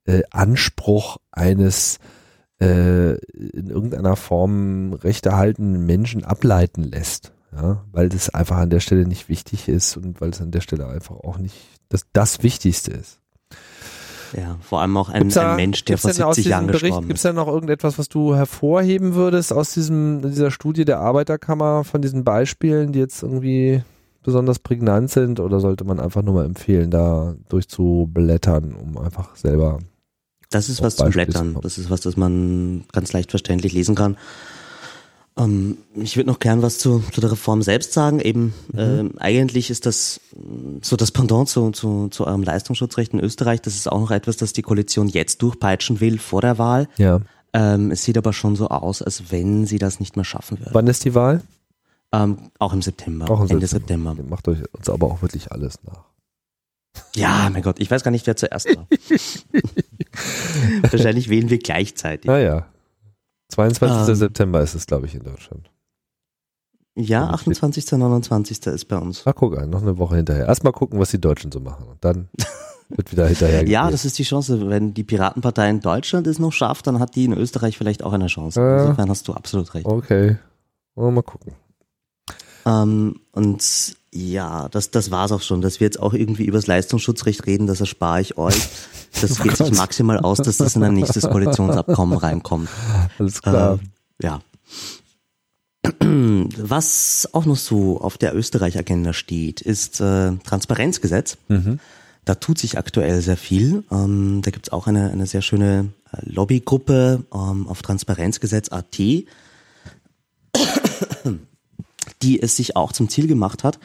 äh, 0.06 0.24
Anspruch 0.32 1.18
eines 1.32 2.00
äh, 2.60 3.14
in 3.14 3.70
irgendeiner 3.70 4.16
Form 4.16 4.94
rechterhaltenden 4.94 5.86
Menschen 5.86 6.26
ableiten 6.26 6.84
lässt. 6.84 7.34
Ja, 7.56 7.84
weil 7.92 8.10
das 8.10 8.30
einfach 8.30 8.58
an 8.58 8.70
der 8.70 8.82
Stelle 8.82 9.08
nicht 9.08 9.30
wichtig 9.30 9.68
ist 9.68 9.98
und 9.98 10.20
weil 10.22 10.30
es 10.30 10.42
an 10.42 10.52
der 10.52 10.62
Stelle 10.62 10.88
einfach 10.88 11.16
auch 11.16 11.38
nicht 11.38 11.56
das, 11.90 12.06
das 12.14 12.44
Wichtigste 12.44 12.92
ist. 12.92 13.20
Ja, 14.36 14.58
vor 14.62 14.82
allem 14.82 14.98
auch 14.98 15.10
ein, 15.10 15.30
da, 15.30 15.52
ein 15.52 15.56
Mensch, 15.56 15.86
der 15.86 15.98
vor 15.98 16.12
70 16.12 16.46
Jahren 16.46 16.68
Bericht, 16.68 16.84
gestorben 16.84 17.06
ist. 17.06 17.08
Gibt 17.08 17.18
es 17.18 17.24
da 17.24 17.34
noch 17.34 17.48
irgendetwas, 17.48 17.98
was 17.98 18.10
du 18.10 18.36
hervorheben 18.36 19.16
würdest 19.16 19.54
aus 19.54 19.74
diesem, 19.74 20.22
dieser 20.22 20.52
Studie 20.52 20.84
der 20.84 21.00
Arbeiterkammer 21.00 21.86
von 21.86 22.02
diesen 22.02 22.26
Beispielen, 22.26 22.92
die 22.92 23.00
jetzt 23.00 23.24
irgendwie 23.24 23.84
besonders 24.24 24.60
prägnant 24.60 25.10
sind 25.10 25.40
oder 25.40 25.62
sollte 25.62 25.86
man 25.86 26.02
einfach 26.02 26.22
nur 26.22 26.34
mal 26.34 26.46
empfehlen, 26.46 26.92
da 26.92 27.36
durchzublättern, 27.48 28.74
um 28.74 28.98
einfach 28.98 29.36
selber 29.38 29.80
das 30.50 30.70
ist 30.70 30.82
was 30.82 30.96
zum 30.96 31.10
Blättern. 31.10 31.58
Das 31.62 31.78
ist 31.78 31.90
was, 31.90 32.02
das 32.02 32.18
man 32.18 32.86
ganz 32.92 33.14
leicht 33.14 33.32
verständlich 33.32 33.74
lesen 33.74 33.96
kann. 33.96 34.18
Ähm, 35.38 35.78
ich 35.96 36.18
würde 36.18 36.30
noch 36.30 36.40
gern 36.40 36.62
was 36.62 36.80
zu, 36.80 37.04
zu 37.12 37.22
der 37.22 37.32
Reform 37.32 37.62
selbst 37.62 37.94
sagen. 37.94 38.20
Eben, 38.20 38.54
mhm. 38.72 39.12
äh, 39.18 39.20
eigentlich 39.20 39.70
ist 39.70 39.86
das 39.86 40.20
so 40.82 40.96
das 40.96 41.12
Pendant 41.12 41.50
zu, 41.50 41.72
zu, 41.72 42.08
zu 42.10 42.26
eurem 42.26 42.44
Leistungsschutzrecht 42.44 43.14
in 43.14 43.20
Österreich. 43.20 43.62
Das 43.62 43.76
ist 43.76 43.92
auch 43.92 44.00
noch 44.00 44.12
etwas, 44.12 44.38
das 44.38 44.54
die 44.54 44.62
Koalition 44.62 45.08
jetzt 45.08 45.42
durchpeitschen 45.42 46.00
will 46.00 46.18
vor 46.18 46.42
der 46.42 46.58
Wahl. 46.58 46.88
Ja. 46.98 47.22
Ähm, 47.54 47.92
es 47.92 48.04
sieht 48.04 48.18
aber 48.18 48.34
schon 48.34 48.56
so 48.56 48.70
aus, 48.70 49.02
als 49.02 49.32
wenn 49.32 49.66
sie 49.66 49.80
das 49.80 50.00
nicht 50.00 50.16
mehr 50.16 50.26
schaffen 50.26 50.60
würden. 50.60 50.74
Wann 50.74 50.88
ist 50.88 51.06
die 51.06 51.16
Wahl? 51.16 51.42
Ähm, 52.12 52.38
auch 52.60 52.74
im 52.74 52.82
September. 52.82 53.30
Auch 53.30 53.42
im 53.42 53.50
Ende 53.50 53.68
September. 53.68 54.12
September. 54.12 54.30
Macht 54.30 54.48
euch 54.48 54.60
uns 54.74 54.90
aber 54.90 55.08
auch 55.08 55.22
wirklich 55.22 55.52
alles 55.52 55.80
nach. 55.84 56.04
Ja, 57.16 57.50
mein 57.52 57.62
Gott, 57.62 57.80
ich 57.80 57.92
weiß 57.92 58.04
gar 58.04 58.12
nicht, 58.12 58.26
wer 58.28 58.36
zuerst 58.36 58.68
war. 58.76 58.88
Wahrscheinlich 60.92 61.30
wählen 61.30 61.50
wir 61.50 61.60
gleichzeitig. 61.60 62.30
Ah 62.30 62.40
ja. 62.40 62.68
22. 63.50 64.10
Ähm, 64.10 64.16
September 64.16 64.62
ist 64.62 64.76
es, 64.76 64.86
glaube 64.86 65.06
ich, 65.06 65.16
in 65.16 65.24
Deutschland. 65.24 65.70
Ja, 66.96 67.30
28. 67.30 67.92
29. 67.92 68.66
ist 68.68 68.86
bei 68.86 68.98
uns. 68.98 69.22
Ach, 69.26 69.36
guck 69.36 69.58
an, 69.58 69.70
noch 69.70 69.84
eine 69.84 69.98
Woche 70.00 70.16
hinterher. 70.16 70.48
Erstmal 70.48 70.74
gucken, 70.74 71.00
was 71.00 71.12
die 71.12 71.22
Deutschen 71.22 71.52
so 71.52 71.60
machen. 71.60 71.86
Und 71.88 72.04
dann 72.04 72.28
wird 72.90 73.12
wieder 73.12 73.28
hinterher 73.28 73.66
Ja, 73.68 73.92
das 73.92 74.04
ist 74.04 74.18
die 74.18 74.24
Chance. 74.24 74.68
Wenn 74.68 74.94
die 74.96 75.04
Piratenpartei 75.04 75.70
in 75.70 75.80
Deutschland 75.80 76.26
es 76.26 76.40
noch 76.40 76.54
schafft, 76.54 76.88
dann 76.88 77.00
hat 77.00 77.16
die 77.16 77.26
in 77.26 77.34
Österreich 77.34 77.78
vielleicht 77.78 78.04
auch 78.04 78.14
eine 78.14 78.28
Chance. 78.28 78.60
Äh, 78.60 78.82
Insofern 78.82 79.10
hast 79.10 79.28
du 79.28 79.34
absolut 79.34 79.74
recht. 79.76 79.86
Okay. 79.86 80.38
Mal 80.96 81.22
gucken. 81.22 81.54
Ähm, 82.68 83.22
und 83.32 83.96
ja, 84.14 84.68
das, 84.70 84.92
das 84.92 85.10
war's 85.10 85.32
auch 85.32 85.42
schon. 85.42 85.62
Dass 85.62 85.80
wir 85.80 85.86
jetzt 85.86 86.00
auch 86.00 86.14
irgendwie 86.14 86.46
über 86.46 86.58
das 86.58 86.68
Leistungsschutzrecht 86.68 87.46
reden, 87.46 87.68
das 87.68 87.80
erspare 87.80 88.22
ich 88.22 88.38
euch. 88.38 88.68
Das 89.22 89.40
oh 89.40 89.44
geht 89.44 89.58
sich 89.58 89.72
maximal 89.72 90.20
aus, 90.20 90.40
dass 90.40 90.58
das 90.58 90.76
in 90.76 90.84
ein 90.84 90.94
nächstes 90.94 91.24
Koalitionsabkommen 91.24 92.18
reinkommt. 92.18 92.70
Alles 93.18 93.42
klar. 93.42 93.80
Äh, 94.22 94.26
ja. 94.26 94.42
Was 96.58 97.30
auch 97.32 97.46
noch 97.46 97.56
so 97.56 98.02
auf 98.02 98.18
der 98.18 98.36
Österreich-Agenda 98.36 99.14
steht, 99.14 99.62
ist 99.62 100.02
äh, 100.02 100.34
Transparenzgesetz. 100.44 101.38
Mhm. 101.48 101.80
Da 102.26 102.36
tut 102.36 102.58
sich 102.58 102.78
aktuell 102.78 103.22
sehr 103.22 103.38
viel. 103.38 103.86
Ähm, 103.90 104.42
da 104.44 104.52
gibt's 104.52 104.70
auch 104.70 104.88
eine, 104.88 105.12
eine 105.12 105.28
sehr 105.28 105.42
schöne 105.42 105.94
äh, 106.12 106.18
Lobbygruppe 106.30 107.24
ähm, 107.34 107.68
auf 107.70 107.82
Transparenzgesetz.at 107.82 109.00
die 112.22 112.42
es 112.42 112.56
sich 112.56 112.76
auch 112.76 112.92
zum 112.92 113.10
Ziel 113.10 113.28
gemacht 113.28 113.64
hat, 113.64 113.80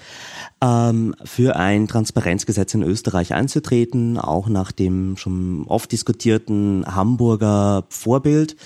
ähm, 0.62 1.14
für 1.24 1.56
ein 1.56 1.88
Transparenzgesetz 1.88 2.74
in 2.74 2.82
Österreich 2.82 3.34
einzutreten, 3.34 4.18
auch 4.18 4.48
nach 4.48 4.72
dem 4.72 5.16
schon 5.16 5.64
oft 5.68 5.92
diskutierten 5.92 6.84
Hamburger 6.86 7.84
Vorbild. 7.88 8.56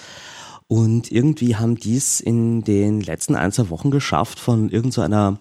Und 0.68 1.12
irgendwie 1.12 1.56
haben 1.56 1.76
dies 1.76 2.20
in 2.20 2.62
den 2.62 3.00
letzten 3.00 3.36
ein, 3.36 3.52
zwei 3.52 3.70
Wochen 3.70 3.90
geschafft 3.90 4.38
von 4.40 4.68
irgendeiner 4.68 5.32
so 5.32 5.38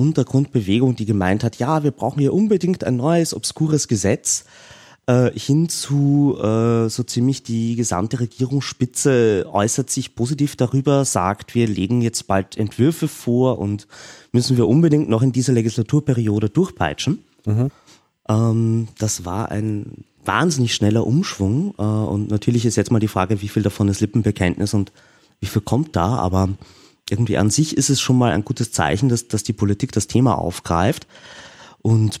Untergrundbewegung, 0.00 0.96
die 0.96 1.04
gemeint 1.04 1.44
hat, 1.44 1.56
ja, 1.56 1.82
wir 1.82 1.90
brauchen 1.90 2.20
hier 2.20 2.32
unbedingt 2.32 2.84
ein 2.84 2.96
neues, 2.96 3.34
obskures 3.34 3.86
Gesetz, 3.86 4.44
äh, 5.10 5.36
hin 5.36 5.68
zu 5.68 6.38
äh, 6.40 6.88
so 6.88 7.02
ziemlich 7.02 7.42
die 7.42 7.74
gesamte 7.74 8.20
Regierungsspitze 8.20 9.46
äußert 9.52 9.90
sich 9.90 10.14
positiv 10.14 10.54
darüber, 10.54 11.04
sagt, 11.04 11.56
wir 11.56 11.66
legen 11.66 12.00
jetzt 12.00 12.28
bald 12.28 12.56
Entwürfe 12.56 13.08
vor 13.08 13.58
und 13.58 13.88
müssen 14.30 14.56
wir 14.56 14.68
unbedingt 14.68 15.08
noch 15.08 15.22
in 15.22 15.32
dieser 15.32 15.52
Legislaturperiode 15.52 16.48
durchpeitschen. 16.48 17.24
Mhm. 17.44 17.70
Ähm, 18.28 18.88
das 18.98 19.24
war 19.24 19.50
ein 19.50 20.04
wahnsinnig 20.24 20.74
schneller 20.74 21.04
Umschwung 21.04 21.74
äh, 21.76 21.82
und 21.82 22.30
natürlich 22.30 22.64
ist 22.64 22.76
jetzt 22.76 22.92
mal 22.92 23.00
die 23.00 23.08
Frage, 23.08 23.42
wie 23.42 23.48
viel 23.48 23.64
davon 23.64 23.88
ist 23.88 24.00
Lippenbekenntnis 24.00 24.74
und 24.74 24.92
wie 25.40 25.46
viel 25.46 25.62
kommt 25.62 25.96
da, 25.96 26.16
aber 26.16 26.50
irgendwie 27.08 27.36
an 27.36 27.50
sich 27.50 27.76
ist 27.76 27.90
es 27.90 28.00
schon 28.00 28.16
mal 28.16 28.30
ein 28.30 28.44
gutes 28.44 28.70
Zeichen, 28.70 29.08
dass, 29.08 29.26
dass 29.26 29.42
die 29.42 29.54
Politik 29.54 29.90
das 29.90 30.06
Thema 30.06 30.38
aufgreift 30.38 31.08
und 31.82 32.20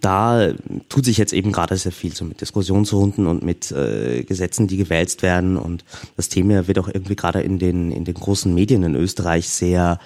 da 0.00 0.52
tut 0.88 1.04
sich 1.04 1.18
jetzt 1.18 1.34
eben 1.34 1.52
gerade 1.52 1.76
sehr 1.76 1.92
viel 1.92 2.14
so 2.14 2.24
mit 2.24 2.40
Diskussionsrunden 2.40 3.26
und 3.26 3.42
mit 3.42 3.70
äh, 3.72 4.24
Gesetzen, 4.24 4.68
die 4.68 4.78
gewälzt 4.78 5.22
werden 5.22 5.58
und 5.58 5.84
das 6.16 6.30
Thema 6.30 6.66
wird 6.66 6.78
auch 6.78 6.88
irgendwie 6.88 7.16
gerade 7.16 7.42
in 7.42 7.58
den 7.58 7.92
in 7.92 8.06
den 8.06 8.14
großen 8.14 8.54
Medien 8.54 8.82
in 8.82 8.94
Österreich 8.94 9.50
sehr 9.50 9.98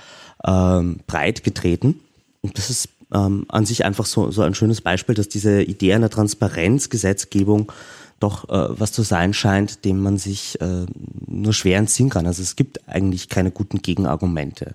ähm, 0.44 1.00
breit 1.06 1.44
getreten 1.44 2.00
und 2.42 2.58
das 2.58 2.68
ist 2.68 2.88
ähm, 3.12 3.46
an 3.48 3.64
sich 3.64 3.84
einfach 3.84 4.06
so 4.06 4.32
so 4.32 4.42
ein 4.42 4.56
schönes 4.56 4.80
Beispiel, 4.80 5.14
dass 5.14 5.28
diese 5.28 5.62
Idee 5.62 5.94
einer 5.94 6.10
Transparenzgesetzgebung 6.10 7.70
doch 8.18 8.48
äh, 8.48 8.80
was 8.80 8.90
zu 8.90 9.02
sein 9.02 9.34
scheint, 9.34 9.84
dem 9.84 10.00
man 10.00 10.18
sich 10.18 10.60
äh, 10.60 10.86
nur 11.26 11.52
schwer 11.52 11.78
entziehen 11.78 12.10
kann. 12.10 12.26
Also 12.26 12.42
es 12.42 12.56
gibt 12.56 12.88
eigentlich 12.88 13.28
keine 13.28 13.50
guten 13.52 13.82
Gegenargumente. 13.82 14.74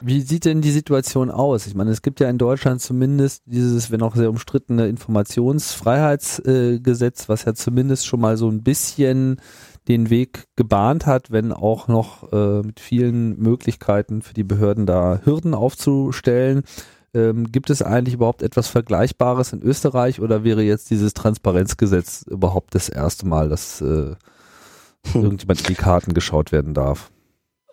Wie 0.00 0.20
sieht 0.20 0.44
denn 0.44 0.60
die 0.60 0.70
Situation 0.70 1.28
aus? 1.30 1.66
Ich 1.66 1.74
meine, 1.74 1.90
es 1.90 2.02
gibt 2.02 2.20
ja 2.20 2.28
in 2.28 2.38
Deutschland 2.38 2.80
zumindest 2.80 3.42
dieses, 3.46 3.90
wenn 3.90 4.02
auch 4.02 4.14
sehr 4.14 4.30
umstrittene 4.30 4.86
Informationsfreiheitsgesetz, 4.88 7.24
äh, 7.24 7.28
was 7.28 7.44
ja 7.44 7.54
zumindest 7.54 8.06
schon 8.06 8.20
mal 8.20 8.36
so 8.36 8.48
ein 8.48 8.62
bisschen 8.62 9.40
den 9.88 10.10
Weg 10.10 10.44
gebahnt 10.54 11.06
hat, 11.06 11.30
wenn 11.30 11.52
auch 11.52 11.88
noch 11.88 12.30
äh, 12.32 12.62
mit 12.62 12.78
vielen 12.78 13.38
Möglichkeiten 13.38 14.22
für 14.22 14.34
die 14.34 14.44
Behörden 14.44 14.86
da 14.86 15.20
Hürden 15.24 15.54
aufzustellen. 15.54 16.62
Ähm, 17.14 17.50
gibt 17.50 17.70
es 17.70 17.80
eigentlich 17.80 18.14
überhaupt 18.14 18.42
etwas 18.42 18.68
Vergleichbares 18.68 19.54
in 19.54 19.62
Österreich 19.62 20.20
oder 20.20 20.44
wäre 20.44 20.62
jetzt 20.62 20.90
dieses 20.90 21.14
Transparenzgesetz 21.14 22.26
überhaupt 22.28 22.74
das 22.74 22.90
erste 22.90 23.26
Mal, 23.26 23.48
dass 23.48 23.80
äh, 23.80 24.14
irgendjemand 25.14 25.60
in 25.60 25.66
die 25.68 25.74
Karten 25.74 26.12
geschaut 26.12 26.52
werden 26.52 26.74
darf? 26.74 27.10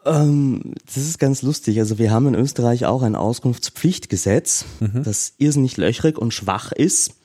Ähm, 0.05 0.73
das 0.85 0.97
ist 0.97 1.19
ganz 1.19 1.41
lustig. 1.41 1.79
Also 1.79 1.97
wir 1.97 2.11
haben 2.11 2.27
in 2.27 2.35
Österreich 2.35 2.85
auch 2.85 3.01
ein 3.01 3.15
Auskunftspflichtgesetz, 3.15 4.65
mhm. 4.79 5.03
das 5.03 5.33
irrsinnig 5.37 5.77
löchrig 5.77 6.17
und 6.17 6.33
schwach 6.33 6.71
ist. 6.71 7.15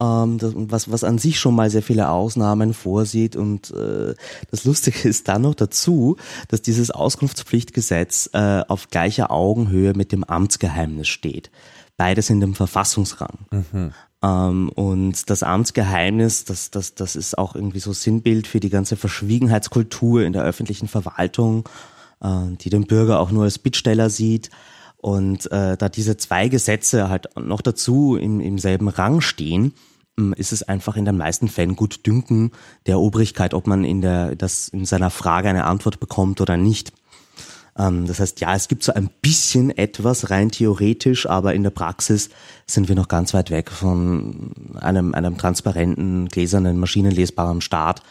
Ähm, 0.00 0.38
das, 0.38 0.52
was, 0.54 0.90
was 0.90 1.04
an 1.04 1.18
sich 1.18 1.38
schon 1.38 1.54
mal 1.54 1.70
sehr 1.70 1.82
viele 1.82 2.10
Ausnahmen 2.10 2.74
vorsieht. 2.74 3.36
Und 3.36 3.70
äh, 3.70 4.14
das 4.50 4.64
Lustige 4.64 5.08
ist 5.08 5.28
dann 5.28 5.42
noch 5.42 5.54
dazu, 5.54 6.16
dass 6.48 6.62
dieses 6.62 6.90
Auskunftspflichtgesetz 6.90 8.30
äh, 8.32 8.62
auf 8.68 8.88
gleicher 8.88 9.30
Augenhöhe 9.30 9.94
mit 9.94 10.12
dem 10.12 10.24
Amtsgeheimnis 10.24 11.08
steht. 11.08 11.50
Beides 11.96 12.30
in 12.30 12.40
dem 12.40 12.54
Verfassungsrang. 12.54 13.38
Mhm. 13.50 13.92
Ähm, 14.22 14.68
und 14.70 15.30
das 15.30 15.42
Amtsgeheimnis, 15.42 16.44
das, 16.44 16.70
das, 16.70 16.94
das 16.94 17.16
ist 17.16 17.38
auch 17.38 17.54
irgendwie 17.54 17.80
so 17.80 17.92
Sinnbild 17.92 18.46
für 18.46 18.60
die 18.60 18.70
ganze 18.70 18.96
Verschwiegenheitskultur 18.96 20.22
in 20.24 20.32
der 20.32 20.42
öffentlichen 20.42 20.88
Verwaltung 20.88 21.68
äh, 22.22 22.56
die 22.60 22.70
den 22.70 22.86
Bürger 22.86 23.20
auch 23.20 23.30
nur 23.30 23.44
als 23.44 23.58
Bittsteller 23.58 24.10
sieht. 24.10 24.50
Und 24.96 25.50
äh, 25.50 25.76
da 25.76 25.88
diese 25.88 26.16
zwei 26.16 26.48
Gesetze 26.48 27.08
halt 27.08 27.28
noch 27.36 27.60
dazu 27.60 28.16
im, 28.16 28.40
im 28.40 28.58
selben 28.58 28.88
Rang 28.88 29.20
stehen, 29.20 29.74
ähm, 30.18 30.32
ist 30.36 30.52
es 30.52 30.62
einfach 30.62 30.96
in 30.96 31.04
den 31.04 31.16
meisten 31.16 31.48
Fällen 31.48 31.76
gut 31.76 32.06
dünken 32.06 32.52
der 32.86 33.00
Obrigkeit, 33.00 33.54
ob 33.54 33.66
man 33.66 33.84
in 33.84 34.00
der 34.00 34.36
das 34.36 34.68
in 34.68 34.84
seiner 34.84 35.10
Frage 35.10 35.48
eine 35.48 35.64
Antwort 35.64 36.00
bekommt 36.00 36.40
oder 36.40 36.56
nicht. 36.56 36.92
Ähm, 37.76 38.06
das 38.06 38.20
heißt, 38.20 38.40
ja, 38.40 38.54
es 38.54 38.68
gibt 38.68 38.84
so 38.84 38.92
ein 38.92 39.10
bisschen 39.22 39.76
etwas 39.76 40.30
rein 40.30 40.50
theoretisch, 40.50 41.26
aber 41.28 41.54
in 41.54 41.62
der 41.62 41.70
Praxis 41.70 42.30
sind 42.66 42.88
wir 42.88 42.94
noch 42.94 43.08
ganz 43.08 43.34
weit 43.34 43.50
weg 43.50 43.70
von 43.70 44.52
einem 44.78 45.14
einem 45.14 45.36
transparenten, 45.36 46.28
gläsernen, 46.28 46.78
maschinenlesbaren 46.78 47.60
Staat 47.60 48.02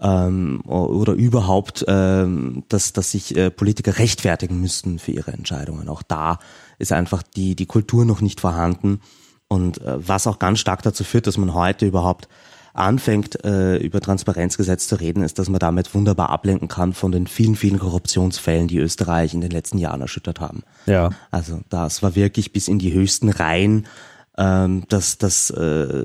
ähm, 0.00 0.60
oder 0.62 1.12
überhaupt, 1.12 1.84
ähm, 1.88 2.64
dass, 2.68 2.92
dass 2.92 3.10
sich 3.10 3.36
äh, 3.36 3.50
Politiker 3.50 3.98
rechtfertigen 3.98 4.60
müssten 4.60 4.98
für 4.98 5.12
ihre 5.12 5.32
Entscheidungen. 5.32 5.88
Auch 5.88 6.02
da 6.02 6.38
ist 6.78 6.92
einfach 6.92 7.22
die, 7.22 7.54
die 7.54 7.66
Kultur 7.66 8.04
noch 8.04 8.20
nicht 8.20 8.40
vorhanden. 8.40 9.00
Und 9.48 9.80
äh, 9.82 10.08
was 10.08 10.26
auch 10.26 10.38
ganz 10.38 10.60
stark 10.60 10.82
dazu 10.82 11.04
führt, 11.04 11.26
dass 11.26 11.36
man 11.36 11.54
heute 11.54 11.86
überhaupt 11.86 12.28
anfängt, 12.72 13.44
äh, 13.44 13.76
über 13.78 14.00
Transparenzgesetz 14.00 14.86
zu 14.86 14.96
reden, 14.96 15.22
ist, 15.22 15.38
dass 15.38 15.48
man 15.48 15.58
damit 15.58 15.92
wunderbar 15.94 16.30
ablenken 16.30 16.68
kann 16.68 16.92
von 16.92 17.12
den 17.12 17.26
vielen, 17.26 17.56
vielen 17.56 17.78
Korruptionsfällen, 17.78 18.68
die 18.68 18.78
Österreich 18.78 19.34
in 19.34 19.40
den 19.40 19.50
letzten 19.50 19.78
Jahren 19.78 20.00
erschüttert 20.00 20.40
haben. 20.40 20.62
Ja. 20.86 21.10
Also 21.30 21.60
das 21.68 22.02
war 22.02 22.14
wirklich 22.14 22.52
bis 22.52 22.68
in 22.68 22.78
die 22.78 22.92
höchsten 22.92 23.28
Reihen, 23.28 23.86
ähm, 24.38 24.84
dass 24.88 25.18
das 25.18 25.50
äh, 25.50 26.04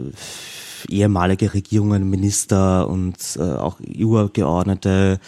ehemalige 0.90 1.54
Regierungen, 1.54 2.10
Minister 2.10 2.88
und 2.88 3.18
äh, 3.38 3.42
auch 3.42 3.78
EU-Abgeordnete 3.82 5.20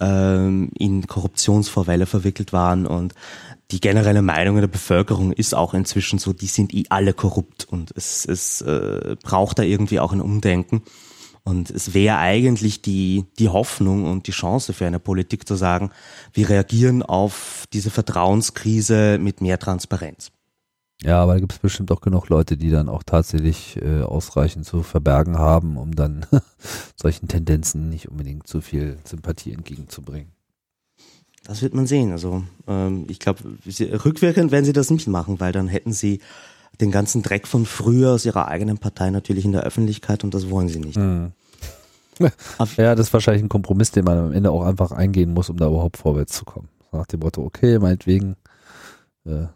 ähm, 0.00 0.70
in 0.78 1.06
Korruptionsvorfälle 1.06 2.06
verwickelt 2.06 2.52
waren 2.52 2.86
und 2.86 3.14
die 3.70 3.80
generelle 3.80 4.22
Meinung 4.22 4.56
in 4.56 4.60
der 4.60 4.68
Bevölkerung 4.68 5.32
ist 5.32 5.54
auch 5.54 5.74
inzwischen 5.74 6.18
so, 6.18 6.32
die 6.32 6.46
sind 6.46 6.74
eh 6.74 6.84
alle 6.90 7.14
korrupt 7.14 7.66
und 7.68 7.92
es, 7.96 8.24
es 8.24 8.60
äh, 8.60 9.16
braucht 9.22 9.58
da 9.58 9.62
irgendwie 9.62 10.00
auch 10.00 10.12
ein 10.12 10.20
Umdenken. 10.20 10.82
Und 11.46 11.70
es 11.70 11.92
wäre 11.92 12.18
eigentlich 12.18 12.80
die, 12.80 13.26
die 13.38 13.50
Hoffnung 13.50 14.04
und 14.06 14.26
die 14.26 14.32
Chance 14.32 14.72
für 14.72 14.86
eine 14.86 14.98
Politik 14.98 15.46
zu 15.46 15.56
sagen, 15.56 15.90
wir 16.32 16.48
reagieren 16.48 17.02
auf 17.02 17.64
diese 17.72 17.90
Vertrauenskrise 17.90 19.18
mit 19.20 19.42
mehr 19.42 19.58
Transparenz. 19.58 20.30
Ja, 21.02 21.22
aber 21.22 21.34
da 21.34 21.40
gibt 21.40 21.52
es 21.52 21.58
bestimmt 21.58 21.90
auch 21.92 22.00
genug 22.00 22.28
Leute, 22.28 22.56
die 22.56 22.70
dann 22.70 22.88
auch 22.88 23.02
tatsächlich 23.02 23.80
äh, 23.82 24.02
ausreichend 24.02 24.64
zu 24.64 24.82
verbergen 24.82 25.38
haben, 25.38 25.76
um 25.76 25.94
dann 25.94 26.24
solchen 26.96 27.28
Tendenzen 27.28 27.90
nicht 27.90 28.08
unbedingt 28.08 28.46
zu 28.46 28.60
viel 28.60 28.98
Sympathie 29.04 29.52
entgegenzubringen. 29.52 30.32
Das 31.46 31.60
wird 31.60 31.74
man 31.74 31.86
sehen. 31.86 32.12
Also 32.12 32.42
ähm, 32.66 33.04
ich 33.08 33.18
glaube, 33.18 33.40
rückwirkend 34.04 34.50
werden 34.50 34.64
sie 34.64 34.72
das 34.72 34.90
nicht 34.90 35.08
machen, 35.08 35.40
weil 35.40 35.52
dann 35.52 35.68
hätten 35.68 35.92
sie 35.92 36.20
den 36.80 36.90
ganzen 36.90 37.22
Dreck 37.22 37.46
von 37.46 37.66
früher 37.66 38.12
aus 38.12 38.24
ihrer 38.24 38.48
eigenen 38.48 38.78
Partei 38.78 39.10
natürlich 39.10 39.44
in 39.44 39.52
der 39.52 39.62
Öffentlichkeit 39.62 40.24
und 40.24 40.34
das 40.34 40.50
wollen 40.50 40.68
sie 40.68 40.80
nicht. 40.80 40.96
Mhm. 40.96 41.32
Ja, 42.76 42.94
das 42.94 43.08
ist 43.08 43.12
wahrscheinlich 43.12 43.42
ein 43.42 43.48
Kompromiss, 43.48 43.90
den 43.90 44.04
man 44.04 44.18
am 44.18 44.32
Ende 44.32 44.52
auch 44.52 44.62
einfach 44.62 44.92
eingehen 44.92 45.34
muss, 45.34 45.50
um 45.50 45.56
da 45.56 45.66
überhaupt 45.66 45.96
vorwärts 45.96 46.34
zu 46.34 46.44
kommen. 46.44 46.68
Nach 46.92 47.06
dem 47.06 47.18
Motto, 47.18 47.42
okay, 47.42 47.80
meinetwegen 47.80 48.36
äh, 49.26 49.46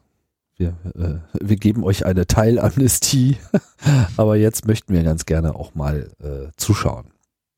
wir, 0.59 0.77
äh, 0.95 1.15
wir 1.41 1.57
geben 1.57 1.85
euch 1.85 2.05
eine 2.05 2.27
Teilamnestie, 2.27 3.37
aber 4.17 4.37
jetzt 4.37 4.67
möchten 4.67 4.93
wir 4.93 5.03
ganz 5.03 5.25
gerne 5.25 5.55
auch 5.55 5.75
mal 5.75 6.11
äh, 6.21 6.51
zuschauen. 6.57 7.07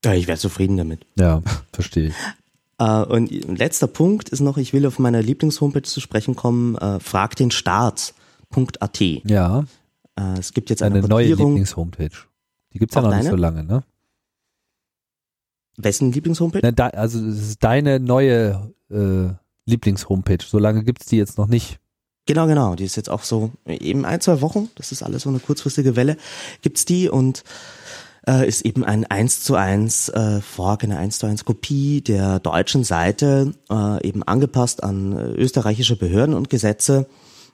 Ja, 0.05 0.13
ich 0.13 0.27
wäre 0.27 0.37
zufrieden 0.37 0.77
damit. 0.77 1.05
Ja, 1.17 1.41
verstehe 1.73 2.09
ich. 2.09 2.15
Uh, 2.81 3.05
und 3.07 3.29
letzter 3.57 3.85
Punkt 3.85 4.29
ist 4.29 4.39
noch, 4.39 4.57
ich 4.57 4.73
will 4.73 4.87
auf 4.87 4.97
meiner 4.97 5.21
Lieblingshomepage 5.21 5.83
zu 5.83 5.99
sprechen 5.99 6.35
kommen, 6.35 6.75
uh, 6.75 6.99
frag 6.99 7.35
den 7.35 7.51
Staat.at. 7.51 9.01
Ja. 9.01 9.65
Uh, 10.19 10.33
es 10.39 10.53
gibt 10.53 10.71
jetzt 10.71 10.81
eine, 10.81 10.99
eine 10.99 11.07
neue 11.07 11.35
Lieblingshomepage. 11.35 12.25
Die 12.73 12.79
gibt's 12.79 12.95
ja 12.95 13.01
noch 13.01 13.11
deine? 13.11 13.23
nicht 13.23 13.29
so 13.29 13.35
lange, 13.35 13.63
ne? 13.63 13.83
Wessen 15.77 16.11
Lieblingshomepage? 16.11 16.65
Ne, 16.65 16.73
da, 16.73 16.87
also 16.87 17.19
es 17.19 17.49
ist 17.49 17.63
deine 17.63 17.99
neue 17.99 18.73
äh, 18.89 19.29
Lieblingshomepage. 19.65 20.45
So 20.47 20.57
lange 20.57 20.83
gibt's 20.83 21.05
die 21.05 21.17
jetzt 21.17 21.37
noch 21.37 21.47
nicht. 21.47 21.80
Genau, 22.25 22.47
genau. 22.47 22.75
Die 22.75 22.85
ist 22.85 22.95
jetzt 22.95 23.09
auch 23.09 23.23
so 23.23 23.51
eben 23.65 24.05
ein, 24.05 24.21
zwei 24.21 24.41
Wochen. 24.41 24.69
Das 24.75 24.91
ist 24.91 25.03
alles 25.03 25.23
so 25.23 25.29
eine 25.29 25.39
kurzfristige 25.39 25.95
Welle. 25.95 26.17
Gibt's 26.61 26.85
die 26.85 27.09
und 27.09 27.43
äh, 28.27 28.47
ist 28.47 28.65
eben 28.65 28.83
ein 28.83 29.05
1 29.05 29.43
zu 29.43 29.55
1 29.55 30.09
äh, 30.09 30.41
Fork, 30.41 30.83
eine 30.83 30.97
1 30.97 31.19
zu 31.19 31.25
1 31.25 31.45
Kopie 31.45 32.01
der 32.01 32.39
deutschen 32.39 32.83
Seite, 32.83 33.53
äh, 33.69 34.07
eben 34.07 34.23
angepasst 34.23 34.83
an 34.83 35.17
äh, 35.17 35.31
österreichische 35.31 35.95
Behörden 35.95 36.35
und 36.35 36.49
Gesetze. 36.49 37.07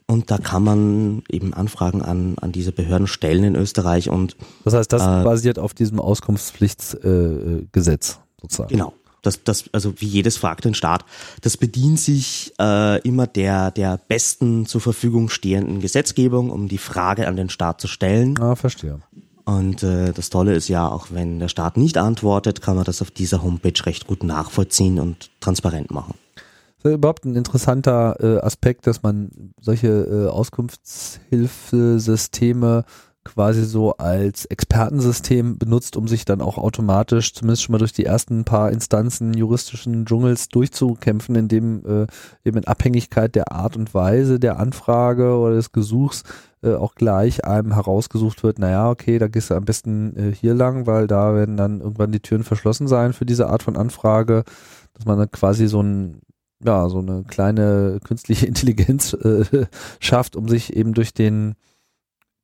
Und 0.09 0.32
da 0.32 0.38
kann 0.38 0.63
man 0.63 1.24
eben 1.30 1.53
Anfragen 1.53 2.01
an, 2.01 2.38
an 2.39 2.53
diese 2.53 2.72
Behörden 2.72 3.07
stellen 3.07 3.43
in 3.43 3.55
Österreich 3.55 4.09
und 4.09 4.38
Das 4.63 4.74
heißt, 4.74 4.93
das 4.93 5.01
äh, 5.01 5.24
basiert 5.24 5.59
auf 5.59 5.74
diesem 5.74 5.99
Auskunftspflichtgesetz 5.99 8.11
äh, 8.11 8.41
sozusagen. 8.41 8.70
Genau. 8.70 8.93
Das, 9.22 9.43
das, 9.43 9.65
also 9.74 9.99
wie 9.99 10.05
jedes 10.05 10.38
fragt 10.38 10.65
den 10.65 10.74
Staat, 10.74 11.05
das 11.41 11.57
bedient 11.57 11.99
sich 11.99 12.53
äh, 12.59 12.99
immer 13.01 13.28
der, 13.28 13.72
der 13.72 13.99
besten 14.07 14.65
zur 14.65 14.82
Verfügung 14.82 15.30
stehenden 15.30 15.80
Gesetzgebung, 15.80 16.49
um 16.49 16.68
die 16.68 16.78
Frage 16.78 17.28
an 17.28 17.36
den 17.36 17.49
Staat 17.49 17.82
zu 17.82 17.88
stellen. 17.88 18.39
Ah, 18.39 18.55
verstehe. 18.55 18.99
Und 19.47 19.82
äh, 19.82 20.11
das 20.11 20.30
Tolle 20.30 20.53
ist 20.55 20.68
ja, 20.68 20.89
auch 20.89 21.07
wenn 21.09 21.39
der 21.39 21.47
Staat 21.47 21.78
nicht 21.78 21.97
antwortet, 21.97 22.61
kann 22.61 22.76
man 22.76 22.84
das 22.84 23.01
auf 23.01 23.11
dieser 23.11 23.43
Homepage 23.43 23.86
recht 23.86 24.05
gut 24.05 24.24
nachvollziehen 24.24 24.99
und 24.99 25.32
transparent 25.39 25.89
machen. 25.89 26.15
Das 26.84 26.91
ist 26.91 26.97
überhaupt 26.97 27.24
ein 27.24 27.36
interessanter 27.36 28.18
äh, 28.20 28.41
Aspekt, 28.41 28.88
dass 28.88 29.03
man 29.03 29.53
solche 29.61 29.88
äh, 29.88 30.28
Auskunftshilfesysteme 30.28 32.84
quasi 33.28 33.63
so 33.63 33.93
als 33.97 34.45
Expertensystem 34.45 35.57
benutzt, 35.57 35.97
um 35.97 36.07
sich 36.07 36.25
dann 36.25 36.41
auch 36.41 36.57
automatisch 36.57 37.34
zumindest 37.34 37.63
schon 37.63 37.73
mal 37.73 37.80
durch 37.80 37.93
die 37.93 38.05
ersten 38.05 38.45
paar 38.45 38.71
Instanzen 38.71 39.34
juristischen 39.34 40.05
Dschungels 40.05 40.49
durchzukämpfen, 40.49 41.36
indem 41.36 41.86
äh, 41.86 42.07
eben 42.43 42.57
in 42.57 42.67
Abhängigkeit 42.67 43.36
der 43.36 43.51
Art 43.51 43.75
und 43.75 43.93
Weise 43.93 44.39
der 44.39 44.59
Anfrage 44.59 45.38
oder 45.38 45.55
des 45.55 45.71
Gesuchs 45.71 46.23
äh, 46.63 46.73
auch 46.73 46.95
gleich 46.95 47.45
einem 47.45 47.73
herausgesucht 47.73 48.43
wird, 48.43 48.59
naja, 48.59 48.89
okay, 48.89 49.19
da 49.19 49.28
gehst 49.28 49.49
du 49.49 49.55
am 49.55 49.65
besten 49.65 50.15
äh, 50.15 50.34
hier 50.34 50.53
lang, 50.53 50.88
weil 50.88 51.07
da 51.07 51.36
werden 51.36 51.57
dann 51.57 51.82
irgendwann 51.82 52.11
die 52.11 52.21
Türen 52.21 52.43
verschlossen 52.43 52.88
sein 52.88 53.13
für 53.13 53.25
diese 53.25 53.47
Art 53.49 53.61
von 53.61 53.75
Anfrage, 53.78 54.43
dass 54.93 55.05
man 55.05 55.19
dann 55.19 55.32
quasi 55.32 55.67
so 55.67 55.82
ein 55.82 56.21
ja, 56.63 56.89
so 56.89 56.99
eine 56.99 57.23
kleine 57.23 57.99
künstliche 58.03 58.45
Intelligenz 58.47 59.13
äh, 59.13 59.67
schafft, 59.99 60.36
um 60.36 60.47
sich 60.47 60.75
eben 60.75 60.93
durch 60.93 61.13
den 61.13 61.55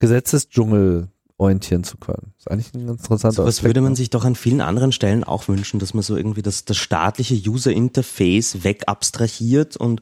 Gesetzesdschungel 0.03 1.07
orientieren 1.37 1.85
zu 1.85 1.95
können. 1.95 2.33
Das 2.35 2.45
ist 2.45 2.51
eigentlich 2.51 2.73
ein 2.73 2.87
ganz 2.87 3.01
interessanter 3.03 3.43
so, 3.43 3.47
Was 3.47 3.63
würde 3.63 3.79
man 3.79 3.95
sich 3.95 4.09
doch 4.09 4.25
an 4.25 4.35
vielen 4.35 4.59
anderen 4.59 4.91
Stellen 4.91 5.23
auch 5.23 5.47
wünschen, 5.47 5.79
dass 5.79 5.93
man 5.93 6.03
so 6.03 6.17
irgendwie 6.17 6.41
das, 6.41 6.65
das 6.65 6.75
staatliche 6.75 7.35
User 7.49 7.71
Interface 7.71 8.65
wegabstrahiert 8.65 9.77
und 9.77 10.01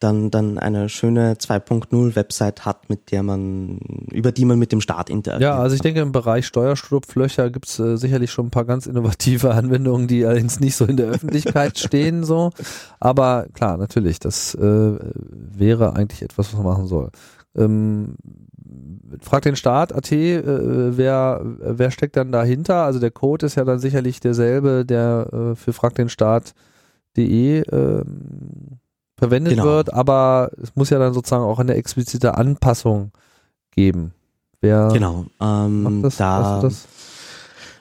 dann, 0.00 0.30
dann 0.30 0.56
eine 0.56 0.88
schöne 0.88 1.34
2.0 1.34 2.16
Website 2.16 2.64
hat, 2.64 2.88
mit 2.88 3.10
der 3.10 3.22
man, 3.22 3.78
über 4.10 4.32
die 4.32 4.46
man 4.46 4.58
mit 4.58 4.72
dem 4.72 4.80
Staat 4.80 5.10
interagiert. 5.10 5.50
Ja, 5.50 5.58
also 5.58 5.76
ich 5.76 5.82
denke 5.82 6.00
im 6.00 6.12
Bereich 6.12 6.46
Steuerschlupflöcher 6.46 7.50
gibt 7.50 7.68
es 7.68 7.78
äh, 7.78 7.96
sicherlich 7.96 8.30
schon 8.30 8.46
ein 8.46 8.50
paar 8.50 8.64
ganz 8.64 8.86
innovative 8.86 9.50
Anwendungen, 9.54 10.08
die 10.08 10.24
allerdings 10.24 10.60
nicht 10.60 10.76
so 10.76 10.86
in 10.86 10.96
der 10.96 11.08
Öffentlichkeit 11.08 11.78
stehen, 11.78 12.24
so. 12.24 12.52
Aber 13.00 13.48
klar, 13.52 13.76
natürlich, 13.76 14.18
das 14.18 14.54
äh, 14.54 14.94
wäre 14.98 15.94
eigentlich 15.94 16.22
etwas, 16.22 16.52
was 16.52 16.54
man 16.54 16.64
machen 16.64 16.86
soll. 16.86 17.10
Ähm, 17.54 18.16
frag 19.20 19.42
den 19.42 19.56
Staat 19.56 19.94
AT, 19.94 20.12
äh, 20.12 20.96
wer, 20.96 21.40
wer 21.42 21.90
steckt 21.90 22.16
dann 22.16 22.32
dahinter? 22.32 22.84
Also 22.84 22.98
der 22.98 23.10
Code 23.10 23.46
ist 23.46 23.56
ja 23.56 23.64
dann 23.64 23.78
sicherlich 23.78 24.20
derselbe, 24.20 24.84
der 24.84 25.28
äh, 25.32 25.54
für 25.56 25.72
frag 25.72 25.94
den 25.94 26.08
Staat.de 26.08 27.60
äh, 27.60 28.04
verwendet 29.16 29.54
genau. 29.54 29.64
wird, 29.64 29.92
aber 29.92 30.50
es 30.60 30.74
muss 30.74 30.90
ja 30.90 30.98
dann 30.98 31.14
sozusagen 31.14 31.44
auch 31.44 31.58
eine 31.58 31.74
explizite 31.74 32.36
Anpassung 32.36 33.12
geben. 33.70 34.12
Wer 34.60 34.88
genau, 34.92 35.26
ähm, 35.40 36.02
das? 36.02 36.16
da 36.16 36.60
das? 36.60 36.86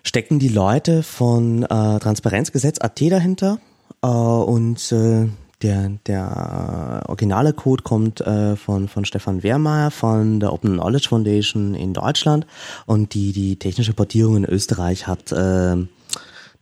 stecken 0.04 0.40
die 0.40 0.50
Leute 0.50 1.04
von 1.04 1.64
äh, 1.64 1.68
Transparenzgesetz 1.68 2.80
AT 2.80 3.00
dahinter 3.02 3.60
äh, 4.04 4.08
und 4.08 4.92
äh, 4.92 5.30
der, 5.62 5.90
der 6.08 7.04
originale 7.08 7.54
Code 7.54 7.84
kommt 7.84 8.22
äh, 8.22 8.56
von, 8.56 8.88
von 8.88 9.06
Stefan 9.06 9.44
Wehrmeier 9.44 9.92
von 9.92 10.40
der 10.40 10.54
Open 10.54 10.74
Knowledge 10.74 11.10
Foundation 11.10 11.76
in 11.76 11.94
Deutschland 11.94 12.46
und 12.86 13.14
die, 13.14 13.32
die 13.32 13.58
technische 13.58 13.94
Portierung 13.94 14.38
in 14.38 14.46
Österreich 14.46 15.08
hat 15.08 15.32
äh, 15.32 15.78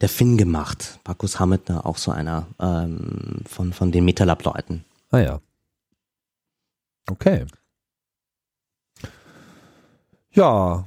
der 0.02 0.10
Finn 0.10 0.38
gemacht. 0.38 1.00
Markus 1.06 1.40
Hammetner, 1.40 1.86
auch 1.86 1.98
so 1.98 2.12
einer 2.12 2.48
ähm, 2.60 3.42
von, 3.46 3.74
von 3.74 3.92
den 3.92 4.06
MetaLab-Leuten. 4.06 4.86
Ah 5.12 5.20
ja. 5.20 5.40
Okay. 7.10 7.46
Ja, 10.32 10.86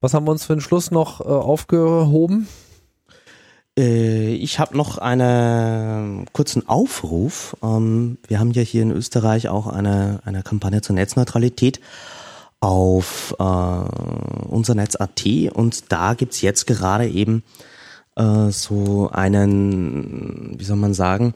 was 0.00 0.14
haben 0.14 0.26
wir 0.26 0.32
uns 0.32 0.44
für 0.44 0.54
den 0.54 0.60
Schluss 0.60 0.90
noch 0.90 1.20
äh, 1.20 1.24
aufgehoben? 1.24 2.46
Äh, 3.78 4.34
ich 4.34 4.58
habe 4.58 4.76
noch 4.76 4.98
einen 4.98 6.26
kurzen 6.32 6.68
Aufruf. 6.68 7.56
Ähm, 7.62 8.18
wir 8.26 8.38
haben 8.38 8.52
ja 8.52 8.62
hier 8.62 8.82
in 8.82 8.90
Österreich 8.90 9.48
auch 9.48 9.66
eine, 9.66 10.20
eine 10.24 10.42
Kampagne 10.42 10.82
zur 10.82 10.94
Netzneutralität 10.94 11.80
auf 12.60 13.34
äh, 13.38 13.42
unser 13.42 14.74
Netz.at 14.74 15.24
und 15.52 15.92
da 15.92 16.14
gibt's 16.14 16.40
jetzt 16.40 16.66
gerade 16.66 17.06
eben 17.08 17.42
äh, 18.16 18.50
so 18.50 19.10
einen, 19.10 20.54
wie 20.58 20.64
soll 20.64 20.76
man 20.76 20.94
sagen, 20.94 21.34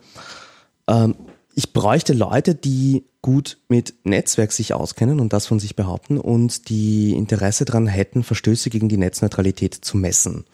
ähm, 0.87 1.15
ich 1.55 1.73
bräuchte 1.73 2.13
Leute, 2.13 2.55
die 2.55 3.05
gut 3.21 3.59
mit 3.69 3.95
Netzwerk 4.05 4.53
sich 4.53 4.75
auskennen 4.75 5.19
und 5.19 5.33
das 5.33 5.47
von 5.47 5.59
sich 5.59 5.75
behaupten 5.75 6.19
und 6.19 6.69
die 6.69 7.13
Interesse 7.15 7.65
daran 7.65 7.89
hätten, 7.89 8.23
Verstöße 8.23 8.71
gegen 8.71 8.89
die 8.89 8.97
Netzneutralität 8.97 9.75
zu 9.75 9.97
messen. 9.97 10.45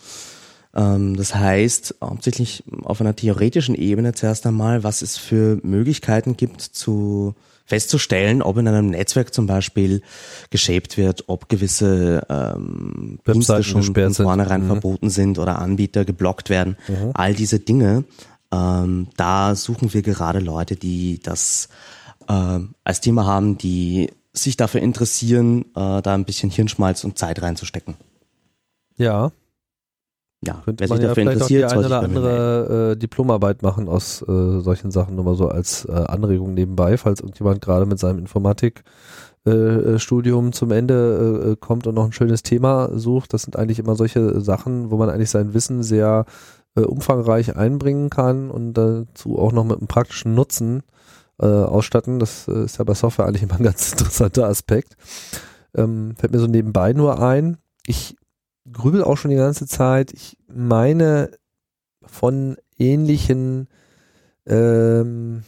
Ähm, 0.75 1.17
das 1.17 1.35
heißt, 1.35 1.97
hauptsächlich 2.03 2.65
auf 2.83 3.01
einer 3.01 3.15
theoretischen 3.15 3.75
Ebene 3.75 4.13
zuerst 4.13 4.47
einmal, 4.47 4.83
was 4.83 5.03
es 5.03 5.17
für 5.17 5.59
Möglichkeiten 5.63 6.37
gibt 6.37 6.61
zu 6.61 7.35
festzustellen, 7.67 8.43
ob 8.43 8.59
in 8.59 8.69
einem 8.69 8.91
Netzwerk 8.91 9.33
zum 9.33 9.47
Beispiel 9.47 10.03
geschäbt 10.51 10.99
wird, 10.99 11.25
ob 11.29 11.49
gewisse 11.49 12.27
ähm, 12.29 13.19
Dienste 13.27 13.63
schon 13.63 13.83
von 13.83 14.13
vornherein 14.15 14.65
mhm. 14.65 14.67
verboten 14.67 15.11
sind 15.11 15.39
oder 15.39 15.59
Anbieter 15.59 16.05
geblockt 16.05 16.51
werden. 16.51 16.77
Mhm. 16.89 17.11
All 17.15 17.33
diese 17.33 17.61
Dinge, 17.61 18.05
ähm, 18.53 19.09
da 19.17 19.55
suchen 19.55 19.95
wir 19.95 20.03
gerade 20.03 20.41
Leute, 20.41 20.77
die 20.77 21.21
das 21.23 21.69
äh, 22.29 22.59
als 22.85 23.01
Thema 23.01 23.25
haben, 23.25 23.57
die 23.57 24.11
sich 24.35 24.57
dafür 24.57 24.83
interessieren, 24.83 25.63
äh, 25.75 26.03
da 26.03 26.15
ein 26.15 26.25
bisschen 26.25 26.51
Hirnschmalz 26.51 27.05
und 27.05 27.19
Zeit 27.19 27.41
reinzustecken. 27.41 27.95
Ja, 28.97 29.33
ja, 30.47 30.61
könnte 30.65 30.89
man 30.89 31.01
ja 31.01 31.15
vielleicht 31.15 31.43
auch 31.43 31.47
die 31.47 31.65
eine 31.65 31.87
oder 31.87 32.01
andere 32.01 32.93
äh, 32.93 32.97
Diplomarbeit 32.97 33.63
machen 33.63 33.89
aus 33.89 34.23
äh, 34.23 34.61
solchen 34.61 34.91
Sachen, 34.91 35.17
nur 35.17 35.25
mal 35.25 35.37
so 35.37 35.49
als 35.49 35.87
äh, 35.87 35.93
Anregung 35.93 36.55
nebenbei, 36.55 36.97
falls 36.97 37.21
irgendjemand 37.21 37.61
gerade 37.61 37.87
mit 37.87 37.99
seinem 37.99 38.19
Informatikstudium 38.19 40.49
äh, 40.49 40.53
zum 40.53 40.71
Ende 40.71 41.43
äh, 41.45 41.53
äh, 41.53 41.57
kommt 41.57 41.87
und 41.87 41.95
noch 41.95 42.05
ein 42.05 42.13
schönes 42.13 42.43
Thema 42.43 42.91
sucht. 42.97 43.33
Das 43.33 43.43
sind 43.43 43.57
eigentlich 43.57 43.79
immer 43.79 43.97
solche 43.97 44.41
Sachen, 44.41 44.91
wo 44.91 44.97
man 44.97 45.11
eigentlich 45.11 45.31
sein 45.31 45.55
Wissen 45.55 45.83
sehr 45.83 46.27
äh, 46.77 46.83
umfangreich 46.83 47.57
einbringen 47.57 48.11
kann 48.11 48.51
und 48.51 48.75
dazu 48.75 49.39
auch 49.39 49.53
noch 49.53 49.65
mit 49.65 49.79
einem 49.79 49.89
praktischen 49.89 50.35
Nutzen 50.35 50.83
äh, 51.41 51.47
ausstatten. 51.47 52.19
Das 52.19 52.49
äh, 52.49 52.65
ist 52.65 52.79
ja 52.79 52.85
bei 52.85 52.95
Software 52.95 53.27
eigentlich 53.27 53.43
immer 53.43 53.57
ein 53.57 53.65
ganz 53.65 53.93
interessanter 53.93 54.49
Aspekt. 54.49 54.97
Ähm, 55.77 56.15
fällt 56.17 56.33
mir 56.33 56.39
so 56.39 56.47
nebenbei 56.47 56.93
nur 56.93 57.21
ein. 57.21 57.57
Ich 57.87 58.17
grübel 58.73 59.03
auch 59.03 59.17
schon 59.17 59.31
die 59.31 59.37
ganze 59.37 59.67
Zeit. 59.67 60.13
Ich 60.13 60.37
meine 60.47 61.31
von 62.07 62.57
ähnlichen 62.79 63.69
ähm, 64.47 65.43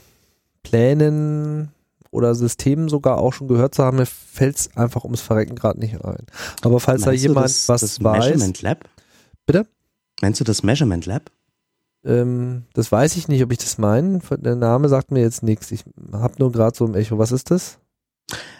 Plänen 0.62 1.72
oder 2.10 2.34
Systemen 2.34 2.88
sogar 2.88 3.18
auch 3.18 3.32
schon 3.32 3.48
gehört 3.48 3.74
zu 3.74 3.84
haben. 3.84 3.98
Mir 3.98 4.06
fällt 4.06 4.56
es 4.56 4.76
einfach 4.76 5.04
ums 5.04 5.20
Verrecken 5.20 5.54
gerade 5.54 5.78
nicht 5.78 6.02
ein. 6.04 6.26
Aber 6.62 6.80
falls 6.80 7.04
Meinst 7.04 7.24
da 7.24 7.28
jemand 7.28 7.46
das, 7.46 7.68
was 7.68 7.80
das 7.82 8.02
weiß. 8.02 8.26
Measurement 8.26 8.62
Lab? 8.62 8.88
Bitte? 9.44 9.66
Meinst 10.22 10.40
du 10.40 10.44
das 10.44 10.62
Measurement 10.62 11.06
Lab? 11.06 11.30
Ähm, 12.04 12.64
das 12.72 12.90
weiß 12.90 13.16
ich 13.16 13.28
nicht, 13.28 13.42
ob 13.42 13.52
ich 13.52 13.58
das 13.58 13.78
meine. 13.78 14.20
Der 14.30 14.56
Name 14.56 14.88
sagt 14.88 15.10
mir 15.10 15.20
jetzt 15.20 15.42
nichts. 15.42 15.70
Ich 15.72 15.84
habe 16.12 16.34
nur 16.38 16.52
gerade 16.52 16.76
so 16.76 16.86
im 16.86 16.94
Echo. 16.94 17.18
Was 17.18 17.32
ist 17.32 17.50
das? 17.50 17.78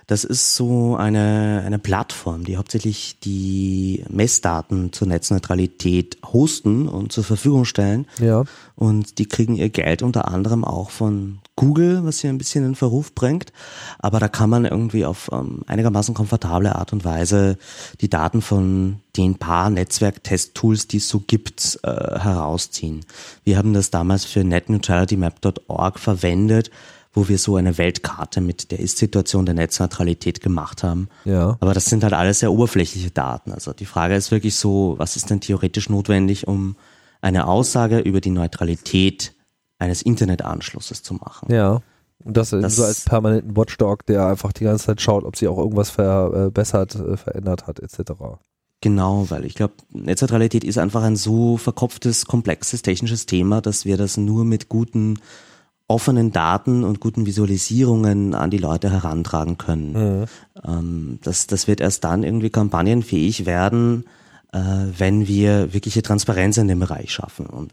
Das 0.07 0.23
ist 0.23 0.55
so 0.55 0.95
eine, 0.95 1.65
eine 1.67 1.81
Plattform, 1.81 2.45
die 2.45 2.57
hauptsächlich 2.57 3.19
die 3.19 4.05
Messdaten 4.09 4.93
zur 4.93 5.09
Netzneutralität 5.09 6.19
hosten 6.25 6.87
und 6.87 7.11
zur 7.11 7.25
Verfügung 7.25 7.65
stellen. 7.65 8.07
Ja. 8.21 8.45
Und 8.77 9.19
die 9.19 9.27
kriegen 9.27 9.57
ihr 9.57 9.69
Geld 9.69 10.03
unter 10.03 10.29
anderem 10.29 10.65
auch 10.65 10.91
von 10.91 11.39
Google, 11.57 12.05
was 12.05 12.19
sie 12.19 12.29
ein 12.29 12.39
bisschen 12.39 12.65
in 12.65 12.77
Verruf 12.77 13.17
bringt. 13.17 13.53
Aber 13.99 14.21
da 14.21 14.29
kann 14.29 14.49
man 14.49 14.65
irgendwie 14.65 15.05
auf 15.05 15.29
ähm, 15.33 15.63
einigermaßen 15.67 16.15
komfortable 16.15 16.77
Art 16.77 16.93
und 16.93 17.05
Weise 17.05 17.59
die 18.01 18.11
Daten 18.11 18.43
von 18.43 19.01
den 19.17 19.35
paar 19.35 19.71
Netzwerktest-Tools, 19.71 20.87
die 20.87 20.99
es 20.99 21.09
so 21.09 21.19
gibt, 21.19 21.81
äh, 21.83 22.21
herausziehen. 22.21 23.05
Wir 23.43 23.59
haben 23.59 23.73
das 23.73 23.91
damals 23.91 24.25
für 24.25 24.45
netneutralitymap.org 24.45 25.99
verwendet 25.99 26.71
wo 27.17 27.29
wir 27.29 27.39
so 27.39 27.57
eine 27.57 27.79
Weltkarte 27.79 28.43
mit 28.43 28.71
der 28.71 28.79
Ist-Situation 28.79 29.47
der 29.47 29.55
Netzneutralität 29.55 30.43
gemacht 30.43 30.83
haben. 30.85 31.09
Ja. 31.25 31.57
Aber 31.61 31.73
das 31.73 31.87
sind 31.87 32.05
halt 32.05 32.13
alles 32.13 32.41
sehr 32.41 32.53
oberflächliche 32.53 33.11
Daten. 33.11 33.53
Also 33.53 33.73
die 33.73 33.87
Frage 33.87 34.15
ist 34.15 34.31
wirklich 34.31 34.55
so, 34.55 34.97
was 34.99 35.17
ist 35.17 35.31
denn 35.31 35.41
theoretisch 35.41 35.89
notwendig, 35.89 36.47
um 36.47 36.77
eine 37.23 37.47
Aussage 37.47 38.01
über 38.01 38.21
die 38.21 38.31
Neutralität 38.31 39.35
eines 39.79 40.03
Internetanschlusses 40.03 41.03
zu 41.03 41.15
machen? 41.15 41.51
Ja. 41.51 41.81
Und 42.23 42.37
das, 42.37 42.51
das 42.51 42.77
so 42.77 42.85
als 42.85 43.07
permanenten 43.07 43.57
Watchdog, 43.57 44.05
der 44.05 44.27
einfach 44.27 44.53
die 44.53 44.65
ganze 44.65 44.85
Zeit 44.85 45.01
schaut, 45.01 45.25
ob 45.25 45.37
sie 45.37 45.49
auch 45.49 45.59
irgendwas 45.59 45.89
verbessert, 45.89 46.97
äh, 46.97 47.17
verändert 47.17 47.67
hat, 47.67 47.81
etc. 47.81 48.13
Genau, 48.83 49.31
weil 49.31 49.47
ich 49.47 49.55
glaube, 49.55 49.73
Netzneutralität 49.91 50.65
ist 50.65 50.77
einfach 50.77 51.03
ein 51.03 51.17
so 51.17 51.57
verkopftes, 51.57 52.27
komplexes 52.27 52.83
technisches 52.83 53.25
Thema, 53.25 53.63
dass 53.63 53.87
wir 53.87 53.97
das 53.97 54.19
nur 54.19 54.45
mit 54.45 54.69
guten 54.69 55.19
offenen 55.89 56.33
Daten 56.33 56.83
und 56.85 57.01
guten 57.01 57.27
Visualisierungen 57.27 58.35
an 58.35 58.51
die 58.51 58.59
Leute 58.59 58.91
herantragen 58.91 59.57
können. 59.57 59.93
Mhm. 60.21 60.25
Ähm, 60.65 61.19
das, 61.23 61.47
das 61.47 61.69
wird 61.69 61.81
erst 61.81 62.05
dann 62.05 62.23
irgendwie 62.25 62.51
kampagnenfähig 62.51 63.47
werden, 63.47 64.05
äh, 64.53 64.59
wenn 64.59 65.29
wir 65.29 65.73
wirkliche 65.73 66.03
Transparenz 66.03 66.57
in 66.57 66.69
dem 66.69 66.81
Bereich 66.81 67.13
schaffen. 67.13 67.47
Und 67.47 67.73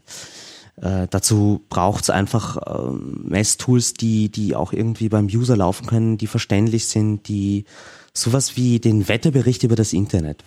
äh, 0.76 1.08
dazu 1.10 1.62
braucht 1.68 2.04
es 2.04 2.10
einfach 2.10 2.56
äh, 2.56 2.92
Messtools, 2.92 3.94
die, 3.94 4.28
die 4.28 4.54
auch 4.54 4.72
irgendwie 4.72 5.08
beim 5.08 5.26
User 5.26 5.56
laufen 5.56 5.86
können, 5.86 6.16
die 6.16 6.28
verständlich 6.28 6.86
sind, 6.86 7.26
die 7.26 7.64
sowas 8.12 8.56
wie 8.56 8.78
den 8.78 9.08
Wetterbericht 9.08 9.64
über 9.64 9.74
das 9.74 9.92
Internet 9.92 10.44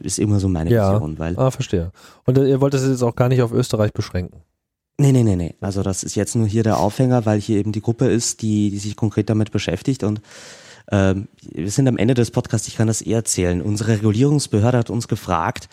ist 0.00 0.18
immer 0.18 0.40
so 0.40 0.48
meine 0.48 0.70
Ja. 0.70 0.94
Vision, 0.94 1.18
weil 1.18 1.38
Ah, 1.38 1.50
verstehe. 1.50 1.92
Und 2.24 2.38
äh, 2.38 2.48
ihr 2.48 2.60
wollt 2.60 2.74
das 2.74 2.86
jetzt 2.86 3.02
auch 3.02 3.14
gar 3.14 3.28
nicht 3.28 3.42
auf 3.42 3.52
Österreich 3.52 3.92
beschränken. 3.92 4.42
Nee, 4.96 5.10
nee, 5.10 5.24
nee, 5.24 5.36
nee. 5.36 5.54
Also 5.60 5.82
das 5.82 6.04
ist 6.04 6.14
jetzt 6.14 6.36
nur 6.36 6.46
hier 6.46 6.62
der 6.62 6.78
Aufhänger, 6.78 7.26
weil 7.26 7.40
hier 7.40 7.58
eben 7.58 7.72
die 7.72 7.82
Gruppe 7.82 8.06
ist, 8.06 8.42
die, 8.42 8.70
die 8.70 8.78
sich 8.78 8.94
konkret 8.96 9.28
damit 9.28 9.50
beschäftigt 9.50 10.04
und 10.04 10.20
ähm, 10.90 11.28
wir 11.40 11.70
sind 11.70 11.88
am 11.88 11.96
Ende 11.96 12.14
des 12.14 12.30
Podcasts, 12.30 12.68
ich 12.68 12.76
kann 12.76 12.86
das 12.86 13.00
eh 13.00 13.12
erzählen. 13.12 13.62
Unsere 13.62 13.92
Regulierungsbehörde 13.92 14.78
hat 14.78 14.90
uns 14.90 15.08
gefragt, 15.08 15.68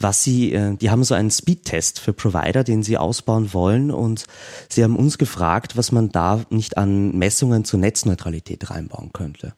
was 0.00 0.24
sie, 0.24 0.52
äh, 0.52 0.76
die 0.76 0.90
haben 0.90 1.04
so 1.04 1.14
einen 1.14 1.30
Speedtest 1.30 2.00
für 2.00 2.12
Provider, 2.12 2.64
den 2.64 2.82
sie 2.82 2.98
ausbauen 2.98 3.52
wollen 3.54 3.90
und 3.90 4.26
sie 4.68 4.82
haben 4.82 4.96
uns 4.96 5.18
gefragt, 5.18 5.76
was 5.76 5.92
man 5.92 6.10
da 6.10 6.42
nicht 6.50 6.78
an 6.78 7.16
Messungen 7.16 7.64
zur 7.64 7.78
Netzneutralität 7.78 8.70
reinbauen 8.70 9.12
könnte. 9.12 9.54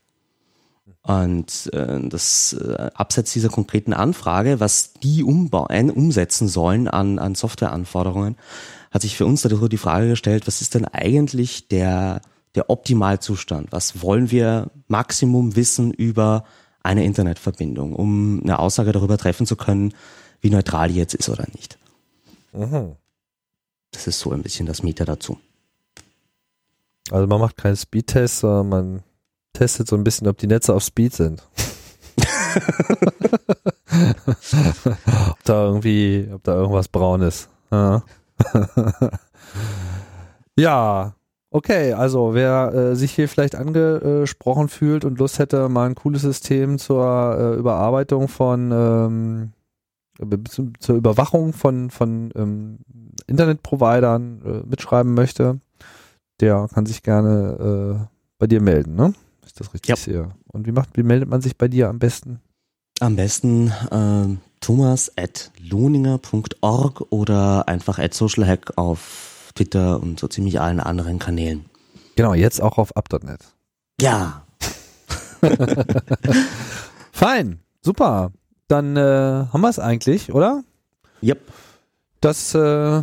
Und 1.03 1.71
äh, 1.73 2.07
das 2.07 2.53
äh, 2.53 2.91
abseits 2.93 3.33
dieser 3.33 3.49
konkreten 3.49 3.95
Anfrage, 3.95 4.61
was 4.61 4.93
die 4.93 5.25
umbau 5.25 5.67
ein, 5.67 5.91
umsetzen 5.91 6.49
sollen 6.49 6.87
an, 6.87 7.19
an 7.19 7.35
Softwareanforderungen, 7.35 8.37
hat 8.91 9.03
sich 9.03 9.17
für 9.17 9.27
uns 9.27 9.43
darüber 9.43 9.69
die 9.69 9.77
Frage 9.77 10.09
gestellt, 10.09 10.47
was 10.47 10.61
ist 10.61 10.75
denn 10.75 10.85
eigentlich 10.85 11.69
der, 11.69 12.21
der 12.55 12.71
Optimalzustand? 12.71 13.73
Was 13.73 14.03
wollen 14.03 14.31
wir 14.31 14.71
Maximum 14.87 15.57
wissen 15.57 15.93
über 15.93 16.45
eine 16.83 17.05
Internetverbindung, 17.05 17.95
um 17.95 18.41
eine 18.43 18.59
Aussage 18.59 18.93
darüber 18.93 19.19
treffen 19.19 19.47
zu 19.47 19.57
können, 19.57 19.95
wie 20.41 20.51
neutral 20.51 20.89
die 20.89 20.95
jetzt 20.95 21.15
ist 21.15 21.29
oder 21.29 21.47
nicht? 21.53 21.79
Das 23.91 24.07
ist 24.07 24.21
so 24.21 24.33
ein 24.33 24.43
bisschen 24.43 24.67
das 24.67 24.83
Mieter 24.83 25.05
dazu. 25.05 25.39
Also 27.11 27.27
man 27.27 27.41
macht 27.41 27.57
keinen 27.57 27.77
Speedtest, 27.77 28.41
sondern 28.41 28.69
man 28.69 29.03
testet 29.53 29.89
so 29.89 29.97
ein 29.97 30.05
bisschen, 30.05 30.29
ob 30.29 30.39
die 30.39 30.47
Netze 30.47 30.75
auf 30.75 30.83
Speed 30.83 31.15
sind. 31.15 31.43
ob 35.31 35.45
da 35.45 35.65
irgendwie, 35.65 36.29
ob 36.33 36.43
da 36.45 36.55
irgendwas 36.55 36.89
braun 36.89 37.23
ist. 37.23 37.49
Ja, 37.71 38.03
ja 40.59 41.15
okay, 41.51 41.93
also 41.93 42.35
wer 42.35 42.73
äh, 42.75 42.97
sich 42.97 43.13
hier 43.13 43.29
vielleicht 43.29 43.55
angesprochen 43.55 44.69
fühlt 44.69 45.05
und 45.05 45.19
Lust 45.19 45.39
hätte, 45.39 45.69
mal 45.69 45.87
ein 45.89 45.95
cooles 45.95 46.23
System 46.23 46.79
zur 46.79 47.37
äh, 47.39 47.59
Überarbeitung 47.59 48.29
von 48.29 48.71
ähm, 48.73 49.53
zur 50.81 50.97
Überwachung 50.97 51.53
von, 51.53 51.91
von 51.91 52.33
ähm, 52.35 52.79
Internetprovidern 53.29 54.43
äh, 54.45 54.67
mitschreiben 54.69 55.15
möchte, 55.15 55.61
der 56.41 56.69
kann 56.75 56.87
sich 56.87 57.05
gerne 57.05 58.01
äh, 58.11 58.17
bei 58.39 58.49
dir 58.49 58.61
melden, 58.61 58.97
ne? 58.97 59.15
Ich 59.47 59.55
das 59.55 59.73
richtig 59.73 59.91
Ja. 59.91 59.97
sehe. 59.97 60.31
Und 60.53 60.67
wie 60.67 60.73
macht, 60.73 60.97
wie 60.97 61.05
meldet 61.05 61.29
man 61.29 61.41
sich 61.41 61.57
bei 61.57 61.69
dir 61.69 61.89
am 61.89 62.01
besten? 62.01 62.41
Am 62.99 63.15
besten 63.15 63.73
thomas 64.69 65.11
at 65.17 65.51
lohninger.org 65.63 67.07
oder 67.09 67.67
einfach 67.69 67.99
at 67.99 68.13
socialhack 68.13 68.77
auf 68.77 69.51
Twitter 69.55 69.99
und 70.03 70.21
so 70.21 70.29
ziemlich 70.29 70.61
allen 70.61 70.79
anderen 70.79 71.19
Kanälen. 71.19 71.65
Genau, 72.17 72.35
jetzt 72.35 72.61
auch 72.61 72.77
auf 72.77 72.95
up.net. 72.95 73.41
Ja, 73.99 74.43
Fein, 77.13 77.61
super. 77.81 78.31
Dann 78.67 78.95
äh, 78.99 79.47
haben 79.51 79.61
wir 79.63 79.71
es 79.71 79.79
eigentlich, 79.79 80.35
oder? 80.35 80.63
yep. 81.23 81.41
Das 82.21 82.55
äh, 82.55 82.59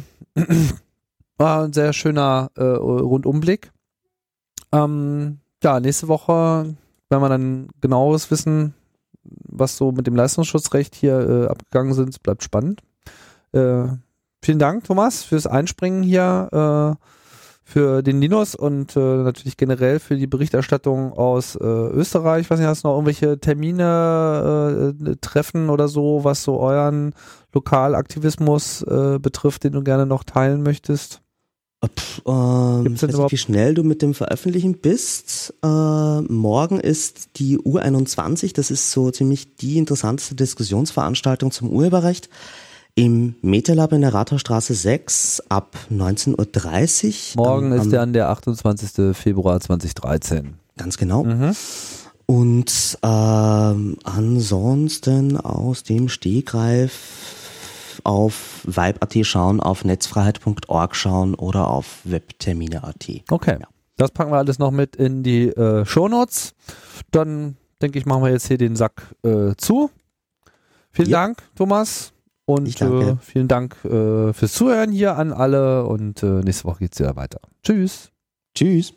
war 1.38 1.64
ein 1.64 1.74
sehr 1.74 1.94
schöner 1.94 2.52
äh, 2.56 2.64
Rundumblick. 2.64 3.72
Ähm, 4.72 5.40
ja, 5.64 5.80
nächste 5.80 6.10
Woche 6.10 6.76
werden 7.10 7.24
wir 7.24 7.30
dann 7.30 7.70
genaueres 7.82 8.30
wissen, 8.30 8.76
was 9.48 9.78
so 9.78 9.92
mit 9.92 10.08
dem 10.08 10.16
Leistungsschutzrecht 10.16 10.96
hier 10.96 11.20
äh, 11.20 11.48
abgegangen 11.48 11.94
sind. 11.94 12.22
Bleibt 12.24 12.44
spannend. 12.44 12.82
Äh, 13.52 13.88
vielen 14.42 14.60
Dank, 14.60 14.84
Thomas, 14.84 15.24
fürs 15.24 15.48
Einspringen 15.48 16.04
hier, 16.04 16.98
äh, 17.00 17.06
für 17.68 18.04
den 18.04 18.22
Linus 18.22 18.54
und 18.54 18.96
äh, 18.96 19.00
natürlich 19.00 19.58
generell 19.58 20.00
für 20.00 20.16
die 20.16 20.28
Berichterstattung 20.28 21.14
aus 21.14 21.56
äh, 21.56 21.64
Österreich. 21.64 22.42
Ich 22.42 22.50
weiß 22.52 22.60
nicht, 22.60 22.68
hast 22.68 22.84
du 22.84 22.90
noch 22.90 22.96
irgendwelche 22.96 23.40
Termine, 23.40 24.94
äh, 25.04 25.16
Treffen 25.20 25.72
oder 25.72 25.88
so, 25.88 26.24
was 26.24 26.44
so 26.44 26.60
euren 26.60 27.14
Lokalaktivismus 27.54 28.86
betrifft, 28.86 29.64
den 29.64 29.72
du 29.72 29.82
gerne 29.82 30.06
noch 30.06 30.26
teilen 30.26 30.62
möchtest? 30.62 31.22
Pff, 31.84 32.22
ähm, 32.26 32.84
Gibt's 32.84 33.02
denn 33.02 33.10
ich 33.10 33.14
weiß 33.14 33.14
überhaupt- 33.16 33.32
nicht, 33.32 33.32
wie 33.34 33.38
schnell 33.44 33.74
du 33.76 33.84
mit 33.84 34.02
dem 34.02 34.14
Veröffentlichen 34.14 34.78
bist. 34.80 35.54
Äh, 35.64 35.68
morgen 35.68 36.80
ist 36.80 37.30
die 37.38 37.60
U21, 37.60 38.54
das 38.54 38.72
ist 38.72 38.92
so 38.92 39.12
ziemlich 39.12 39.56
die 39.58 39.78
interessanteste 39.78 40.36
Diskussionsveranstaltung 40.36 41.52
zum 41.52 41.70
Urheberrecht 41.70 42.30
im 42.96 43.36
MetaLab 43.42 43.92
in 43.94 44.02
der 44.02 44.14
Rathausstraße 44.14 44.74
6 44.74 45.44
ab 45.50 45.76
19.30 45.92 47.36
Uhr. 47.38 47.46
Morgen 47.46 47.74
Am- 47.74 47.80
ist 47.82 47.92
dann 47.92 48.14
der 48.14 48.30
28. 48.30 49.14
Februar 49.14 49.60
2013. 49.60 50.56
Ganz 50.78 50.98
genau. 50.98 51.24
Mhm. 51.24 51.52
Und 52.26 52.98
ähm, 53.04 53.98
ansonsten 54.04 55.38
aus 55.38 55.84
dem 55.84 56.10
Stegreif 56.10 57.35
auf 58.04 58.62
Vibe.at 58.66 59.16
schauen, 59.26 59.60
auf 59.60 59.86
netzfreiheit.org 59.86 60.96
schauen 60.96 61.36
oder 61.36 61.68
auf 61.68 62.00
webtermine.at. 62.04 63.10
Okay. 63.30 63.58
Ja. 63.62 63.68
Das 63.98 64.12
packen 64.12 64.32
wir 64.32 64.38
alles 64.38 64.60
noch 64.60 64.72
mit 64.72 64.96
in 64.96 65.24
die 65.24 65.48
äh, 65.48 65.86
Shownotes. 65.86 66.54
Dann 67.12 67.56
denke 67.82 67.98
ich, 68.00 68.06
machen 68.06 68.24
wir 68.24 68.32
jetzt 68.32 68.48
hier 68.48 68.58
den 68.58 68.76
Sack 68.76 69.16
äh, 69.24 69.56
zu. 69.58 69.90
Vielen 70.92 71.10
Ja. 71.10 71.22
Dank, 71.24 71.44
Thomas. 71.56 72.14
Und. 72.46 72.80
Äh, 72.82 73.16
vielen 73.22 73.48
Dank 73.48 73.76
äh, 73.86 74.34
fürs 74.34 74.54
Zuhören 74.54 74.92
hier 74.92 75.16
an 75.18 75.32
alle. 75.32 75.86
Und 75.86 76.24
äh, 76.24 76.42
nächste 76.42 76.66
Woche 76.66 76.80
geht's 76.80 77.00
wieder 77.00 77.16
weiter. 77.16 77.40
Tschüss. 77.64 78.12
Tschüss. 78.54 78.94